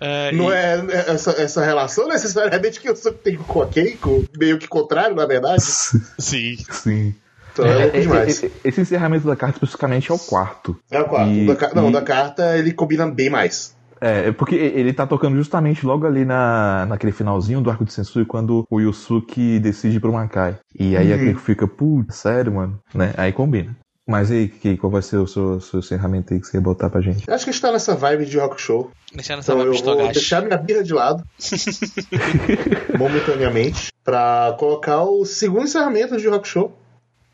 [0.00, 4.24] ai, não e- é essa, essa relação necessariamente que eu só tenho com a Keiko,
[4.38, 5.62] meio que contrário, na verdade.
[6.18, 6.56] Sim.
[6.70, 7.14] Sim.
[7.52, 8.42] Então é, É, é, demais.
[8.42, 10.78] é, Esse encerramento da carta especificamente é o quarto.
[10.90, 11.30] É o quarto.
[11.30, 13.74] E- O da não, o e- da carta ele combina bem mais.
[13.98, 17.94] É, é porque ele tá tocando justamente logo ali na, naquele finalzinho do arco de
[17.94, 20.58] Sensui, quando o Yusuke decide pro Makai.
[20.78, 22.78] E aí a Keiko fica, putz, sério, mano?
[22.94, 23.14] Né?
[23.16, 23.74] Aí combina.
[24.08, 26.88] Mas e aí, qual vai ser o seu, seu encerramento aí que você ia botar
[26.88, 27.24] pra gente?
[27.26, 28.90] Eu Acho que a gente tá nessa vibe de rock show.
[29.12, 31.24] Deixando essa Então eu vibe de vou deixar minha birra de lado.
[32.98, 33.92] momentaneamente.
[34.04, 36.72] Pra colocar o segundo encerramento de rock show.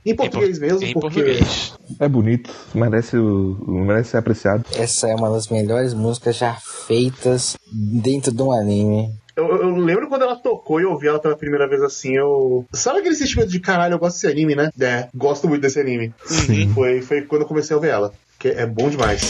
[0.05, 1.23] Em português mesmo, Em porque.
[1.23, 1.75] português.
[2.01, 4.65] É bonito, merece, o- merece ser apreciado.
[4.75, 9.11] Essa é uma das melhores músicas já feitas dentro de um anime.
[9.35, 12.67] Eu, eu lembro quando ela tocou e eu ouvi ela pela primeira vez assim, eu.
[12.73, 14.71] Sabe aquele sentimento de caralho, eu gosto desse anime, né?
[14.79, 16.13] É, gosto muito desse anime.
[16.27, 16.71] Sim.
[16.75, 18.13] Foi, foi quando eu comecei a ouvir ela.
[18.39, 19.23] Que é bom demais.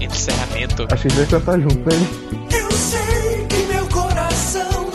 [0.00, 0.86] Encerramento.
[0.92, 1.96] Achei que vai cantar junto, né?
[2.52, 4.90] Eu sei que meu coração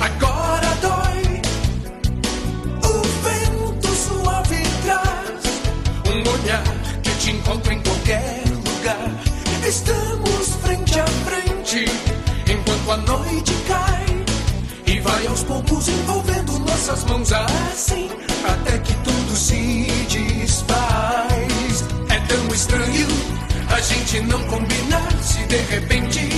[0.00, 1.40] agora dói.
[2.84, 5.44] O vento suave traz
[6.06, 6.62] um olhar
[7.02, 9.30] que te encontra em qualquer lugar.
[9.66, 10.19] Estamos a
[12.90, 14.24] a noite cai
[14.86, 18.10] e vai aos poucos envolvendo nossas mãos assim
[18.44, 21.84] até que tudo se desfaz.
[22.08, 23.06] É tão estranho
[23.68, 26.28] a gente não combinar se de repente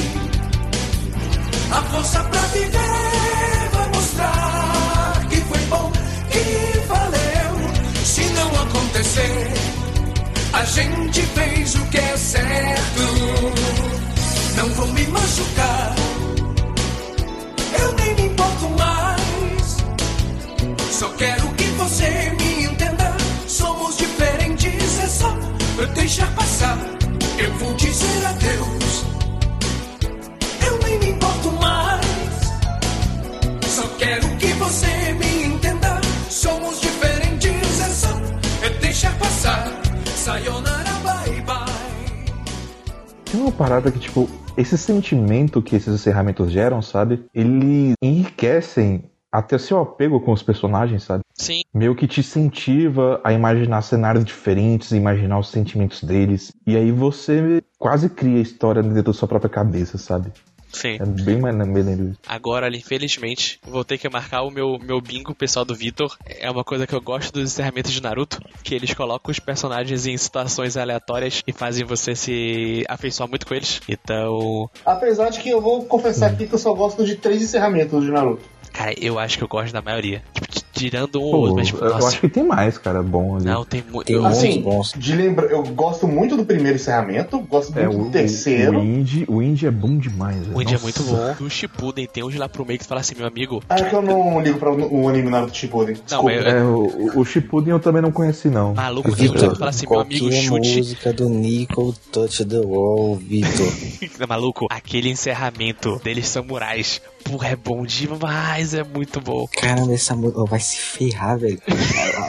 [1.71, 5.91] a força pra viver vai mostrar que foi bom,
[6.31, 8.05] que valeu.
[8.05, 9.53] Se não acontecer,
[10.53, 13.03] a gente fez o que é certo.
[14.57, 15.95] Não vou me machucar,
[21.03, 23.13] Só quero que você me entenda.
[23.49, 25.37] Somos diferentes, é só
[25.97, 26.79] deixar passar.
[27.37, 29.05] Eu vou dizer adeus.
[30.65, 32.07] Eu nem me importo mais.
[33.67, 36.01] Só quero que você me entenda.
[36.31, 38.21] Somos diferentes, é só
[38.81, 39.73] deixar passar.
[40.15, 42.33] Sayonara, bye bye.
[43.25, 47.25] Tem uma parada que, tipo, esse sentimento que esses encerramentos geram, sabe?
[47.35, 51.25] Eles enriquecem até seu apego com os personagens, sabe?
[51.35, 56.53] Sim, Meio que te incentiva a imaginar cenários diferentes, imaginar os sentimentos deles.
[56.67, 60.31] E aí você quase cria a história dentro da sua própria cabeça, sabe?
[60.73, 60.97] sim.
[61.01, 62.17] É bem maneiro.
[62.27, 66.17] Agora, infelizmente, vou ter que marcar o meu, meu bingo pessoal do Vitor.
[66.27, 70.07] É uma coisa que eu gosto dos encerramentos de Naruto, que eles colocam os personagens
[70.07, 73.81] em situações aleatórias e fazem você se afeiçoar muito com eles.
[73.89, 78.03] Então, Apesar de que eu vou confessar aqui que eu só gosto de três encerramentos
[78.03, 78.43] de Naruto.
[78.73, 80.23] Cara, eu acho que eu gosto da maioria.
[80.51, 83.37] Tipo, tirando um Pô, outro, mas tipo, eu nossa, acho que tem mais, cara, bom
[83.37, 83.45] ali.
[83.45, 84.07] não, tem muito.
[84.07, 84.93] Tem Assim, bons.
[84.97, 88.79] de lembra, eu gosto muito do primeiro encerramento, gosto É, muito o, do terceiro.
[88.79, 90.39] O, o indie, o indie é bom demais.
[90.47, 90.57] velho.
[90.57, 91.35] O indie é muito bom.
[91.39, 93.63] Do Shippuden tem uns lá pro meio que fala assim, meu amigo.
[93.69, 95.95] Ah, é que eu não ligo pra o anime Naruto Shippuden.
[96.05, 96.23] Desculpa.
[96.25, 98.75] mas eu- É, o, o Shippuden eu também não conheci, não.
[98.75, 100.77] Maluco, tem uns lá que fala assim, meu amigo, chute.
[100.79, 103.73] música do Nico Touch the Wall, Vitor.
[104.29, 107.01] Maluco, aquele encerramento deles samurais.
[107.25, 109.47] Porra, é bom demais, é muito bom.
[109.61, 111.61] Caramba, essa música vai se ferrar, velho.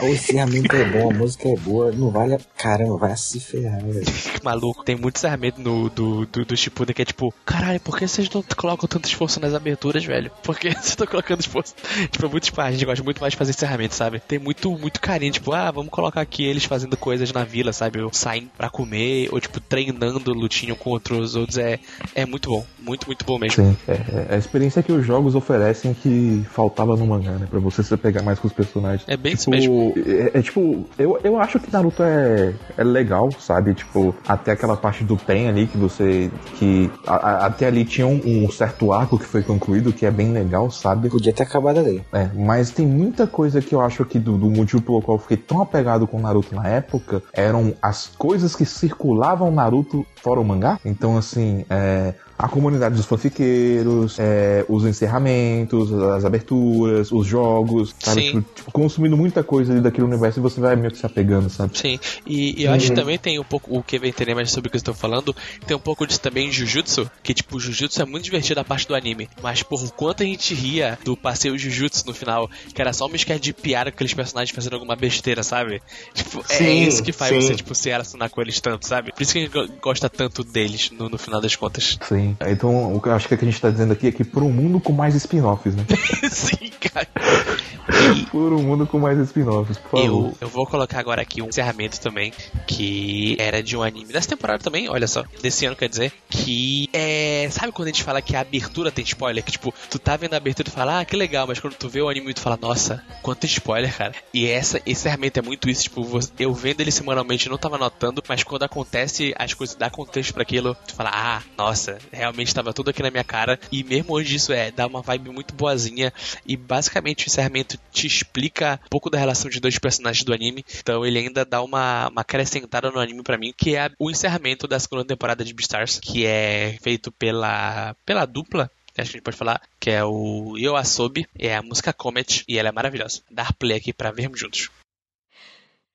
[0.02, 2.40] O encerramento é bom, a música é boa, não vale a...
[2.58, 4.06] Caramba, vai se ferrar, velho.
[4.44, 8.08] Maluco, tem muito encerramento no, do, do, do Shippuden que é tipo, caralho, por que
[8.08, 10.32] vocês não colocam tanto esforço nas aberturas, velho?
[10.44, 11.76] Por que vocês estão colocando esforço?
[12.12, 14.20] Tipo, é muito tipo, a gente gosta muito mais de fazer encerramento, sabe?
[14.20, 18.02] Tem muito, muito carinho, tipo, ah, vamos colocar aqui eles fazendo coisas na vila, sabe?
[18.02, 21.58] Ou saindo pra comer, ou tipo, treinando lutinho contra os outros.
[21.58, 21.80] É,
[22.16, 23.64] é muito bom, muito, muito bom mesmo.
[23.64, 27.48] Sim, é, é a experiência que os jogos oferecem que faltava no mangá, né?
[27.50, 29.04] Pra você se pegar mais com os personagens.
[29.08, 29.94] É bem isso Tipo, mesmo.
[30.06, 33.74] É, é tipo, eu, eu acho que Naruto é, é legal, sabe?
[33.74, 36.32] Tipo, até aquela parte do Pen ali que você.
[36.58, 40.12] que a- a- até ali tinha um, um certo arco que foi concluído, que é
[40.12, 41.10] bem legal, sabe?
[41.10, 42.02] Podia ter acabado ali.
[42.14, 45.22] É, mas tem muita coisa que eu acho que do, do motivo pelo qual eu
[45.22, 50.44] fiquei tão apegado com Naruto na época eram as coisas que circulavam Naruto fora o
[50.45, 50.80] mangá.
[50.86, 58.22] Então, assim, é, a comunidade dos fanfiqueiros, é, os encerramentos, as aberturas, os jogos, sabe?
[58.22, 58.28] Sim.
[58.42, 61.50] Tipo, tipo, consumindo muita coisa ali daquele universo e você vai meio que se apegando,
[61.50, 61.78] sabe?
[61.78, 64.52] Sim, e, e eu acho que também tem um pouco, o que vai entender mais
[64.52, 65.36] sobre o que eu estou falando,
[65.68, 68.88] tem um pouco disso também em Jujutsu, que tipo, Jujutsu é muito divertido a parte
[68.88, 72.94] do anime, mas por quanto a gente ria do passeio Jujutsu no final, que era
[72.94, 75.82] só uma esquete de piada com aqueles personagens fazendo alguma besteira, sabe?
[76.14, 77.42] Tipo, é Sim, isso que faz sim.
[77.42, 79.12] você, tipo, se relacionar com eles tanto, sabe?
[79.12, 81.98] Por isso que a gente go- gosta tanto deles no, no final das contas.
[82.08, 82.23] Sim.
[82.48, 84.24] Então, o que eu acho que, é que a gente tá dizendo aqui é que
[84.24, 85.86] por um mundo com mais spin-offs, né?
[86.32, 87.08] Sim, cara.
[88.32, 90.06] por um mundo com mais spin-offs, por favor.
[90.06, 92.34] Eu, eu vou colocar agora aqui um encerramento também,
[92.66, 96.90] que era de um anime dessa temporada também, olha só, desse ano quer dizer, que
[96.94, 97.48] é.
[97.52, 99.44] Sabe quando a gente fala que a abertura tem spoiler?
[99.44, 101.74] Que tipo, tu tá vendo a abertura e tu fala, ah, que legal, mas quando
[101.76, 104.14] tu vê o anime tu fala, nossa, quanto spoiler, cara.
[104.34, 107.78] E essa, esse encerramento é muito isso, tipo, você- eu vendo ele semanalmente não tava
[107.78, 112.55] notando, mas quando acontece as coisas, dá contexto pra aquilo, tu fala, ah, nossa, realmente
[112.55, 113.59] tava tudo aqui na minha cara.
[113.70, 116.12] E mesmo hoje isso é, dá uma vibe muito boazinha.
[116.47, 120.65] E basicamente o encerramento te explica um pouco da relação de dois personagens do anime.
[120.81, 124.66] Então ele ainda dá uma, uma acrescentada no anime pra mim, que é o encerramento
[124.66, 128.70] da segunda temporada de Beastars, que é feito pela, pela dupla
[129.01, 132.59] acho que a gente pode falar, que é o Yoasobi, é a música Comet, e
[132.59, 133.23] ela é maravilhosa.
[133.31, 134.70] Dar play aqui pra vermos juntos.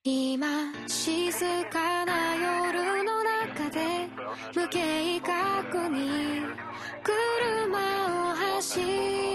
[0.06, 0.46] 今
[0.86, 2.97] 静かな夜の
[3.59, 3.81] 中で
[4.55, 6.43] 無計画に
[7.03, 8.79] 車を走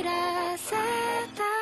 [0.01, 0.71] らせ
[1.35, 1.52] た。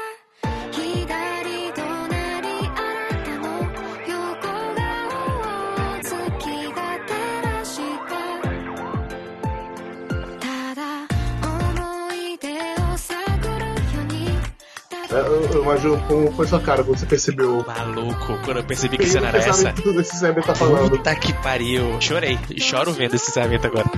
[15.71, 17.63] Imagino como foi sua cara quando você percebeu.
[17.65, 19.71] Maluco, quando eu percebi que cena era essa.
[19.71, 20.89] tudo esse Zé tá falando.
[20.89, 21.95] Puta que pariu.
[22.01, 22.37] Chorei.
[22.59, 23.89] Choro vendo esse encerramento agora.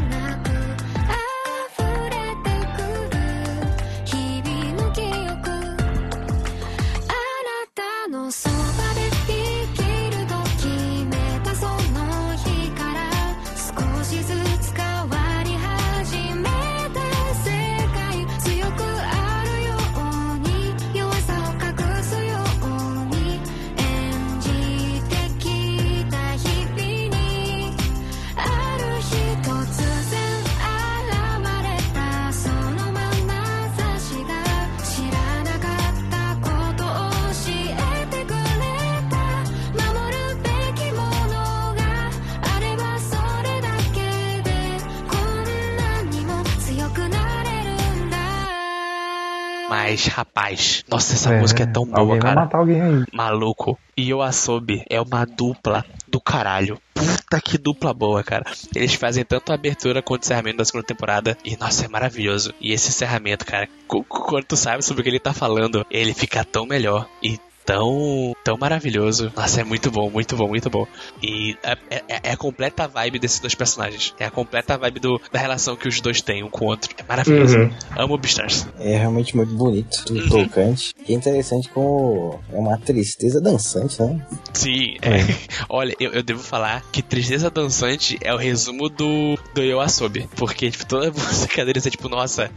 [51.13, 52.41] Nossa, essa É, música é tão boa, Alguém vai cara.
[52.41, 53.03] matar alguém aí.
[53.13, 53.77] Maluco.
[53.95, 56.79] E o Asobi é uma dupla do caralho.
[56.93, 58.45] Puta que dupla boa, cara.
[58.75, 61.37] Eles fazem tanto a abertura quanto o encerramento da segunda temporada.
[61.45, 62.53] E, nossa, é maravilhoso.
[62.59, 66.43] E esse encerramento, cara, quando tu sabe sobre o que ele tá falando, ele fica
[66.43, 67.07] tão melhor.
[67.21, 69.31] E tão, tão maravilhoso.
[69.35, 70.87] Nossa, é muito bom, muito bom, muito bom.
[71.21, 74.13] E é, é- é a completa vibe desses dois personagens.
[74.19, 76.89] É a completa vibe do, da relação que os dois têm um com o outro.
[76.97, 77.57] É maravilhoso.
[77.57, 77.71] Uhum.
[77.97, 78.67] Amo Beastars.
[78.79, 80.93] É realmente muito bonito, tudo tocante.
[81.07, 84.25] E é interessante como é uma tristeza dançante, né?
[84.53, 85.19] Sim, é.
[85.69, 90.27] olha, eu, eu devo falar que Tristeza Dançante é o resumo do, do Yoasobi.
[90.35, 92.49] Porque, tipo, toda a música deles é tipo, nossa,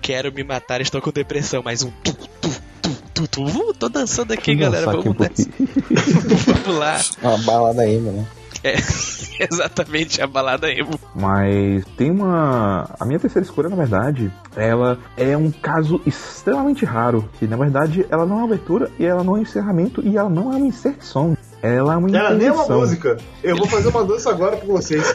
[0.00, 2.49] quero me matar, estou com depressão, mas um tu, tu,
[3.26, 3.70] tu, tu, tu.
[3.70, 5.48] Uh, tô dançando aqui, eu galera, dançar aqui um vamos.
[6.64, 7.00] Vamos lá.
[7.22, 8.26] Uma balada emo, né?
[8.62, 8.74] É,
[9.50, 10.98] exatamente, a balada emo.
[11.14, 12.88] Mas tem uma.
[12.98, 17.28] A minha terceira escolha, na verdade, ela é um caso extremamente raro.
[17.38, 20.16] Que na verdade ela não é uma abertura e ela não é um encerramento e
[20.16, 21.36] ela não é uma insert song.
[21.62, 23.16] Ela é uma Ela nem uma música.
[23.42, 25.02] Eu vou fazer uma dança agora com vocês.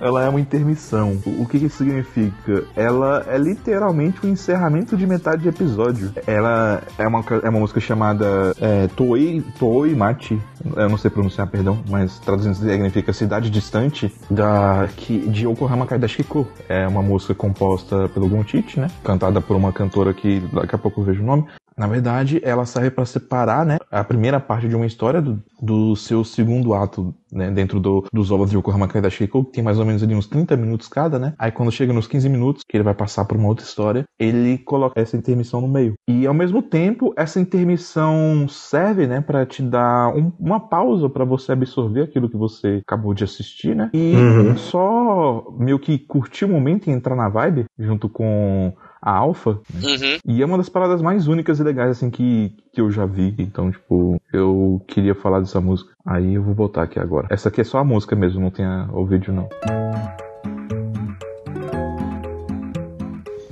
[0.00, 1.20] Ela é uma intermissão.
[1.26, 2.64] O o que que isso significa?
[2.76, 6.12] Ela é literalmente um encerramento de metade de episódio.
[6.26, 10.40] Ela é uma, é uma música chamada é, Toei, Toei Machi.
[10.76, 16.46] Eu não sei pronunciar, perdão, mas traduzindo significa Cidade Distante da, que, de Yokohama Kaidashiko.
[16.68, 18.88] É uma música composta pelo Gunchichi, né?
[19.02, 21.46] Cantada por uma cantora que daqui a pouco eu vejo o nome.
[21.80, 25.96] Na verdade, ela serve para separar, né, a primeira parte de uma história do, do
[25.96, 29.86] seu segundo ato, né, dentro do, dos ovos de Yokohama Kaidashiko, que tem mais ou
[29.86, 31.32] menos ali uns 30 minutos cada, né?
[31.38, 34.58] Aí quando chega nos 15 minutos, que ele vai passar por uma outra história, ele
[34.58, 35.94] coloca essa intermissão no meio.
[36.06, 41.24] E ao mesmo tempo, essa intermissão serve, né, para te dar um- uma pausa para
[41.24, 43.88] você absorver aquilo que você acabou de assistir, né?
[43.94, 44.54] E Uhum.
[44.54, 50.18] só meio que curtir o momento e entrar na vibe junto com a Alpha, Uhum.
[50.26, 53.34] e é uma das paradas mais únicas e legais, assim, que, que eu já vi.
[53.38, 55.90] Então, tipo, eu queria falar dessa música.
[56.06, 57.26] Aí eu vou botar aqui agora.
[57.30, 59.48] Essa aqui é só a música mesmo, não tem a- o vídeo, não.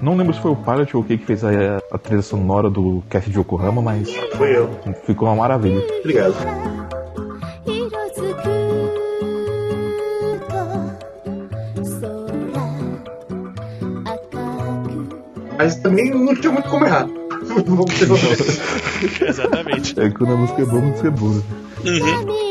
[0.01, 1.51] Não lembro se foi o Pilot ou o que que fez a,
[1.93, 4.70] a trilha sonora do cast de Yokohama, mas Foi eu.
[5.05, 5.83] ficou uma maravilha.
[6.01, 6.35] Obrigado.
[15.59, 17.09] Mas também não tinha muito como errar.
[19.28, 19.98] Exatamente.
[19.98, 21.44] É que quando a música é boa, a música é boa.
[21.85, 22.48] Uhum.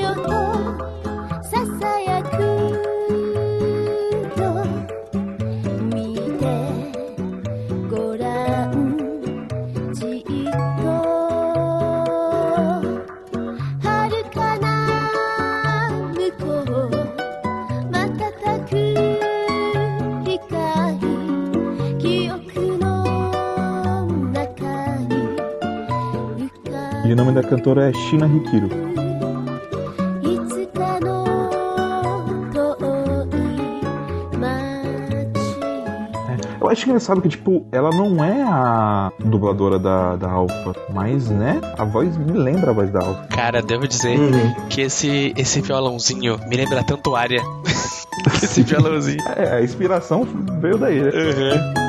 [27.37, 28.67] da cantora é Shina Hikiro.
[36.59, 41.61] Eu acho engraçado que, tipo, ela não é a dubladora da, da Alpha, mas, né,
[41.77, 43.27] a voz me lembra a voz da Alpha.
[43.27, 44.53] Cara, devo dizer uhum.
[44.67, 47.41] que esse, esse violãozinho me lembra tanto área.
[48.43, 49.23] esse violãozinho.
[49.35, 50.27] É, a inspiração
[50.59, 51.09] veio daí, né?
[51.09, 51.86] Uhum.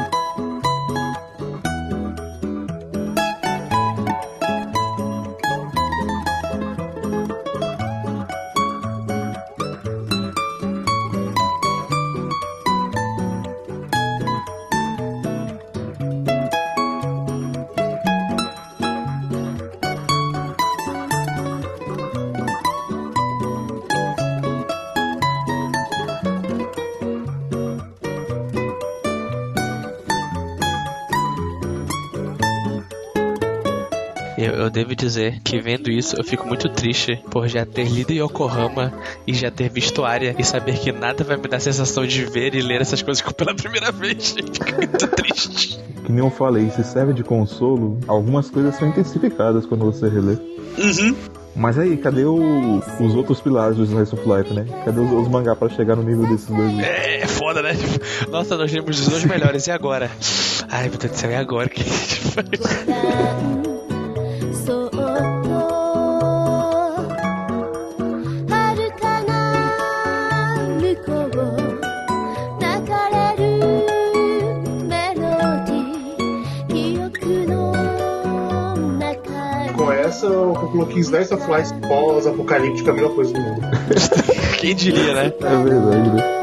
[34.79, 38.93] Devo dizer que vendo isso eu fico muito triste por já ter lido Yokohama
[39.27, 42.25] e já ter visto Arya e saber que nada vai me dar a sensação de
[42.25, 44.33] ver e ler essas coisas pela primeira vez.
[44.39, 45.81] Fico muito triste.
[46.05, 50.35] Que nem eu falei, se serve de consolo, algumas coisas são intensificadas quando você relê.
[50.79, 51.15] Uhum.
[51.57, 54.65] Mas aí, cadê o- os outros pilares do Slice of Life, né?
[54.85, 56.79] Cadê os, os mangá pra chegar no nível desses dois?
[56.79, 57.73] É, é foda, né?
[58.31, 60.09] Nossa, nós lemos os dois melhores, e agora?
[60.71, 61.67] Ai, meu Deus do céu, e agora?
[61.67, 63.68] O que a gente faz?
[80.09, 83.61] Essa o Kings Dice of Lies pós-apocalíptica a melhor coisa do mundo.
[84.59, 85.27] Quem diria, né?
[85.27, 86.38] É verdade, né?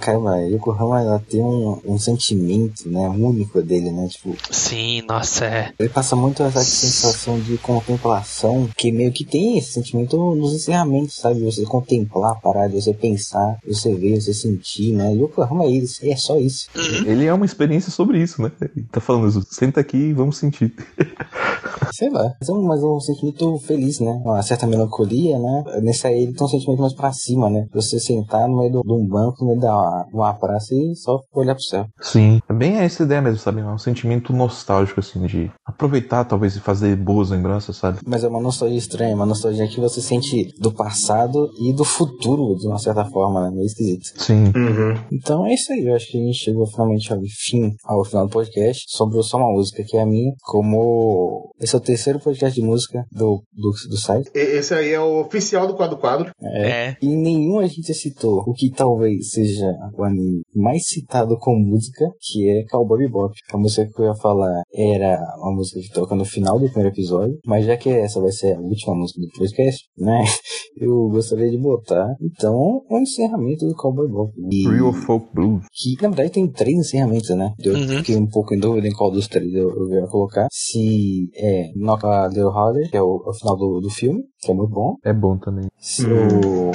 [0.00, 4.08] Caramba, a Yokohama ela tem um, um sentimento, né, único dele, né?
[4.08, 5.72] Tipo, Sim, nossa, é.
[5.78, 11.16] ele passa muito essa sensação de contemplação, que meio que tem esse sentimento nos encerramentos,
[11.16, 11.40] sabe?
[11.44, 15.12] Você contemplar a parada, você pensar, você ver, você sentir, né?
[15.12, 16.68] Yokohama é isso, é só isso.
[17.06, 18.50] Ele é uma experiência sobre isso, né?
[18.74, 20.74] Ele tá falando isso, senta aqui e vamos sentir.
[21.92, 22.34] Sei lá.
[22.40, 24.22] Mas é um, mas é um sentimento feliz, né?
[24.24, 25.64] Uma certa melancolia, né?
[25.82, 27.66] Nesse aí ele tem um sentimento mais pra cima, né?
[27.74, 29.74] Você sentar no meio do- de um banco, no meio da
[30.12, 31.86] uma praça e só olhar pro céu.
[32.00, 32.40] Sim.
[32.48, 33.60] É bem essa ideia mesmo, sabe?
[33.60, 38.00] É um sentimento nostálgico, assim, de aproveitar, talvez, e fazer boas lembranças, sabe?
[38.06, 42.56] Mas é uma nostalgia estranha, uma nostalgia que você sente do passado e do futuro,
[42.58, 43.50] de uma certa forma, né?
[43.50, 44.04] Meio esquisito.
[44.16, 44.44] Sim.
[44.54, 44.94] Uhum.
[45.12, 48.26] Então é isso aí, eu acho que a gente chegou finalmente ao fim, ao final
[48.26, 48.84] do podcast.
[48.88, 52.66] Sobrou só uma música que é a minha, como esse é o terceiro podcast de
[52.66, 54.30] música do, do, do site.
[54.34, 56.30] Esse aí é o oficial do quadro quadro.
[56.42, 56.96] É.
[57.00, 62.04] E nenhum a gente citou o que talvez seja o anime mais citado com música,
[62.20, 63.32] que é Cowboy Bebop.
[63.52, 66.88] A música que eu ia falar era uma música que toca no final do primeiro
[66.94, 70.22] episódio, mas já que essa vai ser a última música do podcast, né?
[70.76, 74.32] Eu gostaria de botar, então, um encerramento do Cowboy Bebop.
[74.50, 75.64] E- Real Folk Blues.
[75.72, 77.52] que na verdade tem três encerramentos, né?
[77.62, 77.88] Eu Uhum.
[77.98, 80.46] fiquei um pouco em dúvida em qual dos três eu, eu ia colocar.
[80.50, 84.50] Se é Knock a Little Harder, que é o, o final do, do filme, que
[84.50, 84.94] é muito bom.
[85.04, 85.66] É bom também.
[85.78, 86.70] Se o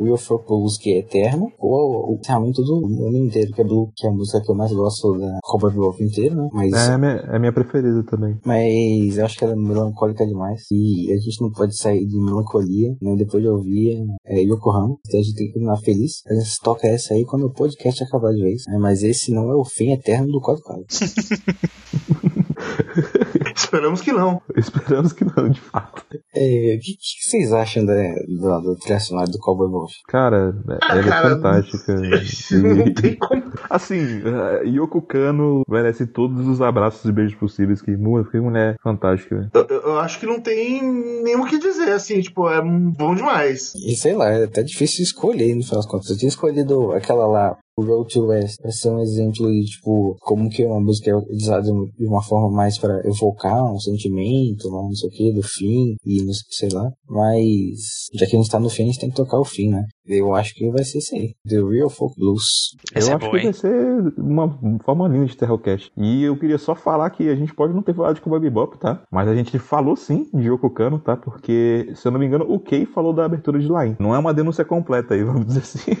[0.00, 3.90] Will for Blues, que é eterno, ou o encerramento do anime inteiro, que é Blue,
[3.96, 6.48] que é a música que eu mais gosto da Cowboy Bebop inteiro, né?
[6.52, 8.36] Mas, É a minha, é a minha preferida também.
[8.44, 10.62] mas eu acho que ela é melancólica demais.
[10.70, 13.14] E a gente não pode sair de melancolia, né?
[13.16, 14.96] Depois de ouvir é, Yokohama.
[15.06, 16.22] Então a gente tem que terminar feliz.
[16.28, 18.62] A gente toca essa aí quando o podcast acabar de vez.
[18.68, 18.78] né?
[18.78, 20.84] Mas esse não é o fim eterno do quadro quadro.
[23.54, 24.40] Esperamos que não.
[24.56, 26.04] Esperamos que não, de fato.
[26.34, 29.92] É, o que, que vocês acham da, do, do trilha sonora do Cowboy Bebop?
[30.08, 31.94] Cara, Ah, ela cara, é fantástica.
[32.62, 33.42] Não E- tem como.
[33.70, 37.80] Assim, eh, Yoko Kano merece todos os abraços e beijos possíveis.
[37.80, 39.48] Que, que mulher fantástica.
[39.54, 40.82] Eu, eu- eu acho que não tem
[41.22, 43.74] nem o que dizer, assim, tipo, é bom demais.
[43.76, 46.10] E sei lá, é até difícil escolher no final das contas.
[46.10, 50.16] Eu tinha escolhido aquela lá, o Road to West, pra ser um exemplo de, tipo,
[50.20, 54.82] como que uma música é usada de uma forma mais pra evocar um sentimento, lá,
[54.82, 56.90] não sei o que, do fim, e não sei, sei lá.
[57.08, 59.70] Mas, já que a gente tá no fim, a gente tem que tocar o fim,
[59.70, 59.84] né?
[60.06, 61.34] Eu acho que vai ser isso aí.
[61.48, 62.76] The Real Folk Blues.
[62.94, 63.44] Essa eu é acho boa, que hein?
[63.44, 65.90] vai ser uma forma linda de Terrorcast.
[65.96, 68.78] E eu queria só falar que a gente pode não ter falado de Cowboy Bebop,
[68.78, 69.02] tá?
[69.10, 71.16] Mas a gente falou sim de Yoko Kano, tá?
[71.16, 73.96] Porque, se eu não me engano, o Kei falou da abertura de Line.
[73.98, 75.92] Não é uma denúncia completa aí, vamos dizer assim.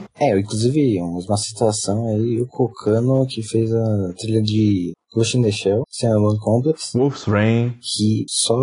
[0.19, 5.51] É, inclusive, uma citação aí, o Kokano que fez a trilha de Ghost in the
[5.51, 7.73] Shell, Cinnamon Complex, Wolf's Rain.
[7.81, 8.55] que só,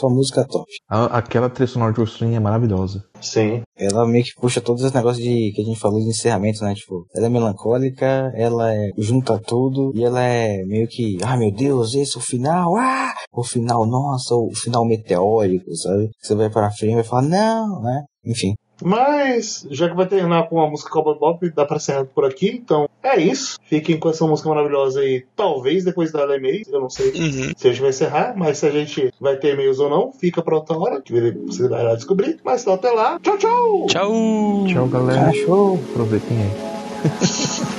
[0.00, 0.64] só música top.
[0.90, 3.04] A- aquela trilha sonora de Wolf's Rain é maravilhosa.
[3.20, 3.62] Sim.
[3.78, 6.74] Ela meio que puxa todos os negócios de, que a gente falou de encerramento, né?
[6.74, 11.52] Tipo, ela é melancólica, ela é, junta tudo, e ela é meio que, ah meu
[11.52, 13.12] Deus, esse é o final, ah!
[13.32, 16.10] O final, nossa, o final meteórico, sabe?
[16.20, 18.02] Você vai pra frente e vai falar, não, né?
[18.26, 18.54] Enfim.
[18.82, 22.48] Mas, já que vai terminar com a música Cowboy Bop, dá pra encerrar por aqui.
[22.48, 23.58] Então, é isso.
[23.64, 25.24] Fiquem com essa música maravilhosa aí.
[25.36, 27.52] Talvez depois da e-mails, eu não sei Uhum.
[27.56, 30.42] se a gente vai encerrar, mas se a gente vai ter e-mails ou não, fica
[30.42, 31.12] pra outra hora, que
[31.46, 32.38] você vai lá descobrir.
[32.44, 33.18] Mas então, até lá.
[33.20, 33.86] Tchau, tchau!
[33.88, 34.64] Tchau!
[34.68, 35.26] Tchau, galera.
[35.26, 35.80] Cachorro!
[35.92, 36.50] Aproveitem aí.